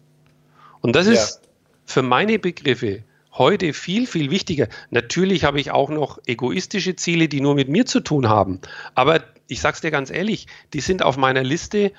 Und 0.82 0.96
das 0.96 1.06
ja. 1.06 1.14
ist 1.14 1.42
für 1.86 2.02
meine 2.02 2.40
Begriffe 2.40 3.04
heute 3.34 3.74
viel, 3.74 4.08
viel 4.08 4.32
wichtiger. 4.32 4.68
Natürlich 4.90 5.44
habe 5.44 5.60
ich 5.60 5.70
auch 5.70 5.92
noch 5.92 6.20
egoistische 6.26 6.96
Ziele, 6.96 7.28
die 7.28 7.40
nur 7.40 7.54
mit 7.54 7.70
mir 7.70 7.86
zu 7.86 8.00
tun 8.00 8.28
haben. 8.28 8.60
Aber 8.96 9.22
ich 9.50 9.60
sage 9.62 9.76
es 9.76 9.82
dir 9.82 9.92
ganz 9.92 10.10
ehrlich, 10.10 10.48
die 10.74 10.80
sind 10.80 11.04
auf 11.04 11.18
meiner 11.18 11.44
Liste, 11.44 11.92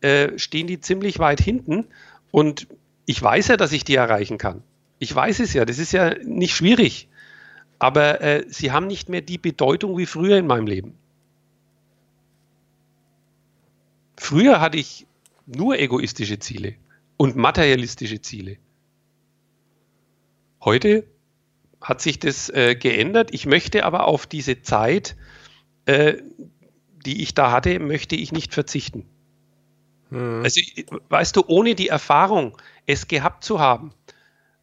äh, 0.00 0.36
stehen 0.38 0.66
die 0.66 0.80
ziemlich 0.80 1.18
weit 1.18 1.40
hinten 1.40 1.86
und 2.30 2.66
ich 3.06 3.22
weiß 3.22 3.48
ja, 3.48 3.56
dass 3.56 3.72
ich 3.72 3.84
die 3.84 3.94
erreichen 3.94 4.38
kann. 4.38 4.62
Ich 4.98 5.14
weiß 5.14 5.40
es 5.40 5.52
ja, 5.52 5.64
das 5.64 5.78
ist 5.78 5.92
ja 5.92 6.14
nicht 6.24 6.56
schwierig. 6.56 7.08
Aber 7.78 8.22
äh, 8.22 8.44
sie 8.48 8.72
haben 8.72 8.86
nicht 8.86 9.08
mehr 9.08 9.20
die 9.20 9.38
Bedeutung 9.38 9.98
wie 9.98 10.06
früher 10.06 10.38
in 10.38 10.46
meinem 10.46 10.66
Leben. 10.66 10.94
Früher 14.16 14.60
hatte 14.60 14.78
ich 14.78 15.06
nur 15.46 15.78
egoistische 15.78 16.38
Ziele 16.38 16.76
und 17.18 17.36
materialistische 17.36 18.22
Ziele. 18.22 18.56
Heute 20.62 21.04
hat 21.82 22.00
sich 22.00 22.18
das 22.18 22.48
äh, 22.48 22.74
geändert. 22.74 23.34
Ich 23.34 23.44
möchte 23.44 23.84
aber 23.84 24.06
auf 24.06 24.26
diese 24.26 24.62
Zeit, 24.62 25.16
äh, 25.84 26.14
die 27.06 27.22
ich 27.22 27.34
da 27.34 27.50
hatte, 27.50 27.78
möchte 27.78 28.16
ich 28.16 28.32
nicht 28.32 28.54
verzichten. 28.54 29.06
Hm. 30.10 30.42
Also, 30.42 30.60
weißt 31.08 31.36
du, 31.36 31.44
ohne 31.46 31.74
die 31.74 31.88
Erfahrung, 31.88 32.56
es 32.86 33.08
gehabt 33.08 33.44
zu 33.44 33.60
haben, 33.60 33.92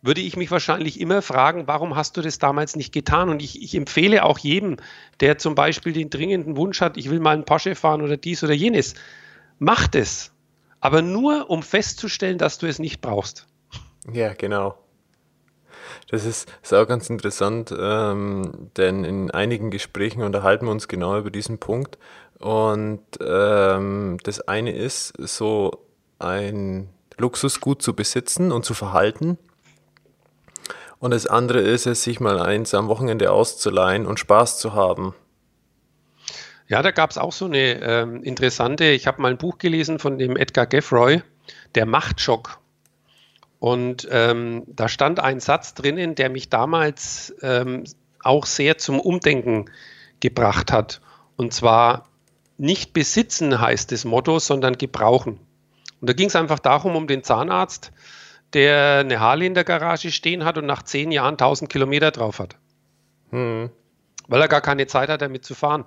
würde 0.02 0.22
ich 0.22 0.36
mich 0.36 0.50
wahrscheinlich 0.50 1.00
immer 1.00 1.22
fragen, 1.22 1.68
warum 1.68 1.96
hast 1.96 2.18
du 2.18 2.22
das 2.22 2.40
damals 2.40 2.76
nicht 2.76 2.92
getan? 2.92 3.30
Und 3.30 3.42
ich, 3.42 3.62
ich, 3.62 3.76
empfehle 3.76 4.24
auch 4.24 4.40
jedem, 4.40 4.78
der 5.20 5.38
zum 5.38 5.54
Beispiel 5.54 5.94
den 5.94 6.10
dringenden 6.10 6.58
Wunsch 6.58 6.82
hat, 6.82 6.98
ich 6.98 7.10
will 7.10 7.20
mal 7.20 7.34
einen 7.34 7.46
Porsche 7.46 7.76
fahren 7.76 8.02
oder 8.02 8.18
dies 8.18 8.44
oder 8.44 8.54
jenes, 8.54 8.96
macht 9.60 9.96
es. 9.96 10.32
aber 10.80 11.04
nur 11.04 11.52
um 11.52 11.62
festzustellen, 11.62 12.40
dass 12.40 12.58
du 12.58 12.66
es 12.66 12.80
nicht 12.80 13.02
brauchst. 13.02 13.46
Ja, 14.12 14.34
genau. 14.34 14.76
Das 16.10 16.26
ist, 16.26 16.52
ist 16.64 16.74
auch 16.74 16.88
ganz 16.88 17.10
interessant, 17.10 17.74
ähm, 17.78 18.70
denn 18.76 19.04
in 19.04 19.30
einigen 19.32 19.70
Gesprächen 19.70 20.24
unterhalten 20.24 20.66
wir 20.66 20.72
uns 20.72 20.88
genau 20.88 21.18
über 21.18 21.30
diesen 21.30 21.60
Punkt. 21.60 22.00
Und 22.42 23.04
ähm, 23.24 24.18
das 24.24 24.42
eine 24.48 24.72
ist, 24.72 25.14
so 25.18 25.86
ein 26.18 26.90
Luxusgut 27.18 27.82
zu 27.82 27.96
besitzen 27.96 28.52
und 28.52 28.66
zu 28.66 28.74
verhalten. 28.74 29.38
Und 30.98 31.12
das 31.12 31.28
andere 31.28 31.60
ist 31.60 31.86
es, 31.86 32.04
sich 32.04 32.20
mal 32.20 32.40
eins 32.40 32.74
am 32.74 32.88
Wochenende 32.88 33.32
auszuleihen 33.32 34.06
und 34.06 34.20
Spaß 34.20 34.60
zu 34.60 34.74
haben. 34.74 35.14
Ja, 36.68 36.82
da 36.82 36.92
gab 36.92 37.12
es 37.12 37.18
auch 37.18 37.34
so 37.34 37.46
eine 37.46 37.82
ähm, 37.82 38.24
interessante, 38.24 38.86
ich 38.86 39.06
habe 39.06 39.22
mal 39.22 39.32
ein 39.32 39.38
Buch 39.38 39.58
gelesen 39.58 40.00
von 40.00 40.18
dem 40.18 40.36
Edgar 40.38 40.66
Geffroy, 40.66 41.22
der 41.76 41.86
Machtschock. 41.86 42.60
Und 43.60 44.08
ähm, 44.10 44.64
da 44.68 44.88
stand 44.88 45.20
ein 45.20 45.40
Satz 45.40 45.76
drinnen, 45.76 46.16
der 46.16 46.30
mich 46.30 46.50
damals 46.50 47.36
ähm, 47.42 47.84
auch 48.24 48.46
sehr 48.46 48.78
zum 48.78 49.00
Umdenken 49.00 49.66
gebracht 50.20 50.72
hat. 50.72 51.02
Und 51.36 51.54
zwar 51.54 52.11
nicht 52.62 52.94
besitzen 52.94 53.60
heißt 53.60 53.92
das 53.92 54.06
Motto, 54.06 54.38
sondern 54.38 54.78
gebrauchen. 54.78 55.40
Und 56.00 56.10
da 56.10 56.14
ging 56.14 56.28
es 56.28 56.36
einfach 56.36 56.60
darum, 56.60 56.96
um 56.96 57.08
den 57.08 57.24
Zahnarzt, 57.24 57.92
der 58.54 59.00
eine 59.00 59.20
Harley 59.20 59.48
in 59.48 59.56
der 59.56 59.64
Garage 59.64 60.12
stehen 60.12 60.46
hat 60.46 60.60
und 60.60 60.68
nach 60.68 60.84
zehn 60.84 61.12
Jahren 61.12 61.34
1000 61.34 61.72
Kilometer 61.72 62.12
drauf 62.12 62.38
hat. 62.38 62.58
Hm. 63.32 63.72
Weil 64.28 64.42
er 64.42 64.48
gar 64.48 64.62
keine 64.62 64.86
Zeit 64.86 65.10
hat, 65.10 65.24
damit 65.24 65.44
zu 65.44 65.56
fahren. 65.56 65.86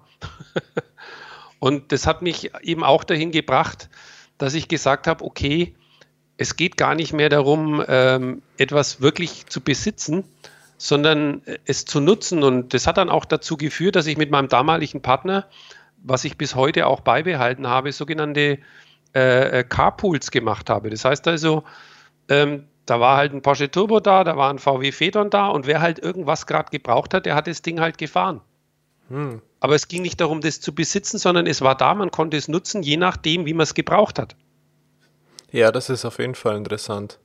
und 1.61 1.93
das 1.93 2.09
hat 2.09 2.23
mich 2.23 2.51
eben 2.63 2.83
auch 2.83 3.05
dahin 3.05 3.31
gebracht, 3.31 3.89
dass 4.37 4.55
ich 4.55 4.67
gesagt 4.67 5.07
habe, 5.07 5.25
okay, 5.25 5.77
es 6.39 6.57
geht 6.57 6.77
gar 6.77 6.97
nicht 6.97 7.13
mehr 7.13 7.29
darum, 7.29 7.85
ähm, 7.87 8.43
etwas 8.59 9.01
wirklich 9.01 9.47
zu 9.47 9.61
besitzen, 9.61 10.25
sondern 10.77 11.43
es 11.67 11.85
zu 11.85 12.01
nutzen. 12.01 12.43
Und 12.43 12.75
das 12.75 12.89
hat 12.89 12.97
dann 12.97 13.11
auch 13.11 13.27
dazu 13.27 13.57
geführt, 13.57 13.95
dass 13.95 14.09
ich 14.09 14.17
mit 14.17 14.33
meinem 14.33 14.49
damaligen 14.49 15.03
Partner, 15.03 15.47
was 16.05 16.25
ich 16.25 16.39
bis 16.39 16.55
heute 16.55 16.87
auch 16.87 17.01
beibehalten 17.01 17.67
habe, 17.67 17.91
sogenannte 17.91 18.59
äh, 19.15 19.61
äh 19.61 19.65
Carpools 19.65 20.31
gemacht 20.31 20.71
habe. 20.71 20.91
Das 20.91 21.05
heißt 21.05 21.27
also, 21.27 21.65
ähm, 22.29 22.67
da 22.87 23.01
war 23.01 23.17
halt 23.17 23.33
ein 23.33 23.43
Porsche 23.43 23.71
Turbo 23.71 23.99
da, 24.01 24.25
da 24.25 24.37
war 24.37 24.51
ein 24.51 24.59
VW 24.59 24.93
Phaeton 24.93 25.31
da 25.31 25.49
und 25.49 25.67
wer 25.67 25.81
halt 25.81 25.99
irgendwas 25.99 26.47
gerade 26.47 26.71
gebraucht 26.71 27.15
hat, 27.15 27.27
der 27.27 27.35
hat 27.35 27.47
das 27.47 27.63
Ding 27.63 27.81
halt 27.81 27.99
gefahren. 27.99 28.41
Hm. 29.09 29.41
Aber 29.61 29.75
es 29.75 29.89
ging 29.89 30.03
nicht 30.03 30.21
darum, 30.21 30.41
das 30.41 30.61
zu 30.61 30.75
besitzen, 30.75 31.19
sondern 31.19 31.47
es 31.47 31.63
war 31.63 31.77
da, 31.77 31.95
man 31.95 32.11
konnte 32.11 32.37
es 32.37 32.49
nutzen, 32.49 32.83
je 32.83 32.97
nachdem, 32.97 33.47
wie 33.47 33.55
man 33.55 33.65
es 33.65 33.75
gebraucht 33.75 34.19
hat. 34.19 34.37
Ja, 35.51 35.73
das 35.73 35.89
ist 35.89 36.05
auf 36.05 36.19
jeden 36.19 36.35
Fall 36.35 36.57
interessant. 36.57 37.19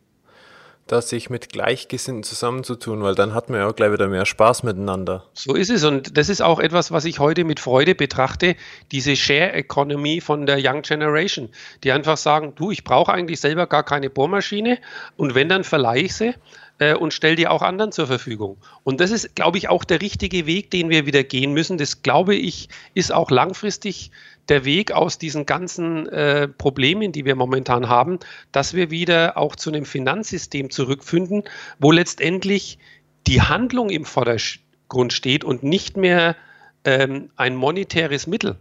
Da 0.90 1.04
sich 1.04 1.30
mit 1.30 1.50
Gleichgesinnten 1.50 2.24
zusammenzutun, 2.24 3.04
weil 3.04 3.14
dann 3.14 3.36
hat 3.36 3.52
man 3.52 3.60
ja 3.60 3.68
auch 3.68 3.76
gleich 3.76 3.92
wieder 3.92 4.08
mehr 4.08 4.26
Spaß 4.26 4.64
miteinander. 4.64 5.24
So 5.34 5.54
ist 5.54 5.70
es 5.70 5.84
und 5.84 6.18
das 6.18 6.30
ist 6.30 6.42
auch 6.42 6.60
etwas, 6.60 6.92
was 6.92 7.06
ich 7.06 7.20
heute 7.20 7.44
mit 7.44 7.60
Freude 7.60 7.94
betrachte, 7.94 8.56
diese 8.92 9.16
Share 9.16 9.54
Economy 9.54 10.20
von 10.20 10.48
der 10.48 10.58
Young 10.60 10.82
Generation, 10.82 11.50
die 11.84 11.92
einfach 11.92 12.18
sagen, 12.18 12.54
du, 12.56 12.72
ich 12.72 12.84
brauche 12.84 13.14
eigentlich 13.14 13.40
selber 13.40 13.68
gar 13.68 13.84
keine 13.84 14.10
Bohrmaschine 14.10 14.80
und 15.16 15.36
wenn, 15.36 15.48
dann 15.48 15.64
verleihe 15.64 16.06
ich 16.06 16.16
sie 16.16 16.34
äh, 16.80 16.96
und 16.96 17.14
stelle 17.14 17.36
die 17.36 17.48
auch 17.48 17.62
anderen 17.62 17.92
zur 17.92 18.08
Verfügung. 18.08 18.58
Und 18.84 19.00
das 19.00 19.12
ist, 19.12 19.36
glaube 19.36 19.60
ich, 19.60 19.70
auch 19.70 19.84
der 19.84 20.02
richtige 20.02 20.48
Weg, 20.48 20.72
den 20.72 20.90
wir 20.90 21.06
wieder 21.06 21.24
gehen 21.24 21.54
müssen. 21.54 21.78
Das, 21.78 22.02
glaube 22.02 22.34
ich, 22.34 22.68
ist 22.96 23.14
auch 23.14 23.30
langfristig 23.30 24.10
der 24.50 24.66
Weg 24.66 24.91
aus 24.91 25.18
diesen 25.18 25.45
ganzen 25.45 26.08
äh, 26.08 26.47
Problemen, 26.47 27.12
die 27.12 27.26
wir 27.26 27.36
momentan 27.36 27.88
haben, 27.88 28.20
dass 28.52 28.74
wir 28.74 28.91
wieder 28.91 29.38
auch 29.38 29.56
zu 29.56 29.70
einem 29.70 29.86
Finanzsystem 29.86 30.70
zurückfinden, 30.70 31.43
wo 31.80 31.91
letztendlich 31.91 32.80
die 33.28 33.41
Handlung 33.41 33.89
im 33.89 34.06
Vordergrund 34.06 35.14
steht 35.14 35.43
und 35.43 35.64
nicht 35.64 35.97
mehr 35.97 36.36
ähm, 36.84 37.30
ein 37.36 37.56
monetäres 37.56 38.28
Mittel. 38.28 38.58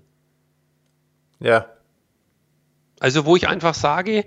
Ja. 1.41 1.66
Also 3.01 3.24
wo 3.24 3.36
ich 3.36 3.49
einfach 3.49 3.74
sage, 3.74 4.24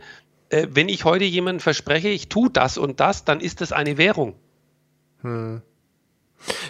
äh, 0.50 0.68
wenn 0.72 0.90
ich 0.90 1.06
heute 1.06 1.26
jemandem 1.26 1.60
verspreche, 1.60 2.10
ich 2.10 2.30
tue 2.30 2.50
das 2.50 2.78
und 2.78 3.00
das, 3.00 3.26
dann 3.26 3.40
ist 3.40 3.62
das 3.62 3.72
eine 3.72 3.98
Währung. 3.98 4.36
Hm. 5.22 5.62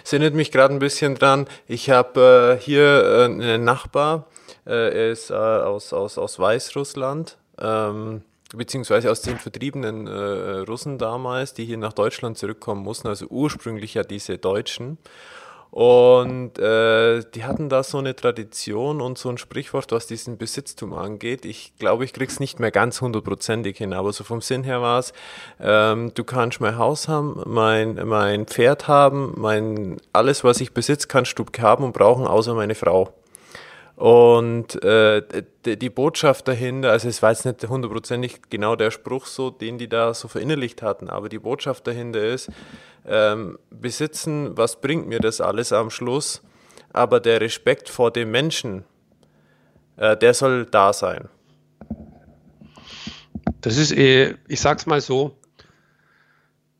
Es 0.04 0.12
erinnert 0.12 0.34
mich 0.34 0.50
gerade 0.52 0.74
ein 0.74 0.80
bisschen 0.80 1.14
dran, 1.14 1.46
ich 1.66 1.90
habe 1.90 2.58
äh, 2.58 2.62
hier 2.62 3.04
äh, 3.04 3.24
einen 3.24 3.64
Nachbar, 3.64 4.26
er 4.70 5.10
ist 5.10 5.30
äh, 5.30 5.34
aus, 5.34 5.92
aus, 5.92 6.18
aus 6.18 6.38
Weißrussland, 6.38 7.36
ähm, 7.60 8.22
beziehungsweise 8.54 9.10
aus 9.10 9.22
den 9.22 9.38
vertriebenen 9.38 10.06
äh, 10.06 10.58
Russen 10.60 10.98
damals, 10.98 11.54
die 11.54 11.64
hier 11.64 11.78
nach 11.78 11.92
Deutschland 11.92 12.38
zurückkommen 12.38 12.82
mussten, 12.82 13.08
also 13.08 13.26
ursprünglich 13.26 13.94
ja 13.94 14.04
diese 14.04 14.38
Deutschen. 14.38 14.98
Und 15.72 16.58
äh, 16.58 17.22
die 17.34 17.44
hatten 17.44 17.70
da 17.70 17.82
so 17.82 17.96
eine 17.96 18.14
Tradition 18.14 19.00
und 19.00 19.16
so 19.16 19.30
ein 19.30 19.38
Sprichwort, 19.38 19.90
was 19.90 20.06
diesen 20.06 20.36
Besitztum 20.36 20.92
angeht. 20.92 21.46
Ich 21.46 21.72
glaube, 21.78 22.04
ich 22.04 22.12
krieg's 22.12 22.40
nicht 22.40 22.60
mehr 22.60 22.70
ganz 22.70 23.00
hundertprozentig 23.00 23.78
hin, 23.78 23.94
aber 23.94 24.12
so 24.12 24.22
vom 24.22 24.42
Sinn 24.42 24.64
her 24.64 24.82
war 24.82 24.98
es, 24.98 25.14
ähm, 25.58 26.12
du 26.12 26.24
kannst 26.24 26.60
mein 26.60 26.76
Haus 26.76 27.08
haben, 27.08 27.40
mein, 27.46 27.94
mein 28.06 28.44
Pferd 28.44 28.86
haben, 28.86 29.32
mein 29.38 29.96
alles, 30.12 30.44
was 30.44 30.60
ich 30.60 30.74
besitze, 30.74 31.08
kannst 31.08 31.38
du 31.38 31.46
haben 31.62 31.84
und 31.84 31.94
brauchen, 31.94 32.26
außer 32.26 32.52
meine 32.52 32.74
Frau. 32.74 33.14
Und 34.02 34.82
äh, 34.82 35.22
die, 35.64 35.88
Botschaft 35.88 36.48
dahinter, 36.48 36.90
also 36.90 37.08
es 37.08 37.22
war 37.22 37.30
jetzt 37.30 37.44
nicht 37.44 37.68
hundertprozentig 37.68 38.40
genau 38.50 38.74
der 38.74 38.90
Spruch 38.90 39.26
so, 39.26 39.50
den 39.50 39.78
die 39.78 39.88
da 39.88 40.12
so 40.12 40.26
verinnerlicht 40.26 40.82
hatten, 40.82 41.08
aber 41.08 41.28
die 41.28 41.38
Botschaft 41.38 41.86
dahinter 41.86 42.20
ist, 42.20 42.50
ähm, 43.06 43.60
besitzen, 43.70 44.56
was 44.56 44.80
bringt 44.80 45.06
mir 45.06 45.20
das 45.20 45.40
alles 45.40 45.72
am 45.72 45.88
Schluss, 45.88 46.42
aber 46.92 47.20
der 47.20 47.40
Respekt 47.40 47.88
vor 47.88 48.10
dem 48.10 48.32
Menschen, 48.32 48.82
äh, 49.98 50.16
der 50.16 50.34
soll 50.34 50.66
da 50.66 50.92
sein. 50.92 51.28
Das 53.60 53.76
ist, 53.76 53.92
eh, 53.92 54.34
ich 54.48 54.60
sag's 54.60 54.86
mal 54.86 55.00
so, 55.00 55.36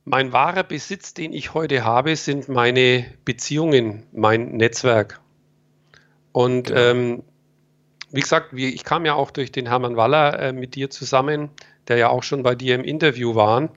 mein 0.05 0.33
wahrer 0.33 0.65
Besitz, 0.65 1.15
den 1.15 1.33
ich 1.33 1.55
heute 1.55 1.85
habe, 1.85 2.17
sind 2.17 2.49
meine 2.49 3.07
Beziehungen, 3.25 4.09
mein 4.11 4.57
Netzwerk. 4.57 5.22
Und 6.33 6.69
genau. 6.69 6.81
ähm, 6.81 7.23
wie 8.11 8.21
gesagt, 8.21 8.49
wie, 8.53 8.69
ich 8.69 8.85
kam 8.85 9.07
ja 9.07 9.15
auch 9.15 9.31
durch 9.31 9.53
den 9.53 9.67
Hermann 9.67 9.97
Waller 9.97 10.39
äh, 10.39 10.53
mit 10.53 10.75
dir 10.75 10.91
zusammen, 10.91 11.51
der 11.89 11.97
ja 11.97 12.09
auch 12.09 12.23
schon 12.23 12.43
bei 12.43 12.55
dir 12.55 12.75
im 12.75 12.85
Interview 12.85 13.35
war. 13.35 13.71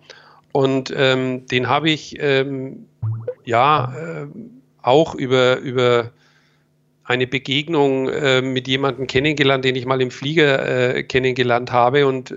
Und 0.51 0.93
ähm, 0.95 1.45
den 1.47 1.67
habe 1.67 1.89
ich 1.89 2.17
ähm, 2.19 2.87
ja 3.43 3.93
äh, 3.95 4.27
auch 4.81 5.15
über, 5.15 5.57
über 5.57 6.11
eine 7.03 7.27
Begegnung 7.27 8.09
äh, 8.09 8.41
mit 8.41 8.67
jemandem 8.67 9.07
kennengelernt, 9.07 9.63
den 9.63 9.75
ich 9.75 9.85
mal 9.85 10.01
im 10.01 10.11
Flieger 10.11 10.95
äh, 10.95 11.03
kennengelernt 11.03 11.71
habe. 11.71 12.07
Und 12.07 12.35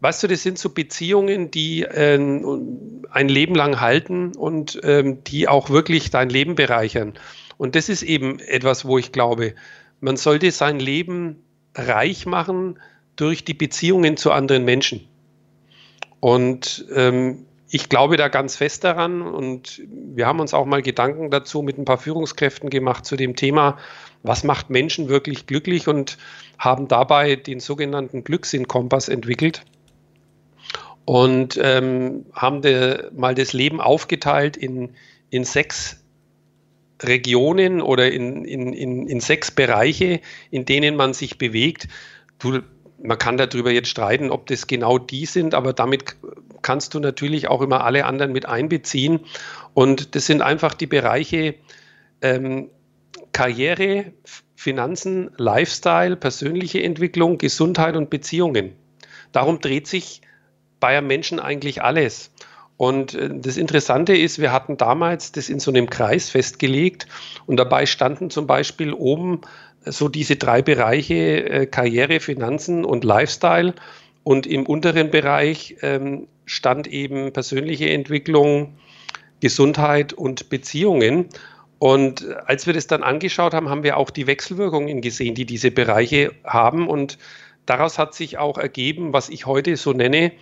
weißt 0.00 0.22
du, 0.22 0.28
das 0.28 0.42
sind 0.42 0.58
so 0.58 0.70
Beziehungen, 0.70 1.50
die 1.50 1.82
äh, 1.82 2.18
ein 3.10 3.28
Leben 3.28 3.54
lang 3.54 3.80
halten 3.80 4.32
und 4.36 4.80
ähm, 4.82 5.22
die 5.24 5.48
auch 5.48 5.70
wirklich 5.70 6.10
dein 6.10 6.30
Leben 6.30 6.54
bereichern. 6.54 7.14
Und 7.62 7.76
das 7.76 7.88
ist 7.88 8.02
eben 8.02 8.40
etwas, 8.40 8.84
wo 8.84 8.98
ich 8.98 9.12
glaube, 9.12 9.54
man 10.00 10.16
sollte 10.16 10.50
sein 10.50 10.80
Leben 10.80 11.44
reich 11.76 12.26
machen 12.26 12.80
durch 13.14 13.44
die 13.44 13.54
Beziehungen 13.54 14.16
zu 14.16 14.32
anderen 14.32 14.64
Menschen. 14.64 15.06
Und 16.18 16.84
ähm, 16.92 17.46
ich 17.70 17.88
glaube 17.88 18.16
da 18.16 18.26
ganz 18.26 18.56
fest 18.56 18.82
daran 18.82 19.22
und 19.22 19.80
wir 19.86 20.26
haben 20.26 20.40
uns 20.40 20.54
auch 20.54 20.66
mal 20.66 20.82
Gedanken 20.82 21.30
dazu 21.30 21.62
mit 21.62 21.78
ein 21.78 21.84
paar 21.84 21.98
Führungskräften 21.98 22.68
gemacht 22.68 23.06
zu 23.06 23.14
dem 23.14 23.36
Thema, 23.36 23.78
was 24.24 24.42
macht 24.42 24.68
Menschen 24.68 25.08
wirklich 25.08 25.46
glücklich 25.46 25.86
und 25.86 26.18
haben 26.58 26.88
dabei 26.88 27.36
den 27.36 27.60
sogenannten 27.60 28.24
Glückssinn-Kompass 28.24 29.08
entwickelt 29.08 29.62
und 31.04 31.60
ähm, 31.62 32.26
haben 32.32 32.60
de, 32.60 33.08
mal 33.12 33.36
das 33.36 33.52
Leben 33.52 33.80
aufgeteilt 33.80 34.56
in, 34.56 34.96
in 35.30 35.44
sechs 35.44 36.01
Regionen 37.04 37.80
oder 37.80 38.10
in, 38.10 38.44
in, 38.44 38.72
in, 38.72 39.06
in 39.06 39.20
sechs 39.20 39.50
Bereiche, 39.50 40.20
in 40.50 40.64
denen 40.64 40.96
man 40.96 41.14
sich 41.14 41.38
bewegt. 41.38 41.88
Du, 42.38 42.60
man 43.02 43.18
kann 43.18 43.36
darüber 43.36 43.70
jetzt 43.70 43.88
streiten, 43.88 44.30
ob 44.30 44.46
das 44.46 44.66
genau 44.66 44.98
die 44.98 45.26
sind, 45.26 45.54
aber 45.54 45.72
damit 45.72 46.16
kannst 46.62 46.94
du 46.94 47.00
natürlich 47.00 47.48
auch 47.48 47.60
immer 47.60 47.84
alle 47.84 48.04
anderen 48.04 48.32
mit 48.32 48.46
einbeziehen. 48.46 49.20
Und 49.74 50.14
das 50.14 50.26
sind 50.26 50.42
einfach 50.42 50.74
die 50.74 50.86
Bereiche 50.86 51.56
ähm, 52.20 52.70
Karriere, 53.32 54.12
Finanzen, 54.54 55.30
Lifestyle, 55.38 56.16
persönliche 56.16 56.82
Entwicklung, 56.82 57.38
Gesundheit 57.38 57.96
und 57.96 58.10
Beziehungen. 58.10 58.74
Darum 59.32 59.60
dreht 59.60 59.86
sich 59.86 60.20
bei 60.78 60.98
einem 60.98 61.06
Menschen 61.06 61.40
eigentlich 61.40 61.82
alles. 61.82 62.31
Und 62.82 63.14
äh, 63.14 63.30
das 63.32 63.58
Interessante 63.58 64.12
ist, 64.12 64.40
wir 64.40 64.50
hatten 64.50 64.76
damals 64.76 65.30
das 65.30 65.48
in 65.48 65.60
so 65.60 65.70
einem 65.70 65.88
Kreis 65.88 66.30
festgelegt 66.30 67.06
und 67.46 67.56
dabei 67.56 67.86
standen 67.86 68.28
zum 68.28 68.48
Beispiel 68.48 68.92
oben 68.92 69.42
so 69.84 70.08
diese 70.08 70.34
drei 70.34 70.62
Bereiche 70.62 71.48
äh, 71.48 71.66
Karriere, 71.66 72.18
Finanzen 72.18 72.84
und 72.84 73.04
Lifestyle. 73.04 73.74
Und 74.24 74.48
im 74.48 74.66
unteren 74.66 75.12
Bereich 75.12 75.76
ähm, 75.82 76.26
stand 76.44 76.88
eben 76.88 77.32
persönliche 77.32 77.88
Entwicklung, 77.88 78.74
Gesundheit 79.38 80.12
und 80.12 80.48
Beziehungen. 80.48 81.28
Und 81.78 82.26
als 82.46 82.66
wir 82.66 82.74
das 82.74 82.88
dann 82.88 83.04
angeschaut 83.04 83.54
haben, 83.54 83.68
haben 83.68 83.84
wir 83.84 83.96
auch 83.96 84.10
die 84.10 84.26
Wechselwirkungen 84.26 85.00
gesehen, 85.00 85.36
die 85.36 85.46
diese 85.46 85.70
Bereiche 85.70 86.32
haben. 86.42 86.88
Und 86.88 87.18
daraus 87.64 88.00
hat 88.00 88.12
sich 88.14 88.38
auch 88.38 88.58
ergeben, 88.58 89.12
was 89.12 89.28
ich 89.28 89.46
heute 89.46 89.76
so 89.76 89.92
nenne, 89.92 90.32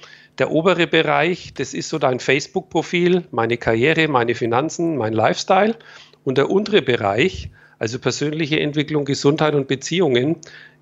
der 0.40 0.50
obere 0.50 0.86
Bereich, 0.86 1.52
das 1.54 1.74
ist 1.74 1.90
so 1.90 1.98
dein 1.98 2.18
Facebook-Profil, 2.18 3.24
meine 3.30 3.58
Karriere, 3.58 4.08
meine 4.08 4.34
Finanzen, 4.34 4.96
mein 4.96 5.12
Lifestyle. 5.12 5.76
Und 6.24 6.38
der 6.38 6.50
untere 6.50 6.80
Bereich, 6.80 7.50
also 7.78 7.98
persönliche 7.98 8.58
Entwicklung, 8.58 9.04
Gesundheit 9.04 9.54
und 9.54 9.68
Beziehungen, 9.68 10.36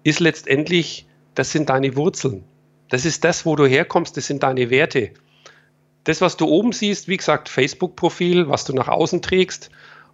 ist 0.04 0.20
letztendlich, 0.20 1.06
das 1.34 1.50
sind 1.50 1.70
deine 1.70 1.96
Wurzeln. 1.96 2.44
Das 2.88 3.04
ist 3.04 3.24
das, 3.24 3.44
wo 3.44 3.56
du 3.56 3.66
herkommst, 3.66 4.16
das 4.16 4.28
sind 4.28 4.44
deine 4.44 4.70
Werte. 4.70 5.10
Das, 6.04 6.20
was 6.20 6.36
du 6.36 6.46
oben 6.46 6.72
siehst, 6.72 7.08
wie 7.08 7.16
gesagt, 7.16 7.48
Facebook-Profil, 7.48 8.48
was 8.48 8.64
du 8.64 8.72
nach 8.72 8.88
außen 8.88 9.22
trägst, 9.22 9.70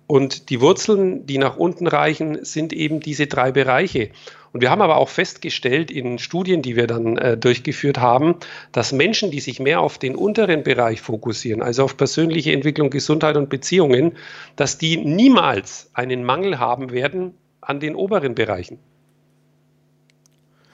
und 0.07 0.51
die 0.51 0.61
Wurzeln, 0.61 1.27
die 1.27 1.39
nach 1.39 1.57
unten 1.57 1.87
reichen, 1.87 2.45
sind 2.45 2.73
eben 2.73 3.01
diese 3.01 3.27
drei 3.27 3.53
Bereiche. 3.53 4.11
Und 4.55 4.61
wir 4.61 4.71
haben 4.71 4.83
aber 4.83 4.99
auch 4.99 5.09
festgestellt 5.09 5.91
in 5.91 6.21
Studien, 6.21 6.63
die 6.63 6.77
wir 6.77 6.87
dann 6.87 7.19
äh, 7.19 7.37
durchgeführt 7.37 7.99
haben, 7.99 8.37
dass 8.71 8.93
Menschen, 8.93 9.33
die 9.33 9.41
sich 9.41 9.59
mehr 9.59 9.81
auf 9.81 9.99
den 9.99 10.15
unteren 10.15 10.63
Bereich 10.63 11.01
fokussieren, 11.01 11.61
also 11.61 11.83
auf 11.83 11.97
persönliche 11.97 12.53
Entwicklung, 12.53 12.89
Gesundheit 12.89 13.37
und 13.37 13.51
Beziehungen, 13.51 14.13
dass 14.55 14.79
die 14.79 14.97
niemals 14.97 15.91
einen 15.93 16.23
Mangel 16.23 16.61
haben 16.61 16.93
werden 16.93 17.35
an 17.63 17.81
den 17.81 17.97
oberen 17.97 18.37
Bereichen. 18.37 18.79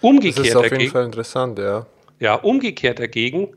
Umgekehrt 0.03 0.41
das 0.41 0.49
ist 0.49 0.57
auf 0.57 0.65
jeden 0.65 0.75
dagegen, 0.75 0.93
Fall 0.93 1.05
interessant, 1.07 1.59
ja. 1.59 1.87
Ja, 2.19 2.35
umgekehrt 2.35 2.99
dagegen 2.99 3.49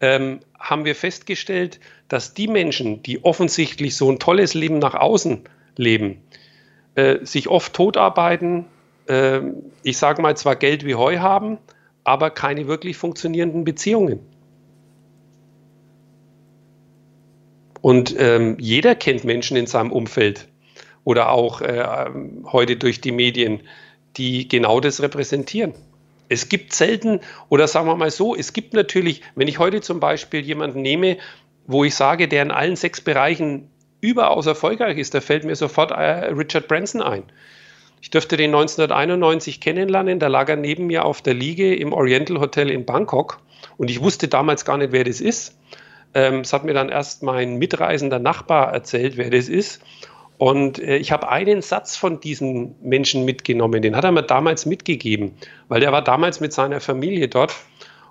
ähm, 0.00 0.38
haben 0.60 0.84
wir 0.84 0.94
festgestellt, 0.94 1.80
dass 2.06 2.34
die 2.34 2.46
Menschen, 2.46 3.02
die 3.02 3.24
offensichtlich 3.24 3.96
so 3.96 4.12
ein 4.12 4.20
tolles 4.20 4.54
Leben 4.54 4.78
nach 4.78 4.94
außen 4.94 5.40
leben, 5.74 6.22
äh, 6.94 7.18
sich 7.24 7.48
oft 7.48 7.74
totarbeiten, 7.74 8.66
ich 9.82 9.98
sage 9.98 10.22
mal 10.22 10.36
zwar 10.36 10.56
Geld 10.56 10.86
wie 10.86 10.94
Heu 10.94 11.18
haben, 11.18 11.58
aber 12.04 12.30
keine 12.30 12.66
wirklich 12.68 12.96
funktionierenden 12.96 13.64
Beziehungen. 13.64 14.20
Und 17.80 18.14
ähm, 18.16 18.56
jeder 18.60 18.94
kennt 18.94 19.24
Menschen 19.24 19.56
in 19.56 19.66
seinem 19.66 19.90
Umfeld 19.90 20.46
oder 21.04 21.30
auch 21.30 21.60
äh, 21.60 21.84
heute 22.44 22.76
durch 22.76 23.00
die 23.00 23.10
Medien, 23.10 23.60
die 24.16 24.46
genau 24.46 24.78
das 24.80 25.02
repräsentieren. 25.02 25.74
Es 26.28 26.48
gibt 26.48 26.72
selten, 26.72 27.20
oder 27.48 27.66
sagen 27.66 27.88
wir 27.88 27.96
mal 27.96 28.10
so, 28.10 28.36
es 28.36 28.52
gibt 28.52 28.72
natürlich, 28.72 29.20
wenn 29.34 29.48
ich 29.48 29.58
heute 29.58 29.80
zum 29.80 30.00
Beispiel 30.00 30.40
jemanden 30.40 30.80
nehme, 30.80 31.18
wo 31.66 31.84
ich 31.84 31.94
sage, 31.94 32.28
der 32.28 32.42
in 32.42 32.50
allen 32.50 32.76
sechs 32.76 33.00
Bereichen 33.00 33.68
überaus 34.00 34.46
erfolgreich 34.46 34.98
ist, 34.98 35.14
da 35.14 35.20
fällt 35.20 35.44
mir 35.44 35.56
sofort 35.56 35.90
äh, 35.90 36.30
Richard 36.32 36.68
Branson 36.68 37.02
ein. 37.02 37.24
Ich 38.02 38.10
dürfte 38.10 38.36
den 38.36 38.50
1991 38.50 39.60
kennenlernen, 39.60 40.18
da 40.18 40.26
lag 40.26 40.48
er 40.48 40.56
neben 40.56 40.88
mir 40.88 41.04
auf 41.04 41.22
der 41.22 41.34
Liege 41.34 41.74
im 41.74 41.92
Oriental 41.92 42.40
Hotel 42.40 42.68
in 42.68 42.84
Bangkok 42.84 43.38
und 43.78 43.90
ich 43.90 44.02
wusste 44.02 44.26
damals 44.26 44.64
gar 44.64 44.76
nicht, 44.76 44.90
wer 44.90 45.04
das 45.04 45.20
ist. 45.20 45.56
Ähm, 46.12 46.40
es 46.40 46.52
hat 46.52 46.64
mir 46.64 46.74
dann 46.74 46.88
erst 46.88 47.22
mein 47.22 47.58
mitreisender 47.58 48.18
Nachbar 48.18 48.72
erzählt, 48.72 49.16
wer 49.16 49.30
das 49.30 49.48
ist. 49.48 49.80
Und 50.36 50.80
äh, 50.80 50.96
ich 50.96 51.12
habe 51.12 51.28
einen 51.28 51.62
Satz 51.62 51.94
von 51.94 52.18
diesem 52.18 52.74
Menschen 52.82 53.24
mitgenommen, 53.24 53.82
den 53.82 53.94
hat 53.94 54.02
er 54.02 54.10
mir 54.10 54.24
damals 54.24 54.66
mitgegeben, 54.66 55.36
weil 55.68 55.84
er 55.84 55.92
war 55.92 56.02
damals 56.02 56.40
mit 56.40 56.52
seiner 56.52 56.80
Familie 56.80 57.28
dort 57.28 57.54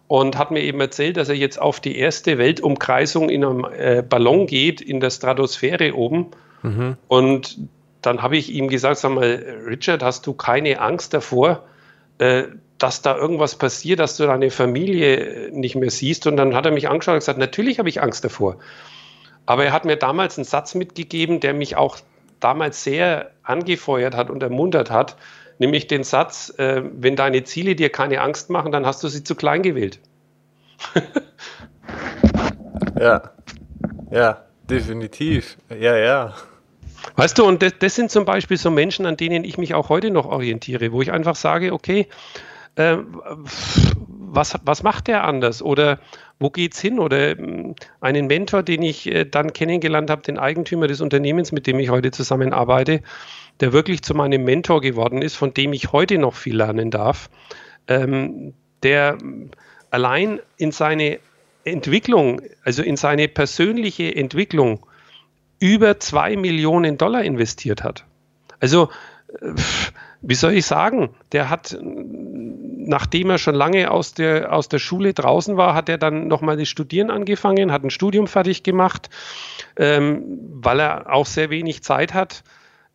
und 0.07 0.37
hat 0.37 0.51
mir 0.51 0.61
eben 0.61 0.79
erzählt, 0.79 1.17
dass 1.17 1.27
er 1.27 1.35
jetzt 1.35 1.61
auf 1.61 1.81
die 1.81 1.97
erste 1.97 2.37
Weltumkreisung 2.37 3.29
in 3.29 3.43
einem 3.43 3.67
äh, 3.77 4.01
Ballon 4.01 4.47
geht, 4.47 4.79
in 4.79 5.01
der 5.01 5.09
Stratosphäre 5.09 5.93
oben. 5.95 6.27
Mhm. 6.63 6.95
Und 7.09 7.57
dann 8.01 8.21
habe 8.21 8.37
ich 8.37 8.51
ihm 8.51 8.67
gesagt, 8.67 8.97
sag 8.97 9.11
mal, 9.11 9.43
Richard, 9.67 10.03
hast 10.03 10.25
du 10.25 10.33
keine 10.33 10.79
Angst 10.79 11.13
davor, 11.13 11.63
äh, 12.17 12.43
dass 12.77 13.01
da 13.01 13.15
irgendwas 13.15 13.55
passiert, 13.55 13.99
dass 13.99 14.17
du 14.17 14.25
deine 14.25 14.49
Familie 14.49 15.49
nicht 15.51 15.75
mehr 15.75 15.91
siehst? 15.91 16.25
Und 16.25 16.37
dann 16.37 16.55
hat 16.55 16.65
er 16.65 16.71
mich 16.71 16.89
angeschaut 16.89 17.13
und 17.13 17.19
gesagt, 17.19 17.39
natürlich 17.39 17.79
habe 17.79 17.89
ich 17.89 18.01
Angst 18.01 18.25
davor. 18.25 18.57
Aber 19.45 19.65
er 19.65 19.73
hat 19.73 19.85
mir 19.85 19.97
damals 19.97 20.37
einen 20.37 20.45
Satz 20.45 20.75
mitgegeben, 20.75 21.39
der 21.39 21.53
mich 21.53 21.75
auch 21.75 21.97
damals 22.39 22.83
sehr 22.83 23.31
angefeuert 23.43 24.15
hat 24.15 24.29
und 24.29 24.41
ermuntert 24.41 24.89
hat, 24.89 25.15
nämlich 25.59 25.87
den 25.87 26.03
Satz, 26.03 26.53
äh, 26.57 26.81
wenn 26.93 27.15
deine 27.15 27.43
Ziele 27.43 27.75
dir 27.75 27.89
keine 27.89 28.21
Angst 28.21 28.49
machen, 28.49 28.71
dann 28.71 28.85
hast 28.85 29.03
du 29.03 29.07
sie 29.07 29.23
zu 29.23 29.35
klein 29.35 29.61
gewählt. 29.61 29.99
ja, 32.99 33.31
ja, 34.09 34.45
definitiv. 34.69 35.57
Ja, 35.69 35.97
ja. 35.97 36.33
Weißt 37.15 37.37
du, 37.37 37.45
und 37.45 37.61
das, 37.61 37.73
das, 37.79 37.95
sind 37.95 38.11
zum 38.11 38.25
Beispiel 38.25 38.57
so 38.57 38.71
Menschen, 38.71 39.05
an 39.05 39.17
denen 39.17 39.43
ich 39.43 39.57
mich 39.57 39.73
auch 39.73 39.89
heute 39.89 40.11
noch 40.11 40.25
orientiere, 40.25 40.91
wo 40.91 41.01
ich 41.01 41.11
einfach 41.11 41.35
sage, 41.35 41.73
okay, 41.73 42.07
äh, 42.75 42.97
was, 44.07 44.57
was 44.63 44.83
macht 44.83 45.07
der 45.07 45.23
anders? 45.23 45.61
Oder 45.61 45.99
wo 46.39 46.49
geht's 46.49 46.79
hin? 46.79 46.99
Oder 46.99 47.37
ähm, 47.37 47.75
einen 47.99 48.27
Mentor, 48.27 48.63
den 48.63 48.81
ich 48.81 49.07
äh, 49.07 49.25
dann 49.25 49.53
kennengelernt 49.53 50.09
habe, 50.09 50.21
den 50.21 50.37
Eigentümer 50.37 50.87
des 50.87 51.01
Unternehmens, 51.01 51.51
mit 51.51 51.67
dem 51.67 51.79
ich 51.79 51.89
heute 51.89 52.11
zusammenarbeite, 52.11 53.01
der 53.59 53.73
wirklich 53.73 54.01
zu 54.01 54.15
meinem 54.15 54.43
Mentor 54.43 54.81
geworden 54.81 55.21
ist, 55.21 55.35
von 55.35 55.53
dem 55.53 55.73
ich 55.73 55.91
heute 55.91 56.17
noch 56.17 56.33
viel 56.33 56.55
lernen 56.55 56.91
darf, 56.91 57.29
ähm, 57.87 58.53
der 58.83 59.17
allein 59.89 60.39
in 60.57 60.71
seine 60.71 61.19
Entwicklung, 61.63 62.41
also 62.63 62.81
in 62.81 62.95
seine 62.95 63.27
persönliche 63.27 64.15
Entwicklung, 64.15 64.85
über 65.61 65.99
zwei 65.99 66.35
Millionen 66.35 66.97
Dollar 66.97 67.23
investiert 67.23 67.83
hat. 67.83 68.03
Also, 68.59 68.89
äh, 69.39 69.53
wie 70.21 70.35
soll 70.35 70.53
ich 70.53 70.65
sagen, 70.65 71.11
der 71.31 71.49
hat 71.49 71.75
nachdem 72.85 73.29
er 73.29 73.37
schon 73.37 73.55
lange 73.55 73.91
aus 73.91 74.13
der, 74.13 74.53
aus 74.53 74.69
der 74.69 74.79
Schule 74.79 75.13
draußen 75.13 75.57
war, 75.57 75.73
hat 75.73 75.89
er 75.89 75.97
dann 75.97 76.27
nochmal 76.27 76.57
das 76.57 76.67
Studieren 76.67 77.09
angefangen, 77.09 77.71
hat 77.71 77.83
ein 77.83 77.89
Studium 77.89 78.27
fertig 78.27 78.63
gemacht, 78.63 79.09
ähm, 79.77 80.23
weil 80.53 80.79
er 80.79 81.13
auch 81.13 81.25
sehr 81.25 81.49
wenig 81.49 81.83
Zeit 81.83 82.13
hat. 82.13 82.43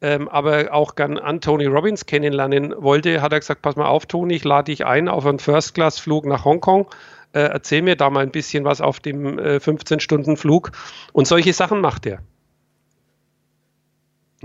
Ähm, 0.03 0.29
aber 0.29 0.75
auch 0.75 0.95
gern 0.95 1.17
an 1.19 1.41
Tony 1.41 1.65
Robbins 1.65 2.05
kennenlernen 2.05 2.75
wollte, 2.77 3.23
hat 3.23 3.33
er 3.33 3.41
gesagt, 3.41 3.63
pass 3.63 3.77
mal 3.77 3.87
auf, 3.87 4.05
Tony, 4.05 4.35
ich 4.35 4.45
lade 4.45 4.71
dich 4.71 4.85
ein 4.85 5.09
auf 5.09 5.25
einen 5.25 5.39
First-Class-Flug 5.39 6.27
nach 6.27 6.45
Hongkong. 6.45 6.87
Äh, 7.33 7.41
erzähl 7.41 7.81
mir 7.81 7.97
da 7.97 8.11
mal 8.11 8.23
ein 8.23 8.31
bisschen 8.31 8.65
was 8.65 8.83
auf 8.83 9.01
dem 9.01 9.39
äh, 9.39 9.57
15-Stunden-Flug. 9.57 10.73
Und 11.15 11.27
solche 11.27 11.55
Sachen 11.55 11.81
macht 11.81 12.05
er. 12.05 12.19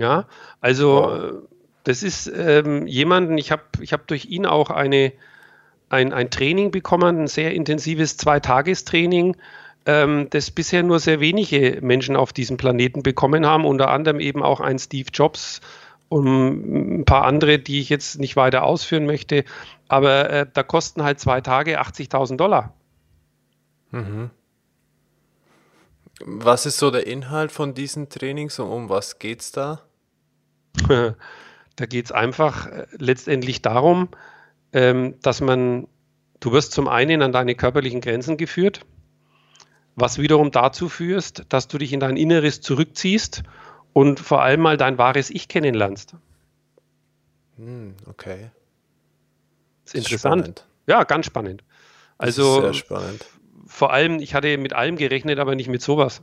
Ja, 0.01 0.25
also 0.61 0.87
wow. 0.93 1.33
das 1.83 2.01
ist 2.01 2.25
ähm, 2.35 2.87
jemanden, 2.87 3.37
ich 3.37 3.51
habe 3.51 3.61
ich 3.81 3.93
hab 3.93 4.07
durch 4.07 4.25
ihn 4.25 4.47
auch 4.47 4.71
eine, 4.71 5.13
ein, 5.89 6.11
ein 6.11 6.31
Training 6.31 6.71
bekommen, 6.71 7.19
ein 7.19 7.27
sehr 7.27 7.53
intensives 7.53 8.17
Zweitagestraining, 8.17 9.37
ähm, 9.85 10.25
das 10.31 10.49
bisher 10.49 10.81
nur 10.81 10.99
sehr 10.99 11.19
wenige 11.19 11.77
Menschen 11.83 12.15
auf 12.15 12.33
diesem 12.33 12.57
Planeten 12.57 13.03
bekommen 13.03 13.45
haben, 13.45 13.63
unter 13.63 13.91
anderem 13.91 14.19
eben 14.19 14.41
auch 14.41 14.59
ein 14.59 14.79
Steve 14.79 15.09
Jobs 15.13 15.61
und 16.09 17.01
ein 17.01 17.05
paar 17.05 17.25
andere, 17.25 17.59
die 17.59 17.79
ich 17.79 17.89
jetzt 17.89 18.19
nicht 18.19 18.35
weiter 18.35 18.63
ausführen 18.63 19.05
möchte. 19.05 19.45
Aber 19.87 20.31
äh, 20.31 20.47
da 20.51 20.63
kosten 20.63 21.03
halt 21.03 21.19
zwei 21.19 21.41
Tage 21.41 21.79
80.000 21.79 22.37
Dollar. 22.37 22.73
Mhm. 23.91 24.31
Was 26.25 26.65
ist 26.65 26.79
so 26.79 26.89
der 26.89 27.05
Inhalt 27.05 27.51
von 27.51 27.75
diesen 27.75 28.09
Trainings 28.09 28.57
und 28.57 28.67
um 28.67 28.89
was 28.89 29.19
geht 29.19 29.41
es 29.41 29.51
da? 29.51 29.83
da 30.87 31.85
geht 31.85 32.05
es 32.05 32.11
einfach 32.11 32.67
äh, 32.67 32.87
letztendlich 32.97 33.61
darum, 33.61 34.09
ähm, 34.73 35.15
dass 35.21 35.41
man, 35.41 35.87
du 36.39 36.51
wirst 36.51 36.71
zum 36.71 36.87
einen 36.87 37.21
an 37.21 37.31
deine 37.31 37.55
körperlichen 37.55 38.01
Grenzen 38.01 38.37
geführt, 38.37 38.85
was 39.95 40.17
wiederum 40.17 40.51
dazu 40.51 40.89
führst, 40.89 41.45
dass 41.49 41.67
du 41.67 41.77
dich 41.77 41.93
in 41.93 41.99
dein 41.99 42.17
Inneres 42.17 42.61
zurückziehst 42.61 43.43
und 43.93 44.19
vor 44.19 44.41
allem 44.41 44.61
mal 44.61 44.77
dein 44.77 44.97
wahres 44.97 45.29
Ich 45.29 45.47
kennenlernst. 45.47 46.15
Hm, 47.57 47.95
okay. 48.07 48.51
Das 49.85 49.93
ist 49.93 50.05
interessant. 50.05 50.41
Spannend. 50.41 50.67
Ja, 50.87 51.03
ganz 51.03 51.25
spannend. 51.25 51.63
Also 52.17 52.61
sehr 52.61 52.73
spannend. 52.73 53.25
Vor 53.67 53.91
allem, 53.91 54.19
ich 54.19 54.33
hatte 54.33 54.57
mit 54.57 54.73
allem 54.73 54.95
gerechnet, 54.95 55.39
aber 55.39 55.55
nicht 55.55 55.69
mit 55.69 55.81
sowas. 55.81 56.21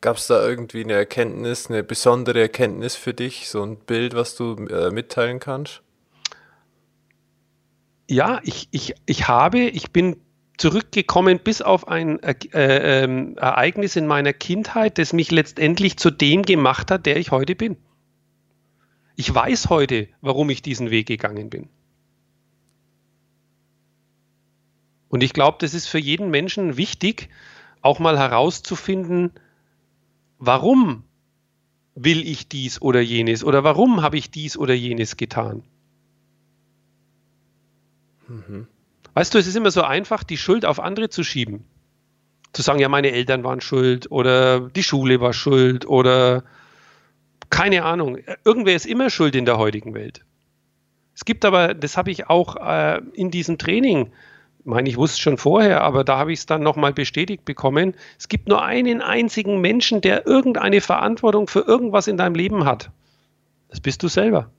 Gab 0.00 0.16
es 0.16 0.26
da 0.26 0.46
irgendwie 0.46 0.84
eine 0.84 0.94
Erkenntnis, 0.94 1.68
eine 1.68 1.82
besondere 1.82 2.40
Erkenntnis 2.40 2.96
für 2.96 3.14
dich, 3.14 3.48
so 3.48 3.62
ein 3.62 3.76
Bild, 3.76 4.14
was 4.14 4.36
du 4.36 4.54
äh, 4.66 4.90
mitteilen 4.90 5.40
kannst? 5.40 5.82
ja, 8.12 8.40
ich, 8.44 8.68
ich, 8.70 8.94
ich 9.06 9.28
habe, 9.28 9.60
ich 9.60 9.90
bin 9.90 10.16
zurückgekommen 10.58 11.40
bis 11.42 11.62
auf 11.62 11.88
ein 11.88 12.22
äh, 12.22 12.34
äh, 12.52 13.34
Ereignis 13.36 13.96
in 13.96 14.06
meiner 14.06 14.32
Kindheit, 14.32 14.98
das 14.98 15.12
mich 15.12 15.30
letztendlich 15.30 15.96
zu 15.96 16.10
dem 16.10 16.42
gemacht 16.42 16.90
hat, 16.90 17.06
der 17.06 17.16
ich 17.16 17.30
heute 17.30 17.56
bin. 17.56 17.76
Ich 19.16 19.34
weiß 19.34 19.70
heute, 19.70 20.08
warum 20.20 20.50
ich 20.50 20.62
diesen 20.62 20.90
Weg 20.90 21.06
gegangen 21.06 21.48
bin. 21.48 21.68
Und 25.08 25.22
ich 25.22 25.32
glaube, 25.32 25.58
das 25.60 25.74
ist 25.74 25.88
für 25.88 25.98
jeden 25.98 26.30
Menschen 26.30 26.76
wichtig, 26.76 27.28
auch 27.80 27.98
mal 27.98 28.18
herauszufinden, 28.18 29.32
warum 30.44 31.04
will 31.94 32.26
ich 32.26 32.48
dies 32.48 32.82
oder 32.82 33.00
jenes 33.00 33.44
oder 33.44 33.62
warum 33.62 34.02
habe 34.02 34.16
ich 34.16 34.30
dies 34.30 34.56
oder 34.56 34.74
jenes 34.74 35.16
getan. 35.16 35.62
Mhm. 38.26 38.66
Weißt 39.14 39.32
du, 39.32 39.38
es 39.38 39.46
ist 39.46 39.54
immer 39.54 39.70
so 39.70 39.82
einfach, 39.82 40.24
die 40.24 40.36
Schuld 40.38 40.64
auf 40.64 40.80
andere 40.80 41.10
zu 41.10 41.22
schieben. 41.22 41.64
Zu 42.52 42.62
sagen, 42.62 42.80
ja, 42.80 42.88
meine 42.88 43.12
Eltern 43.12 43.44
waren 43.44 43.60
schuld 43.60 44.10
oder 44.10 44.68
die 44.68 44.82
Schule 44.82 45.20
war 45.20 45.32
schuld 45.32 45.86
oder 45.86 46.42
keine 47.48 47.84
Ahnung. 47.84 48.18
Irgendwer 48.44 48.74
ist 48.74 48.86
immer 48.86 49.10
schuld 49.10 49.36
in 49.36 49.44
der 49.44 49.58
heutigen 49.58 49.94
Welt. 49.94 50.24
Es 51.14 51.24
gibt 51.24 51.44
aber, 51.44 51.74
das 51.74 51.96
habe 51.96 52.10
ich 52.10 52.28
auch 52.28 52.56
äh, 52.56 53.00
in 53.14 53.30
diesem 53.30 53.58
Training, 53.58 54.06
ich 54.06 54.12
meine, 54.64 54.88
ich 54.88 54.96
wusste 54.96 55.14
es 55.14 55.20
schon 55.20 55.38
vorher, 55.38 55.82
aber 55.82 56.04
da 56.04 56.18
habe 56.18 56.32
ich 56.32 56.40
es 56.40 56.46
dann 56.46 56.62
nochmal 56.62 56.92
bestätigt 56.92 57.44
bekommen. 57.44 57.94
Es 58.18 58.28
gibt 58.28 58.48
nur 58.48 58.62
einen 58.62 59.00
einzigen 59.00 59.60
Menschen, 59.60 60.00
der 60.00 60.26
irgendeine 60.26 60.80
Verantwortung 60.80 61.48
für 61.48 61.60
irgendwas 61.60 62.06
in 62.06 62.16
deinem 62.16 62.34
Leben 62.34 62.64
hat. 62.64 62.90
Das 63.68 63.80
bist 63.80 64.02
du 64.02 64.08
selber. 64.08 64.50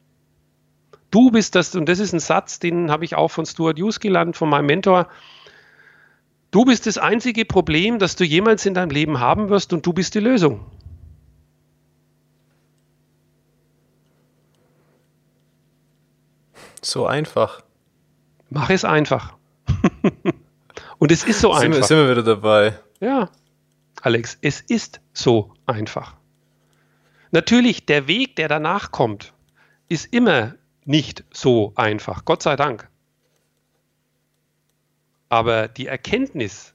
Du 1.11 1.29
bist 1.31 1.55
das, 1.55 1.75
und 1.75 1.87
das 1.87 1.99
ist 1.99 2.13
ein 2.13 2.19
Satz, 2.19 2.59
den 2.59 2.89
habe 2.89 3.05
ich 3.05 3.15
auch 3.15 3.29
von 3.29 3.45
Stuart 3.45 3.79
Hughes 3.79 3.99
gelernt, 3.99 4.35
von 4.35 4.49
meinem 4.49 4.65
Mentor. 4.65 5.07
Du 6.51 6.65
bist 6.65 6.85
das 6.87 6.97
einzige 6.97 7.45
Problem, 7.45 7.99
das 7.99 8.15
du 8.15 8.23
jemals 8.23 8.65
in 8.65 8.73
deinem 8.73 8.89
Leben 8.89 9.19
haben 9.19 9.49
wirst 9.49 9.73
und 9.73 9.85
du 9.85 9.93
bist 9.93 10.15
die 10.15 10.19
Lösung. 10.19 10.65
So 16.81 17.05
einfach. 17.05 17.61
Mach 18.49 18.69
es 18.69 18.83
einfach. 18.83 19.37
Und 20.99 21.11
es 21.11 21.23
ist 21.23 21.41
so 21.41 21.53
sind 21.53 21.65
einfach. 21.65 21.81
Wir, 21.81 21.83
sind 21.87 21.97
wir 21.97 22.09
wieder 22.11 22.23
dabei. 22.23 22.79
Ja, 22.99 23.29
Alex, 24.01 24.37
es 24.41 24.61
ist 24.61 25.01
so 25.13 25.53
einfach. 25.65 26.15
Natürlich, 27.31 27.85
der 27.85 28.07
Weg, 28.07 28.35
der 28.35 28.47
danach 28.47 28.91
kommt, 28.91 29.33
ist 29.89 30.13
immer 30.13 30.55
nicht 30.85 31.23
so 31.33 31.73
einfach. 31.75 32.25
Gott 32.25 32.43
sei 32.43 32.55
Dank. 32.55 32.89
Aber 35.29 35.67
die 35.67 35.87
Erkenntnis, 35.87 36.73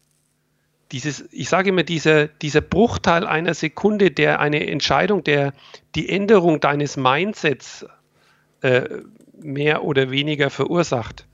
dieses, 0.91 1.29
ich 1.33 1.49
sage 1.49 1.69
immer, 1.69 1.83
dieser, 1.83 2.29
dieser 2.29 2.61
Bruchteil 2.61 3.27
einer 3.27 3.55
Sekunde, 3.55 4.11
der 4.11 4.41
eine 4.41 4.67
Entscheidung, 4.67 5.23
der 5.23 5.53
die 5.95 6.09
Änderung 6.09 6.61
deines 6.61 6.97
Mindsets 6.97 7.87
äh, 8.63 8.89
mehr 9.39 9.85
oder 9.85 10.11
weniger 10.11 10.51
verursacht. 10.51 11.27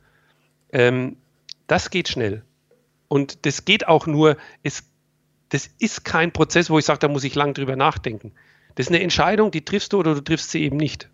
Ähm, 0.72 1.16
das 1.66 1.90
geht 1.90 2.08
schnell. 2.08 2.42
Und 3.08 3.46
das 3.46 3.64
geht 3.64 3.86
auch 3.86 4.06
nur, 4.06 4.36
es, 4.62 4.84
das 5.50 5.68
ist 5.78 6.04
kein 6.04 6.32
Prozess, 6.32 6.70
wo 6.70 6.78
ich 6.78 6.84
sage, 6.84 7.00
da 7.00 7.08
muss 7.08 7.24
ich 7.24 7.34
lang 7.34 7.54
drüber 7.54 7.76
nachdenken. 7.76 8.32
Das 8.74 8.86
ist 8.86 8.92
eine 8.92 9.02
Entscheidung, 9.02 9.50
die 9.50 9.64
triffst 9.64 9.92
du 9.92 9.98
oder 9.98 10.14
du 10.14 10.20
triffst 10.20 10.50
sie 10.50 10.62
eben 10.62 10.76
nicht. 10.76 11.08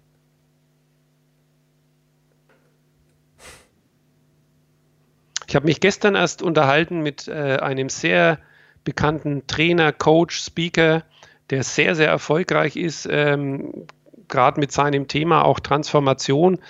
Ich 5.47 5.57
habe 5.57 5.67
mich 5.67 5.81
gestern 5.81 6.15
erst 6.15 6.43
unterhalten 6.43 7.01
mit 7.01 7.27
äh, 7.27 7.59
einem 7.61 7.89
sehr 7.89 8.39
bekannten 8.85 9.47
Trainer, 9.49 9.93
Coach, 9.93 10.41
Speaker, 10.41 11.03
der 11.51 11.65
sehr, 11.65 11.97
sehr 11.97 12.09
erfolgreich 12.09 12.77
ist, 12.77 13.09
ähm, 13.11 13.87
gerade 14.29 14.61
mit 14.61 14.71
seinem 14.71 15.09
Thema 15.09 15.45
auch 15.45 15.59
Transformation, 15.59 16.61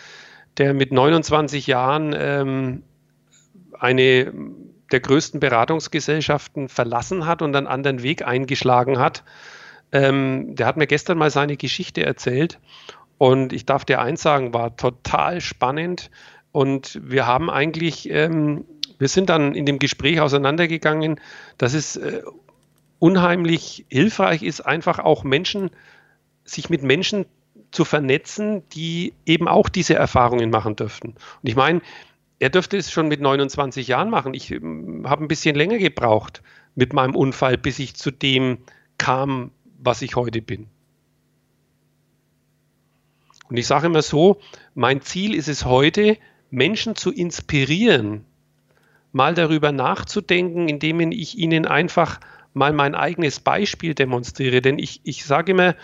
der 0.56 0.72
mit 0.72 0.92
29 0.92 1.66
Jahren 1.66 2.14
ähm, 2.18 2.82
eine 3.80 4.32
der 4.92 5.00
größten 5.00 5.40
Beratungsgesellschaften 5.40 6.68
verlassen 6.68 7.26
hat 7.26 7.42
und 7.42 7.54
einen 7.54 7.66
anderen 7.66 8.02
Weg 8.02 8.26
eingeschlagen 8.26 8.98
hat. 8.98 9.24
Ähm, 9.92 10.54
der 10.54 10.66
hat 10.66 10.76
mir 10.76 10.86
gestern 10.86 11.18
mal 11.18 11.30
seine 11.30 11.56
Geschichte 11.56 12.04
erzählt 12.04 12.58
und 13.18 13.52
ich 13.52 13.66
darf 13.66 13.84
dir 13.84 14.00
eins 14.00 14.22
sagen, 14.22 14.54
war 14.54 14.76
total 14.76 15.40
spannend 15.40 16.10
und 16.52 17.00
wir 17.02 17.26
haben 17.26 17.50
eigentlich, 17.50 18.08
ähm, 18.10 18.64
wir 18.98 19.08
sind 19.08 19.30
dann 19.30 19.54
in 19.54 19.66
dem 19.66 19.78
Gespräch 19.78 20.20
auseinandergegangen, 20.20 21.20
dass 21.58 21.74
es 21.74 21.96
äh, 21.96 22.22
unheimlich 22.98 23.86
hilfreich 23.88 24.42
ist, 24.42 24.60
einfach 24.60 24.98
auch 24.98 25.24
Menschen, 25.24 25.70
sich 26.44 26.70
mit 26.70 26.82
Menschen 26.82 27.26
zu 27.70 27.84
vernetzen, 27.84 28.62
die 28.70 29.14
eben 29.26 29.48
auch 29.48 29.68
diese 29.68 29.94
Erfahrungen 29.94 30.50
machen 30.50 30.76
dürften. 30.76 31.10
Und 31.10 31.48
ich 31.48 31.56
meine, 31.56 31.80
er 32.40 32.48
dürfte 32.48 32.78
es 32.78 32.90
schon 32.90 33.06
mit 33.06 33.20
29 33.20 33.86
Jahren 33.86 34.10
machen. 34.10 34.34
Ich 34.34 34.50
ähm, 34.50 35.04
habe 35.08 35.24
ein 35.24 35.28
bisschen 35.28 35.54
länger 35.54 35.78
gebraucht 35.78 36.42
mit 36.74 36.92
meinem 36.92 37.14
Unfall, 37.14 37.56
bis 37.56 37.78
ich 37.78 37.94
zu 37.94 38.10
dem 38.10 38.58
kam, 38.98 39.52
was 39.78 40.02
ich 40.02 40.16
heute 40.16 40.42
bin. 40.42 40.66
Und 43.48 43.56
ich 43.56 43.66
sage 43.66 43.86
immer 43.86 44.02
so, 44.02 44.40
mein 44.74 45.02
Ziel 45.02 45.34
ist 45.34 45.48
es 45.48 45.64
heute, 45.64 46.16
Menschen 46.50 46.96
zu 46.96 47.12
inspirieren, 47.12 48.24
mal 49.12 49.34
darüber 49.34 49.70
nachzudenken, 49.70 50.68
indem 50.68 51.12
ich 51.12 51.36
ihnen 51.36 51.66
einfach 51.66 52.20
mal 52.54 52.72
mein 52.72 52.94
eigenes 52.94 53.40
Beispiel 53.40 53.94
demonstriere. 53.94 54.62
Denn 54.62 54.78
ich, 54.78 55.00
ich 55.04 55.24
sage 55.24 55.52
immer, 55.52 55.74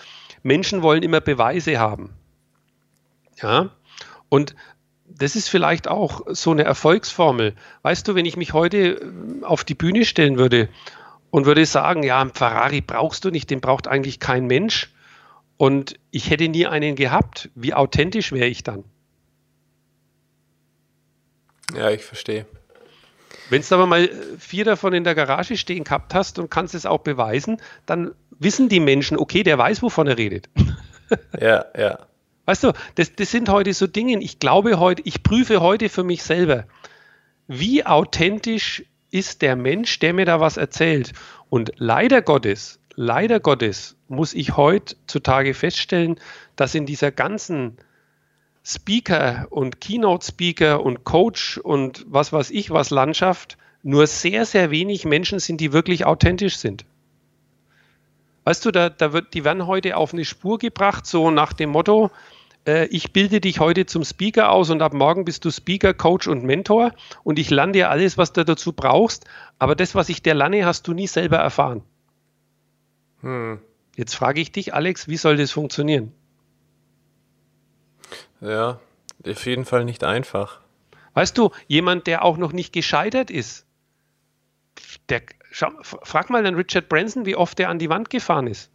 Menschen 0.43 0.83
wollen 0.83 1.03
immer 1.03 1.21
Beweise 1.21 1.79
haben. 1.79 2.15
Ja, 3.43 3.71
und 4.29 4.55
das 5.19 5.37
ist 5.37 5.49
vielleicht 5.49 5.89
auch 5.89 6.23
so 6.29 6.51
eine 6.51 6.65
Erfolgsformel. 6.65 7.55
Weißt 7.83 8.07
du, 8.07 8.15
wenn 8.15 8.27
ich 8.27 8.37
mich 8.37 8.53
heute 8.53 8.79
äh, 8.79 9.45
auf 9.45 9.65
die 9.65 9.75
Bühne 9.75 10.05
stellen 10.05 10.39
würde 10.39 10.69
und 11.31 11.47
würde 11.47 11.65
sagen, 11.67 12.03
ja, 12.03 12.21
einen 12.21 12.35
Ferrari 12.35 12.81
brauchst 12.81 13.25
du 13.25 13.31
nicht, 13.31 13.51
den 13.51 13.61
braucht 13.61 13.89
eigentlich 13.89 14.21
kein 14.21 14.47
Mensch. 14.47 14.93
Und 15.57 15.99
ich 16.11 16.31
hätte 16.31 16.49
nie 16.49 16.67
einen 16.67 16.97
gehabt. 16.97 17.51
Wie 17.55 17.73
authentisch 17.73 18.33
wäre 18.33 18.47
ich 18.47 18.63
dann? 18.63 18.85
Ja, 21.75 21.91
ich 21.91 22.05
verstehe. 22.05 22.47
Wenn 23.49 23.63
du 23.63 23.75
aber 23.75 23.87
mal 23.87 24.11
vier 24.39 24.65
davon 24.65 24.93
in 24.93 25.05
der 25.05 25.15
Garage 25.15 25.57
stehen 25.57 25.85
gehabt 25.85 26.15
hast 26.15 26.39
und 26.39 26.51
kannst 26.51 26.75
es 26.75 26.85
auch 26.85 27.01
beweisen, 27.01 27.59
dann 27.87 28.13
wissen 28.31 28.69
die 28.69 28.81
Menschen, 28.81 29.17
okay, 29.17 29.43
der 29.43 29.57
weiß, 29.57 29.83
wovon 29.83 30.07
er 30.07 30.19
redet. 30.19 30.49
Ja, 31.41 31.67
ja. 31.79 32.07
Weißt 32.47 32.65
du, 32.65 32.73
das, 32.95 33.15
das 33.15 33.31
sind 33.31 33.49
heute 33.49 33.75
so 33.75 33.87
Dinge, 33.87 34.21
ich 34.23 34.39
glaube 34.39 34.79
heute, 34.79 35.03
ich 35.05 35.23
prüfe 35.23 35.61
heute 35.61 35.89
für 35.89 36.05
mich 36.05 36.23
selber, 36.23 36.65
wie 37.49 37.85
authentisch 37.85 38.85
ist 39.11 39.43
der 39.43 39.57
Mensch, 39.57 39.99
der 39.99 40.15
mir 40.15 40.25
da 40.25 40.41
was 40.41 40.57
erzählt. 40.57 41.13
Und 41.49 41.73
leider 41.77 42.23
Gottes, 42.23 42.81
leider 42.95 43.41
Gottes 43.41 43.97
muss 44.09 44.33
ich 44.35 44.57
heutzutage 44.57 45.55
feststellen, 45.55 46.19
dass 46.55 46.75
in 46.75 46.87
dieser 46.87 47.11
ganzen 47.11 47.77
Speaker 48.65 49.47
und 49.51 49.81
Keynote-Speaker 49.81 50.85
und 50.85 51.05
Coach 51.05 51.59
und 51.59 52.05
was 52.09 52.33
weiß 52.33 52.51
ich 52.51 52.71
was 52.71 52.91
Landschaft 52.91 53.59
nur 53.83 54.09
sehr, 54.09 54.45
sehr 54.45 54.73
wenig 54.73 55.05
Menschen 55.05 55.39
sind, 55.39 55.61
die 55.61 55.73
wirklich 55.73 56.05
authentisch 56.05 56.57
sind. 56.57 56.85
Weißt 58.43 58.65
du, 58.65 58.73
da, 58.73 58.91
da 58.91 59.13
wird, 59.13 59.35
die 59.35 59.45
werden 59.45 59.67
heute 59.67 59.97
auf 59.97 60.13
eine 60.13 60.25
Spur 60.25 60.59
gebracht, 60.59 61.07
so 61.07 61.31
nach 61.31 61.53
dem 61.53 61.71
Motto, 61.71 62.11
äh, 62.67 62.87
ich 62.87 63.13
bilde 63.13 63.41
dich 63.41 63.61
heute 63.61 63.87
zum 63.87 64.05
Speaker 64.05 64.51
aus 64.51 64.71
und 64.71 64.83
ab 64.83 64.93
morgen 64.93 65.25
bist 65.25 65.45
du 65.45 65.51
Speaker, 65.51 65.95
Coach 65.95 66.27
und 66.29 66.45
Mentor 66.45 66.93
und 67.23 67.39
ich 67.39 67.51
lerne 67.51 67.73
dir 67.73 67.91
alles, 67.91 68.19
was 68.19 68.33
du 68.33 68.45
dazu 68.45 68.73
brauchst, 68.73 69.25
aber 69.59 69.75
das, 69.75 69.95
was 69.95 70.09
ich 70.09 70.23
dir 70.23 70.35
lerne, 70.35 70.67
hast 70.67 70.87
du 70.89 70.93
nie 70.93 71.07
selber 71.07 71.39
erfahren. 71.39 71.83
Hm. 73.23 73.61
Jetzt 73.97 74.15
frage 74.15 74.41
ich 74.41 74.53
dich, 74.53 74.75
Alex, 74.75 75.09
wie 75.09 75.17
soll 75.17 75.37
das 75.37 75.53
funktionieren? 75.53 76.13
Ja, 78.41 78.79
auf 79.27 79.47
jeden 79.47 79.65
Fall 79.65 79.85
nicht 79.85 80.05
einfach. 80.05 80.61
Weißt 81.15 81.39
du, 81.39 81.51
jemand, 81.67 82.07
der 82.07 82.23
auch 82.23 82.37
noch 82.37 82.53
nicht 82.53 82.75
gescheitert 82.75 83.31
ist, 83.31 83.65
der, 85.09 85.23
schau, 85.51 85.71
frag 85.83 86.29
mal 86.29 86.43
den 86.43 86.55
Richard 86.55 86.91
Branson, 86.91 87.25
wie 87.25 87.37
oft 87.37 87.59
er 87.59 87.71
an 87.71 87.79
die 87.79 87.89
Wand 87.89 88.11
gefahren 88.11 88.47
ist. 88.47 88.71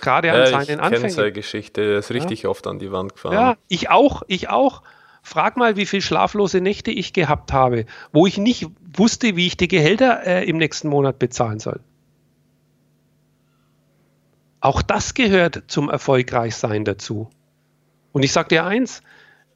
Gerade 0.00 0.32
an 0.32 0.38
ja, 0.38 0.46
seinen 0.46 0.78
ich 0.78 0.80
Anfängen. 0.80 1.10
seine 1.10 1.32
Geschichte, 1.32 1.86
der 1.86 1.98
ist 1.98 2.10
richtig 2.10 2.42
ja. 2.42 2.50
oft 2.50 2.66
an 2.66 2.78
die 2.78 2.90
Wand 2.90 3.14
gefahren. 3.14 3.34
Ja, 3.34 3.56
ich 3.68 3.90
auch, 3.90 4.22
ich 4.26 4.48
auch. 4.48 4.82
Frag 5.22 5.56
mal, 5.56 5.76
wie 5.76 5.86
viele 5.86 6.02
schlaflose 6.02 6.60
Nächte 6.60 6.90
ich 6.90 7.12
gehabt 7.12 7.52
habe, 7.52 7.86
wo 8.12 8.26
ich 8.26 8.38
nicht 8.38 8.68
wusste, 8.94 9.36
wie 9.36 9.46
ich 9.46 9.56
die 9.56 9.68
Gehälter 9.68 10.24
äh, 10.24 10.48
im 10.48 10.56
nächsten 10.56 10.88
Monat 10.88 11.18
bezahlen 11.18 11.58
soll. 11.58 11.80
Auch 14.60 14.82
das 14.82 15.14
gehört 15.14 15.64
zum 15.66 15.90
Erfolgreichsein 15.90 16.84
dazu. 16.84 17.28
Und 18.12 18.24
ich 18.24 18.32
sage 18.32 18.48
dir 18.48 18.64
eins, 18.64 19.02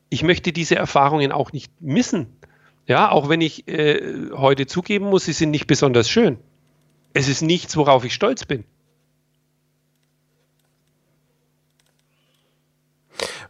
ich 0.08 0.22
möchte 0.22 0.52
diese 0.52 0.76
Erfahrungen 0.76 1.32
auch 1.32 1.52
nicht 1.52 1.72
missen. 1.80 2.26
Ja, 2.86 3.10
auch 3.10 3.28
wenn 3.28 3.40
ich 3.40 3.68
äh, 3.68 4.30
heute 4.32 4.66
zugeben 4.66 5.06
muss, 5.06 5.24
sie 5.24 5.32
sind 5.32 5.50
nicht 5.50 5.66
besonders 5.66 6.10
schön. 6.10 6.38
Es 7.12 7.28
ist 7.28 7.42
nichts, 7.42 7.76
worauf 7.76 8.04
ich 8.04 8.14
stolz 8.14 8.44
bin. 8.44 8.64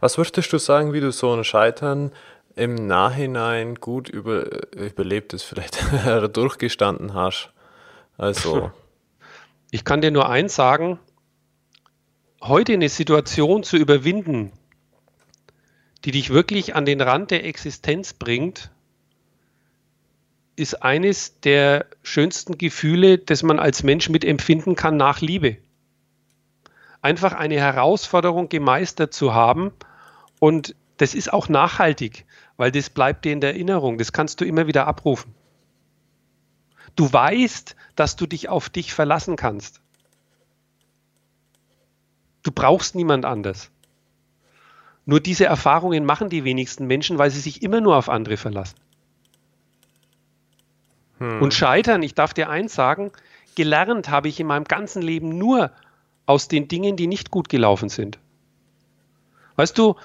Was 0.01 0.17
würdest 0.17 0.51
du 0.51 0.57
sagen, 0.57 0.93
wie 0.93 0.99
du 0.99 1.11
so 1.11 1.31
ein 1.31 1.43
Scheitern 1.43 2.11
im 2.55 2.73
Nachhinein 2.73 3.75
gut 3.75 4.09
über, 4.09 4.73
überlebt 4.75 5.31
ist, 5.33 5.43
vielleicht 5.43 5.77
durchgestanden 6.35 7.13
hast? 7.13 7.53
Also. 8.17 8.71
Ich 9.73 9.85
kann 9.85 10.01
dir 10.01 10.11
nur 10.11 10.27
eins 10.27 10.53
sagen, 10.53 10.99
heute 12.41 12.73
eine 12.73 12.89
Situation 12.89 13.63
zu 13.63 13.77
überwinden, 13.77 14.51
die 16.03 16.11
dich 16.11 16.29
wirklich 16.29 16.75
an 16.75 16.83
den 16.83 16.99
Rand 16.99 17.31
der 17.31 17.45
Existenz 17.45 18.11
bringt, 18.11 18.69
ist 20.57 20.83
eines 20.83 21.39
der 21.39 21.85
schönsten 22.03 22.57
Gefühle, 22.57 23.17
das 23.17 23.43
man 23.43 23.59
als 23.59 23.81
Mensch 23.81 24.09
mitempfinden 24.09 24.75
kann 24.75 24.97
nach 24.97 25.21
Liebe. 25.21 25.55
Einfach 27.01 27.31
eine 27.31 27.55
Herausforderung 27.55 28.49
gemeistert 28.49 29.13
zu 29.13 29.33
haben 29.33 29.71
und 30.41 30.75
das 30.97 31.13
ist 31.13 31.31
auch 31.31 31.49
nachhaltig, 31.49 32.25
weil 32.57 32.71
das 32.71 32.89
bleibt 32.89 33.25
dir 33.25 33.31
in 33.31 33.41
der 33.41 33.53
Erinnerung, 33.53 33.99
das 33.99 34.11
kannst 34.11 34.41
du 34.41 34.45
immer 34.45 34.65
wieder 34.65 34.87
abrufen. 34.87 35.35
Du 36.95 37.13
weißt, 37.13 37.75
dass 37.95 38.15
du 38.15 38.25
dich 38.25 38.49
auf 38.49 38.67
dich 38.67 38.91
verlassen 38.91 39.35
kannst. 39.35 39.81
Du 42.41 42.51
brauchst 42.51 42.95
niemand 42.95 43.23
anders. 43.23 43.69
Nur 45.05 45.19
diese 45.19 45.45
Erfahrungen 45.45 46.05
machen 46.05 46.29
die 46.29 46.43
wenigsten 46.43 46.87
Menschen, 46.87 47.19
weil 47.19 47.29
sie 47.29 47.39
sich 47.39 47.61
immer 47.61 47.79
nur 47.79 47.95
auf 47.95 48.09
andere 48.09 48.35
verlassen. 48.35 48.79
Hm. 51.19 51.39
Und 51.39 51.53
scheitern, 51.53 52.01
ich 52.01 52.15
darf 52.15 52.33
dir 52.33 52.49
eins 52.49 52.73
sagen, 52.73 53.11
gelernt 53.53 54.09
habe 54.09 54.27
ich 54.27 54.39
in 54.39 54.47
meinem 54.47 54.65
ganzen 54.65 55.03
Leben 55.03 55.37
nur 55.37 55.71
aus 56.25 56.47
den 56.47 56.67
Dingen, 56.67 56.95
die 56.95 57.05
nicht 57.05 57.29
gut 57.29 57.47
gelaufen 57.47 57.89
sind. 57.89 58.17
Weißt 59.55 59.77
du, 59.77 59.95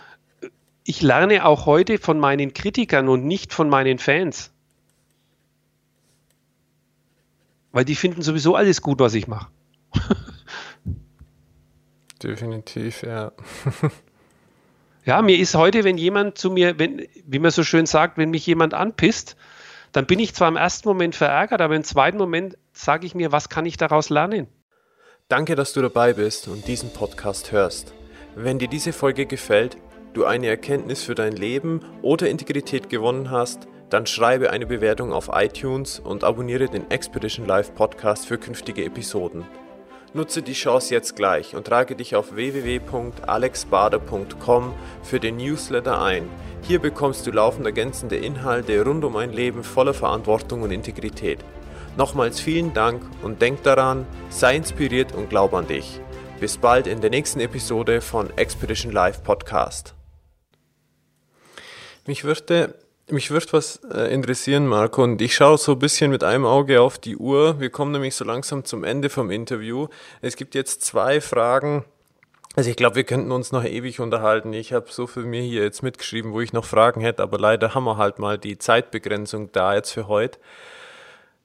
ich 0.88 1.02
lerne 1.02 1.44
auch 1.44 1.66
heute 1.66 1.98
von 1.98 2.20
meinen 2.20 2.54
Kritikern 2.54 3.08
und 3.08 3.24
nicht 3.24 3.52
von 3.52 3.68
meinen 3.68 3.98
Fans. 3.98 4.52
Weil 7.72 7.84
die 7.84 7.96
finden 7.96 8.22
sowieso 8.22 8.54
alles 8.54 8.80
gut, 8.80 9.00
was 9.00 9.14
ich 9.14 9.26
mache. 9.26 9.48
Definitiv, 12.22 13.02
ja. 13.02 13.32
ja, 15.04 15.22
mir 15.22 15.38
ist 15.38 15.56
heute, 15.56 15.82
wenn 15.82 15.98
jemand 15.98 16.38
zu 16.38 16.50
mir, 16.50 16.78
wenn, 16.78 17.06
wie 17.26 17.40
man 17.40 17.50
so 17.50 17.64
schön 17.64 17.86
sagt, 17.86 18.16
wenn 18.16 18.30
mich 18.30 18.46
jemand 18.46 18.72
anpisst, 18.72 19.36
dann 19.90 20.06
bin 20.06 20.20
ich 20.20 20.34
zwar 20.34 20.48
im 20.48 20.56
ersten 20.56 20.88
Moment 20.88 21.16
verärgert, 21.16 21.60
aber 21.60 21.74
im 21.74 21.84
zweiten 21.84 22.16
Moment 22.16 22.56
sage 22.72 23.06
ich 23.06 23.14
mir, 23.14 23.32
was 23.32 23.48
kann 23.48 23.66
ich 23.66 23.76
daraus 23.76 24.08
lernen? 24.08 24.46
Danke, 25.28 25.56
dass 25.56 25.72
du 25.72 25.82
dabei 25.82 26.12
bist 26.12 26.46
und 26.46 26.68
diesen 26.68 26.92
Podcast 26.92 27.50
hörst. 27.50 27.92
Wenn 28.36 28.60
dir 28.60 28.68
diese 28.68 28.92
Folge 28.92 29.26
gefällt, 29.26 29.76
du 30.16 30.24
eine 30.24 30.48
Erkenntnis 30.48 31.02
für 31.02 31.14
dein 31.14 31.32
Leben 31.32 31.80
oder 32.02 32.28
Integrität 32.28 32.88
gewonnen 32.88 33.30
hast, 33.30 33.68
dann 33.90 34.06
schreibe 34.06 34.50
eine 34.50 34.66
Bewertung 34.66 35.12
auf 35.12 35.30
iTunes 35.32 36.00
und 36.00 36.24
abonniere 36.24 36.68
den 36.68 36.90
Expedition 36.90 37.46
Live 37.46 37.72
Podcast 37.74 38.26
für 38.26 38.38
künftige 38.38 38.84
Episoden. 38.84 39.44
Nutze 40.14 40.42
die 40.42 40.54
Chance 40.54 40.94
jetzt 40.94 41.14
gleich 41.14 41.54
und 41.54 41.66
trage 41.66 41.94
dich 41.94 42.16
auf 42.16 42.34
www.alexbader.com 42.34 44.72
für 45.02 45.20
den 45.20 45.36
Newsletter 45.36 46.00
ein. 46.00 46.26
Hier 46.62 46.78
bekommst 46.78 47.26
du 47.26 47.30
laufend 47.30 47.66
ergänzende 47.66 48.16
Inhalte 48.16 48.82
rund 48.82 49.04
um 49.04 49.16
ein 49.16 49.32
Leben 49.32 49.62
voller 49.62 49.94
Verantwortung 49.94 50.62
und 50.62 50.70
Integrität. 50.70 51.44
Nochmals 51.96 52.40
vielen 52.40 52.72
Dank 52.72 53.02
und 53.22 53.42
denk 53.42 53.62
daran, 53.62 54.06
sei 54.30 54.56
inspiriert 54.56 55.14
und 55.14 55.30
glaub 55.30 55.54
an 55.54 55.66
dich. 55.66 56.00
Bis 56.40 56.58
bald 56.58 56.86
in 56.86 57.00
der 57.00 57.10
nächsten 57.10 57.40
Episode 57.40 58.00
von 58.00 58.30
Expedition 58.36 58.92
Live 58.92 59.22
Podcast. 59.22 59.95
Mich 62.06 62.24
würde 62.24 62.74
mich 63.08 63.30
würde 63.30 63.46
was 63.52 63.80
äh, 63.92 64.12
interessieren, 64.12 64.66
Marco, 64.66 65.04
und 65.04 65.22
ich 65.22 65.34
schaue 65.34 65.58
so 65.58 65.72
ein 65.72 65.78
bisschen 65.78 66.10
mit 66.10 66.24
einem 66.24 66.44
Auge 66.44 66.80
auf 66.80 66.98
die 66.98 67.16
Uhr. 67.16 67.60
Wir 67.60 67.70
kommen 67.70 67.92
nämlich 67.92 68.16
so 68.16 68.24
langsam 68.24 68.64
zum 68.64 68.82
Ende 68.82 69.10
vom 69.10 69.30
Interview. 69.30 69.86
Es 70.22 70.34
gibt 70.34 70.56
jetzt 70.56 70.82
zwei 70.82 71.20
Fragen. 71.20 71.84
Also 72.56 72.70
ich 72.70 72.76
glaube, 72.76 72.96
wir 72.96 73.04
könnten 73.04 73.30
uns 73.30 73.52
noch 73.52 73.64
ewig 73.64 74.00
unterhalten. 74.00 74.52
Ich 74.52 74.72
habe 74.72 74.86
so 74.90 75.06
für 75.06 75.20
mir 75.20 75.42
hier 75.42 75.62
jetzt 75.62 75.82
mitgeschrieben, 75.84 76.32
wo 76.32 76.40
ich 76.40 76.52
noch 76.52 76.64
Fragen 76.64 77.00
hätte, 77.00 77.22
aber 77.22 77.38
leider 77.38 77.74
haben 77.74 77.84
wir 77.84 77.96
halt 77.96 78.18
mal 78.18 78.38
die 78.38 78.58
Zeitbegrenzung 78.58 79.52
da 79.52 79.74
jetzt 79.74 79.92
für 79.92 80.08
heute 80.08 80.40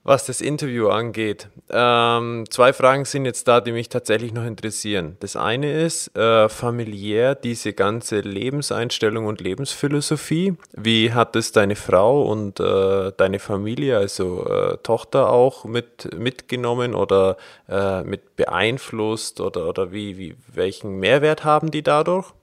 was 0.03 0.25
das 0.25 0.41
Interview 0.41 0.87
angeht. 0.89 1.47
Ähm, 1.69 2.45
zwei 2.49 2.73
Fragen 2.73 3.05
sind 3.05 3.25
jetzt 3.25 3.47
da, 3.47 3.61
die 3.61 3.71
mich 3.71 3.87
tatsächlich 3.89 4.33
noch 4.33 4.45
interessieren. 4.45 5.15
Das 5.19 5.35
eine 5.35 5.71
ist 5.83 6.15
äh, 6.17 6.49
familiär 6.49 7.35
diese 7.35 7.73
ganze 7.73 8.21
Lebenseinstellung 8.21 9.27
und 9.27 9.41
Lebensphilosophie. 9.41 10.55
Wie 10.75 11.13
hat 11.13 11.35
es 11.35 11.51
deine 11.51 11.75
Frau 11.75 12.23
und 12.23 12.59
äh, 12.59 13.11
deine 13.15 13.37
Familie, 13.37 13.97
also 13.97 14.45
äh, 14.47 14.77
Tochter 14.81 15.29
auch 15.29 15.65
mit 15.65 16.09
mitgenommen 16.17 16.95
oder 16.95 17.37
äh, 17.69 18.01
mit 18.03 18.35
beeinflusst 18.35 19.39
oder, 19.39 19.67
oder 19.69 19.91
wie, 19.91 20.17
wie, 20.17 20.35
welchen 20.51 20.99
Mehrwert 20.99 21.43
haben 21.43 21.69
die 21.69 21.83
dadurch? 21.83 22.33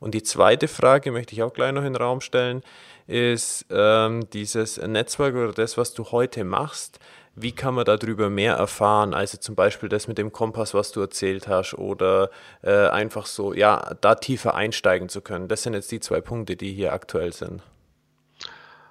Und 0.00 0.14
die 0.14 0.22
zweite 0.22 0.68
Frage 0.68 1.12
möchte 1.12 1.34
ich 1.34 1.42
auch 1.42 1.52
gleich 1.52 1.72
noch 1.72 1.82
in 1.82 1.92
den 1.92 1.96
Raum 1.96 2.20
stellen 2.20 2.62
ist 3.06 3.66
ähm, 3.70 4.28
dieses 4.32 4.78
Netzwerk 4.78 5.34
oder 5.34 5.52
das, 5.52 5.76
was 5.76 5.94
du 5.94 6.04
heute 6.04 6.44
machst. 6.44 6.98
Wie 7.36 7.52
kann 7.52 7.74
man 7.74 7.84
darüber 7.84 8.30
mehr 8.30 8.54
erfahren? 8.54 9.12
Also 9.12 9.38
zum 9.38 9.56
Beispiel 9.56 9.88
das 9.88 10.06
mit 10.06 10.18
dem 10.18 10.32
Kompass, 10.32 10.72
was 10.72 10.92
du 10.92 11.00
erzählt 11.00 11.48
hast, 11.48 11.74
oder 11.74 12.30
äh, 12.62 12.88
einfach 12.88 13.26
so, 13.26 13.52
ja, 13.52 13.94
da 14.00 14.14
tiefer 14.14 14.54
einsteigen 14.54 15.08
zu 15.08 15.20
können. 15.20 15.48
Das 15.48 15.64
sind 15.64 15.74
jetzt 15.74 15.90
die 15.90 16.00
zwei 16.00 16.20
Punkte, 16.20 16.54
die 16.56 16.72
hier 16.72 16.92
aktuell 16.92 17.32
sind. 17.32 17.62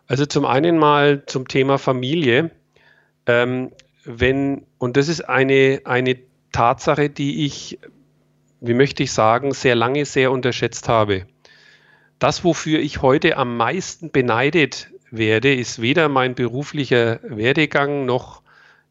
Also 0.07 0.25
zum 0.25 0.45
einen 0.45 0.77
mal 0.77 1.25
zum 1.25 1.47
Thema 1.47 1.77
Familie. 1.77 2.51
Ähm, 3.25 3.71
wenn, 4.03 4.65
und 4.77 4.97
das 4.97 5.07
ist 5.07 5.21
eine, 5.21 5.81
eine 5.85 6.19
Tatsache, 6.51 7.09
die 7.09 7.45
ich, 7.45 7.79
wie 8.59 8.73
möchte 8.73 9.03
ich 9.03 9.13
sagen, 9.13 9.53
sehr 9.53 9.75
lange 9.75 10.03
sehr 10.03 10.31
unterschätzt 10.31 10.89
habe. 10.89 11.25
Das, 12.19 12.43
wofür 12.43 12.79
ich 12.79 13.01
heute 13.01 13.37
am 13.37 13.57
meisten 13.57 14.11
beneidet 14.11 14.89
werde, 15.11 15.53
ist 15.53 15.81
weder 15.81 16.09
mein 16.09 16.35
beruflicher 16.35 17.19
Werdegang 17.23 18.05
noch, 18.05 18.41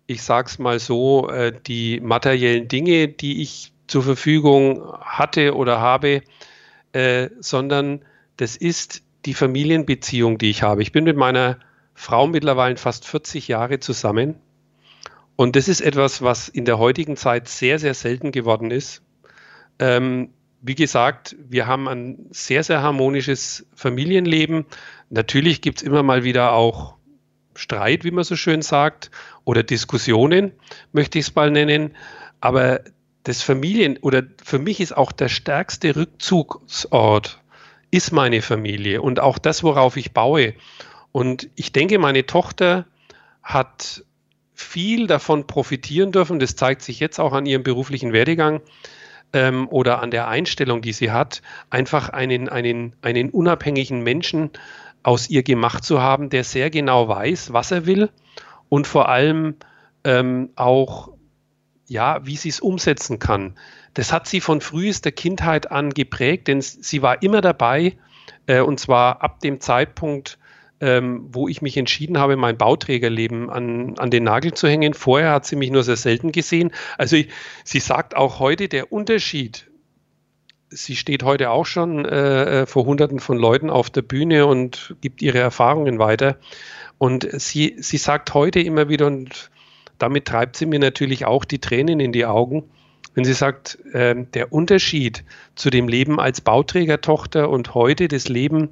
ich 0.07 0.23
sage 0.23 0.49
es 0.49 0.59
mal 0.59 0.79
so, 0.79 1.29
äh, 1.29 1.53
die 1.67 2.01
materiellen 2.01 2.69
Dinge, 2.69 3.09
die 3.09 3.43
ich 3.43 3.73
zur 3.87 4.03
Verfügung 4.03 4.93
hatte 5.01 5.55
oder 5.55 5.81
habe, 5.81 6.23
äh, 6.93 7.29
sondern 7.41 8.05
das 8.37 8.57
ist 8.57 9.03
die 9.25 9.35
Familienbeziehung, 9.35 10.39
die 10.39 10.51
ich 10.51 10.63
habe. 10.63 10.83
Ich 10.83 10.93
bin 10.93 11.05
mit 11.05 11.17
meiner 11.17 11.59
Frau 11.95 12.27
mittlerweile 12.27 12.77
fast 12.77 13.07
40 13.07 13.49
Jahre 13.49 13.81
zusammen. 13.81 14.37
Und 15.37 15.57
das 15.57 15.69
ist 15.69 15.81
etwas, 15.81 16.23
was 16.23 16.49
in 16.49 16.65
der 16.65 16.79
heutigen 16.79 17.17
Zeit 17.17 17.49
sehr, 17.49 17.79
sehr 17.79 17.95
selten 17.95 18.33
geworden 18.33 18.71
ist. 18.71 19.03
Ähm, 19.79 20.31
wie 20.63 20.77
gesagt, 20.77 21.37
wir 21.49 21.67
haben 21.67 21.89
ein 21.89 22.27
sehr, 22.31 22.63
sehr 22.63 22.83
harmonisches 22.83 23.67
Familienleben. 23.75 24.65
Natürlich 25.11 25.61
gibt 25.61 25.79
es 25.79 25.83
immer 25.83 26.05
mal 26.05 26.23
wieder 26.23 26.53
auch 26.53 26.95
Streit, 27.55 28.05
wie 28.05 28.13
man 28.13 28.25
so 28.25 28.37
schön 28.37 28.63
sagt, 28.63 29.11
oder 29.45 29.65
Diskussionen, 29.65 30.53
möchte 30.93 31.19
ich 31.19 31.27
es 31.27 31.35
mal 31.35 31.51
nennen. 31.51 31.95
Aber 32.41 32.81
das 33.25 33.43
Familien 33.43 33.99
oder 33.99 34.23
für 34.43 34.61
mich 34.61 34.81
ist 34.81 34.97
auch 34.97 35.11
der 35.11 35.29
stärkste 35.29 35.97
Rückzugsort 35.97 37.41
ist 37.91 38.13
meine 38.13 38.41
Familie 38.41 39.03
und 39.03 39.21
auch 39.21 39.39
das, 39.39 39.65
worauf 39.65 39.97
ich 39.97 40.13
baue. 40.13 40.55
Und 41.11 41.51
ich 41.57 41.73
denke, 41.73 41.99
meine 41.99 42.25
Tochter 42.25 42.87
hat 43.43 44.05
viel 44.55 45.09
davon 45.09 45.47
profitieren 45.49 46.13
dürfen. 46.13 46.39
Das 46.39 46.55
zeigt 46.55 46.83
sich 46.83 47.01
jetzt 47.01 47.19
auch 47.19 47.33
an 47.33 47.47
ihrem 47.47 47.65
beruflichen 47.65 48.13
Werdegang 48.13 48.61
ähm, 49.33 49.69
oder 49.69 50.01
an 50.01 50.11
der 50.11 50.29
Einstellung, 50.29 50.83
die 50.83 50.93
sie 50.93 51.11
hat, 51.11 51.43
einfach 51.71 52.09
einen, 52.11 52.49
einen, 52.49 52.95
einen 53.03 53.31
unabhängigen 53.31 54.03
Menschen 54.03 54.51
aus 55.03 55.29
ihr 55.31 55.43
gemacht 55.43 55.85
zu 55.85 56.01
haben, 56.01 56.31
der 56.31 56.45
sehr 56.45 56.71
genau 56.71 57.09
weiß, 57.09 57.53
was 57.53 57.71
er 57.71 57.87
will 57.87 58.11
und 58.69 58.87
vor 58.87 59.09
allem 59.09 59.57
ähm, 60.05 60.51
auch, 60.57 61.11
ja, 61.87 62.25
wie 62.25 62.37
sie 62.37 62.49
es 62.49 62.61
umsetzen 62.61 63.19
kann. 63.19 63.57
Das 63.95 64.13
hat 64.13 64.27
sie 64.27 64.41
von 64.41 64.61
frühester 64.61 65.13
Kindheit 65.13 65.71
an 65.71 65.91
geprägt, 65.91 66.49
denn 66.49 66.61
sie 66.61 67.03
war 67.03 67.23
immer 67.23 67.41
dabei, 67.41 67.97
äh, 68.47 68.61
und 68.61 68.81
zwar 68.81 69.23
ab 69.23 69.41
dem 69.41 69.61
Zeitpunkt, 69.61 70.39
ähm, 70.83 71.29
wo 71.31 71.47
ich 71.47 71.63
mich 71.63 71.77
entschieden 71.77 72.19
habe, 72.19 72.37
mein 72.37 72.59
Bauträgerleben 72.59 73.49
an, 73.49 73.95
an 73.99 74.11
den 74.11 74.25
Nagel 74.25 74.53
zu 74.53 74.69
hängen. 74.69 74.95
Vorher 74.95 75.31
hat 75.31 75.47
sie 75.47 75.55
mich 75.55 75.71
nur 75.71 75.85
sehr 75.85 75.97
selten 75.97 76.33
gesehen. 76.33 76.73
Also 76.99 77.15
ich, 77.17 77.29
sie 77.63 77.79
sagt 77.79 78.17
auch 78.17 78.41
heute, 78.41 78.69
der 78.69 78.93
Unterschied, 78.93 79.71
sie 80.71 80.97
steht 80.97 81.23
heute 81.23 81.51
auch 81.51 81.67
schon 81.67 82.05
äh, 82.05 82.63
äh, 82.63 82.67
vor 82.67 82.85
Hunderten 82.85 83.21
von 83.21 83.39
Leuten 83.39 83.71
auf 83.71 83.91
der 83.91 84.03
Bühne 84.03 84.47
und 84.47 84.97
gibt 85.01 85.23
ihre 85.23 85.39
Erfahrungen 85.39 86.01
weiter. 86.01 86.37
Und 86.99 87.29
sie, 87.31 87.77
sie 87.79 87.99
sagt 87.99 88.35
heute 88.35 88.59
immer 88.59 88.89
wieder, 88.89 89.07
und 89.07 89.51
damit 89.99 90.25
treibt 90.25 90.57
sie 90.57 90.67
mir 90.67 90.81
natürlich 90.81 91.27
auch 91.27 91.45
die 91.45 91.61
Tränen 91.61 92.01
in 92.01 92.11
die 92.11 92.27
Augen, 92.27 92.65
wenn 93.15 93.25
sie 93.25 93.35
sagt, 93.35 93.79
äh, 93.93 94.17
der 94.35 94.53
Unterschied 94.53 95.23
zu 95.55 95.71
dem 95.71 95.87
Leben 95.87 96.19
als 96.19 96.41
Bauträgertochter 96.41 97.49
und 97.51 97.75
heute 97.75 98.09
das 98.09 98.29
Leben, 98.29 98.71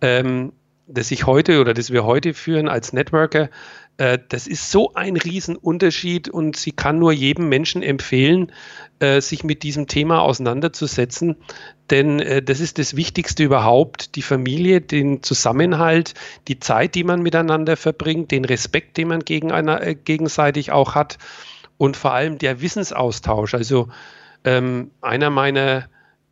ähm, 0.00 0.52
das 0.88 1.10
ich 1.10 1.26
heute 1.26 1.60
oder 1.60 1.74
das 1.74 1.92
wir 1.92 2.04
heute 2.04 2.34
führen 2.34 2.68
als 2.68 2.92
Networker, 2.92 3.50
äh, 3.98 4.18
das 4.28 4.46
ist 4.46 4.70
so 4.70 4.94
ein 4.94 5.16
Riesenunterschied 5.16 6.28
und 6.28 6.56
sie 6.56 6.72
kann 6.72 6.98
nur 6.98 7.12
jedem 7.12 7.48
Menschen 7.48 7.82
empfehlen, 7.82 8.50
äh, 9.00 9.20
sich 9.20 9.44
mit 9.44 9.62
diesem 9.62 9.86
Thema 9.86 10.22
auseinanderzusetzen, 10.22 11.36
denn 11.90 12.20
äh, 12.20 12.42
das 12.42 12.60
ist 12.60 12.78
das 12.78 12.96
Wichtigste 12.96 13.44
überhaupt, 13.44 14.16
die 14.16 14.22
Familie, 14.22 14.80
den 14.80 15.22
Zusammenhalt, 15.22 16.14
die 16.48 16.58
Zeit, 16.58 16.94
die 16.94 17.04
man 17.04 17.22
miteinander 17.22 17.76
verbringt, 17.76 18.30
den 18.30 18.44
Respekt, 18.44 18.96
den 18.96 19.08
man 19.08 19.20
gegen 19.20 19.52
einer, 19.52 19.94
gegenseitig 19.94 20.72
auch 20.72 20.94
hat 20.94 21.18
und 21.76 21.96
vor 21.96 22.14
allem 22.14 22.38
der 22.38 22.62
Wissensaustausch. 22.62 23.54
Also 23.54 23.88
ähm, 24.44 24.90
einer 25.02 25.30
meiner 25.30 25.88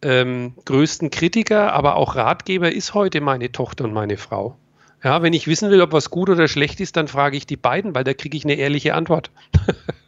ähm, 0.07 0.55
größten 0.65 1.11
Kritiker, 1.11 1.73
aber 1.73 1.97
auch 1.97 2.15
Ratgeber 2.15 2.71
ist 2.71 2.95
heute 2.95 3.21
meine 3.21 3.51
Tochter 3.51 3.85
und 3.85 3.93
meine 3.93 4.17
Frau. 4.17 4.57
Ja, 5.03 5.21
wenn 5.21 5.33
ich 5.33 5.49
wissen 5.49 5.71
will, 5.71 5.83
ob 5.83 5.93
was 5.93 6.11
gut 6.11 6.31
oder 6.31 6.47
schlecht 6.47 6.81
ist, 6.81 6.97
dann 6.97 7.09
frage 7.09 7.37
ich 7.37 7.45
die 7.45 7.57
beiden, 7.57 7.95
weil 7.95 8.05
da 8.05 8.15
kriege 8.15 8.37
ich 8.37 8.45
eine 8.45 8.55
ehrliche 8.55 8.95
Antwort. 8.95 9.31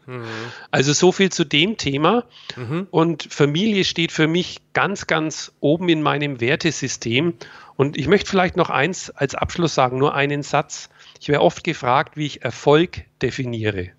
mhm. 0.07 0.23
Also 0.71 0.93
so 0.93 1.11
viel 1.11 1.31
zu 1.31 1.45
dem 1.45 1.77
Thema. 1.79 2.25
Mhm. 2.57 2.87
Und 2.93 3.25
Familie 3.25 3.85
steht 3.85 4.13
für 4.13 4.29
mich 4.29 4.59
ganz, 4.73 5.09
ganz 5.09 5.53
oben 5.59 5.89
in 5.89 6.01
meinem 6.01 6.41
Wertesystem. 6.41 7.35
Und 7.77 7.97
ich 7.97 8.07
möchte 8.07 8.31
vielleicht 8.31 8.57
noch 8.57 8.71
eins 8.71 9.11
als 9.11 9.35
Abschluss 9.35 9.75
sagen, 9.75 9.99
nur 9.99 10.15
einen 10.15 10.45
Satz. 10.45 10.91
Ich 11.21 11.29
werde 11.29 11.43
oft 11.43 11.65
gefragt, 11.65 12.17
wie 12.17 12.27
ich 12.27 12.43
Erfolg 12.43 13.05
definiere. 13.21 13.91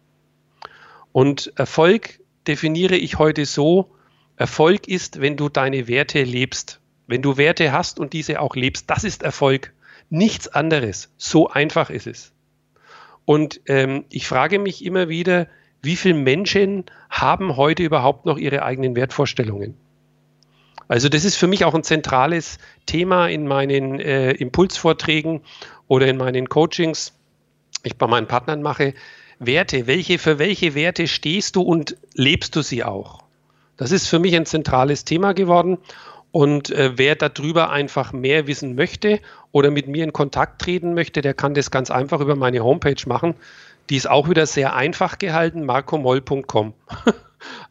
Und 1.12 1.52
Erfolg 1.58 2.20
definiere 2.48 2.96
ich 2.96 3.20
heute 3.20 3.46
so, 3.46 3.92
Erfolg 4.40 4.88
ist, 4.88 5.20
wenn 5.20 5.36
du 5.36 5.50
deine 5.50 5.90
Werte 5.90 6.24
lebst. 6.24 6.80
Wenn 7.08 7.22
du 7.22 7.36
Werte 7.36 7.74
hast 7.74 8.00
und 8.00 8.14
diese 8.14 8.40
auch 8.40 8.56
lebst, 8.56 8.90
das 8.90 9.04
ist 9.04 9.22
Erfolg. 9.22 9.74
Nichts 10.10 10.48
anderes. 10.48 11.14
So 11.18 11.50
einfach 11.50 11.90
ist 11.90 12.08
es. 12.08 12.32
Und 13.26 13.60
ähm, 13.66 14.06
ich 14.10 14.30
frage 14.30 14.58
mich 14.58 14.86
immer 14.86 15.10
wieder, 15.10 15.48
wie 15.82 15.98
viele 15.98 16.16
Menschen 16.16 16.86
haben 17.10 17.58
heute 17.58 17.84
überhaupt 17.84 18.26
noch 18.26 18.38
ihre 18.38 18.64
eigenen 18.64 18.96
Wertvorstellungen? 18.96 19.76
Also 20.88 21.10
das 21.10 21.26
ist 21.26 21.36
für 21.36 21.48
mich 21.48 21.66
auch 21.66 21.76
ein 21.76 21.84
zentrales 21.84 22.60
Thema 22.86 23.28
in 23.28 23.46
meinen 23.46 24.00
äh, 24.00 24.32
Impulsvorträgen 24.32 25.42
oder 25.90 26.08
in 26.08 26.16
meinen 26.16 26.48
Coachings, 26.48 27.14
ich 27.84 27.98
bei 27.98 28.08
meinen 28.08 28.28
Partnern 28.28 28.62
mache. 28.62 28.94
Werte, 29.38 29.86
welche, 29.86 30.18
für 30.18 30.40
welche 30.40 30.76
Werte 30.76 31.08
stehst 31.08 31.58
du 31.58 31.62
und 31.62 31.98
lebst 32.14 32.56
du 32.56 32.62
sie 32.62 32.86
auch? 32.86 33.29
Das 33.80 33.92
ist 33.92 34.08
für 34.08 34.20
mich 34.20 34.36
ein 34.36 34.46
zentrales 34.46 35.06
Thema 35.06 35.34
geworden. 35.34 35.78
Und 36.32 36.70
äh, 36.70 36.92
wer 36.98 37.16
darüber 37.16 37.72
einfach 37.72 38.12
mehr 38.12 38.46
wissen 38.46 38.76
möchte 38.76 39.20
oder 39.54 39.72
mit 39.72 39.88
mir 39.88 40.04
in 40.04 40.12
Kontakt 40.14 40.62
treten 40.62 40.94
möchte, 40.94 41.22
der 41.22 41.34
kann 41.34 41.54
das 41.54 41.72
ganz 41.72 41.90
einfach 41.90 42.20
über 42.20 42.36
meine 42.36 42.62
Homepage 42.62 43.02
machen. 43.08 43.36
Die 43.90 43.96
ist 43.96 44.08
auch 44.08 44.30
wieder 44.30 44.46
sehr 44.46 44.76
einfach 44.76 45.18
gehalten, 45.18 45.66
marcomoll.com. 45.66 46.74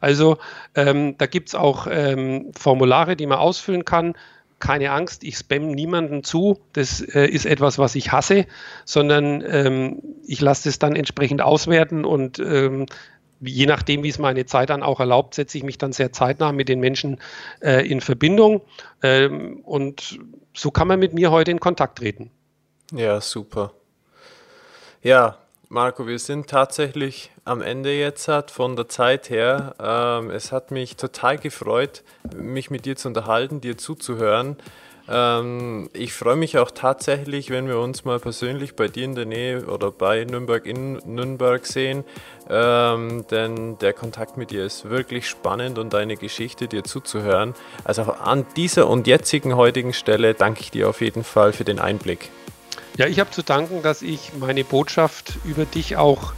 also 0.01 0.39
ähm, 0.73 1.15
da 1.19 1.27
gibt 1.27 1.49
es 1.49 1.55
auch 1.55 1.87
ähm, 1.89 2.51
Formulare, 2.57 3.15
die 3.15 3.27
man 3.27 3.37
ausfüllen 3.37 3.85
kann. 3.85 4.15
Keine 4.57 4.91
Angst, 4.91 5.23
ich 5.23 5.37
spam 5.37 5.69
niemanden 5.71 6.23
zu. 6.23 6.59
Das 6.73 7.01
äh, 7.01 7.27
ist 7.27 7.45
etwas, 7.45 7.77
was 7.77 7.93
ich 7.93 8.11
hasse, 8.11 8.47
sondern 8.83 9.43
ähm, 9.47 10.01
ich 10.25 10.41
lasse 10.41 10.67
es 10.67 10.79
dann 10.79 10.95
entsprechend 10.95 11.41
auswerten 11.41 12.03
und 12.03 12.39
ähm, 12.39 12.87
je 13.41 13.65
nachdem, 13.65 14.03
wie 14.03 14.09
es 14.09 14.19
meine 14.19 14.45
Zeit 14.45 14.69
dann 14.69 14.83
auch 14.83 14.99
erlaubt, 14.99 15.35
setze 15.35 15.57
ich 15.57 15.63
mich 15.63 15.77
dann 15.77 15.93
sehr 15.93 16.11
zeitnah 16.11 16.51
mit 16.51 16.69
den 16.69 16.79
Menschen 16.79 17.19
äh, 17.61 17.87
in 17.87 18.01
Verbindung. 18.01 18.61
Ähm, 19.01 19.61
und 19.63 20.19
so 20.53 20.71
kann 20.71 20.87
man 20.87 20.99
mit 20.99 21.13
mir 21.13 21.31
heute 21.31 21.51
in 21.51 21.59
Kontakt 21.59 21.99
treten. 21.99 22.31
Ja, 22.91 23.21
super. 23.21 23.73
Ja, 25.01 25.37
Marco, 25.69 26.07
wir 26.07 26.17
sind 26.19 26.49
tatsächlich 26.49 27.31
am 27.45 27.61
Ende 27.61 27.93
jetzt 27.93 28.27
hat 28.27 28.51
von 28.51 28.75
der 28.75 28.89
Zeit 28.89 29.29
her. 29.29 29.75
Ähm, 29.79 30.31
es 30.31 30.51
hat 30.51 30.71
mich 30.71 30.95
total 30.95 31.37
gefreut, 31.37 32.03
mich 32.35 32.71
mit 32.71 32.85
dir 32.85 32.95
zu 32.95 33.07
unterhalten, 33.07 33.61
dir 33.61 33.77
zuzuhören. 33.77 34.57
Ähm, 35.11 35.89
ich 35.93 36.13
freue 36.13 36.35
mich 36.35 36.57
auch 36.59 36.69
tatsächlich, 36.69 37.49
wenn 37.49 37.67
wir 37.67 37.79
uns 37.79 38.05
mal 38.05 38.19
persönlich 38.19 38.75
bei 38.75 38.87
dir 38.87 39.05
in 39.05 39.15
der 39.15 39.25
Nähe 39.25 39.65
oder 39.65 39.91
bei 39.91 40.23
Nürnberg 40.23 40.65
in 40.65 40.99
Nürnberg 41.05 41.65
sehen, 41.65 42.03
ähm, 42.47 43.25
denn 43.31 43.79
der 43.79 43.93
Kontakt 43.93 44.37
mit 44.37 44.51
dir 44.51 44.65
ist 44.65 44.89
wirklich 44.89 45.27
spannend 45.27 45.79
und 45.79 45.93
deine 45.93 46.15
Geschichte 46.15 46.67
dir 46.67 46.83
zuzuhören. 46.83 47.55
Also 47.83 48.03
an 48.03 48.45
dieser 48.55 48.87
und 48.87 49.07
jetzigen 49.07 49.55
heutigen 49.55 49.93
Stelle 49.93 50.35
danke 50.35 50.61
ich 50.61 50.69
dir 50.69 50.87
auf 50.89 51.01
jeden 51.01 51.23
Fall 51.23 51.53
für 51.53 51.63
den 51.63 51.79
Einblick. 51.79 52.29
Ja, 52.97 53.07
ich 53.07 53.19
habe 53.19 53.31
zu 53.31 53.41
danken, 53.41 53.81
dass 53.81 54.03
ich 54.03 54.33
meine 54.39 54.63
Botschaft 54.63 55.39
über 55.43 55.65
dich 55.65 55.97
auch 55.97 56.33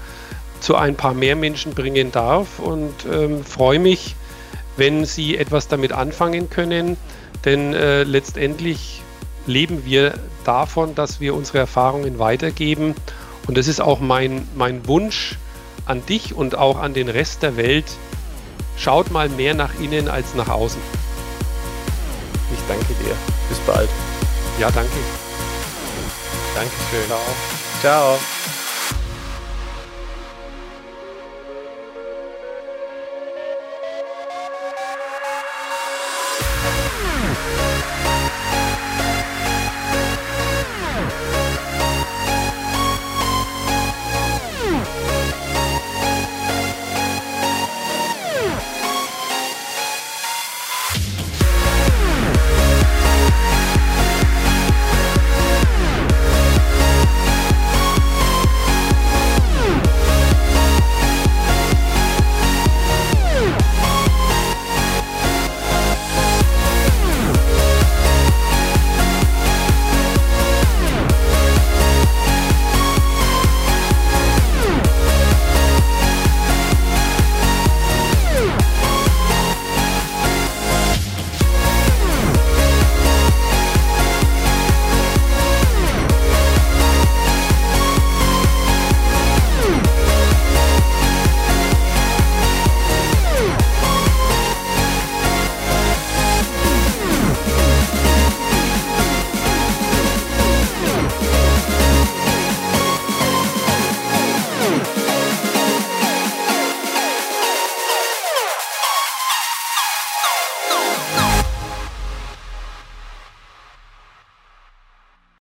zu 0.61 0.75
ein 0.75 0.95
paar 0.95 1.13
mehr 1.13 1.35
Menschen 1.35 1.73
bringen 1.73 2.11
darf 2.11 2.59
und 2.59 2.93
ähm, 3.11 3.43
freue 3.43 3.79
mich, 3.79 4.15
wenn 4.77 5.03
Sie 5.03 5.37
etwas 5.37 5.67
damit 5.67 5.91
anfangen 5.91 6.49
können. 6.49 6.97
Denn 7.45 7.73
äh, 7.73 8.03
letztendlich 8.03 9.01
leben 9.47 9.85
wir 9.85 10.13
davon, 10.43 10.95
dass 10.95 11.19
wir 11.19 11.35
unsere 11.35 11.59
Erfahrungen 11.59 12.19
weitergeben. 12.19 12.95
Und 13.47 13.57
das 13.57 13.67
ist 13.67 13.81
auch 13.81 13.99
mein, 13.99 14.47
mein 14.55 14.87
Wunsch 14.87 15.37
an 15.85 16.05
dich 16.05 16.33
und 16.33 16.57
auch 16.57 16.79
an 16.79 16.93
den 16.93 17.09
Rest 17.09 17.43
der 17.43 17.57
Welt. 17.57 17.85
Schaut 18.77 19.11
mal 19.11 19.29
mehr 19.29 19.53
nach 19.53 19.79
innen 19.79 20.07
als 20.07 20.35
nach 20.35 20.49
außen. 20.49 20.81
Ich 22.53 22.59
danke 22.67 22.93
dir. 23.03 23.15
Bis 23.49 23.59
bald. 23.59 23.89
Ja, 24.59 24.69
danke. 24.71 24.91
Dankeschön. 26.55 27.07
Ciao. 27.07 27.19
Ciao. 27.81 28.40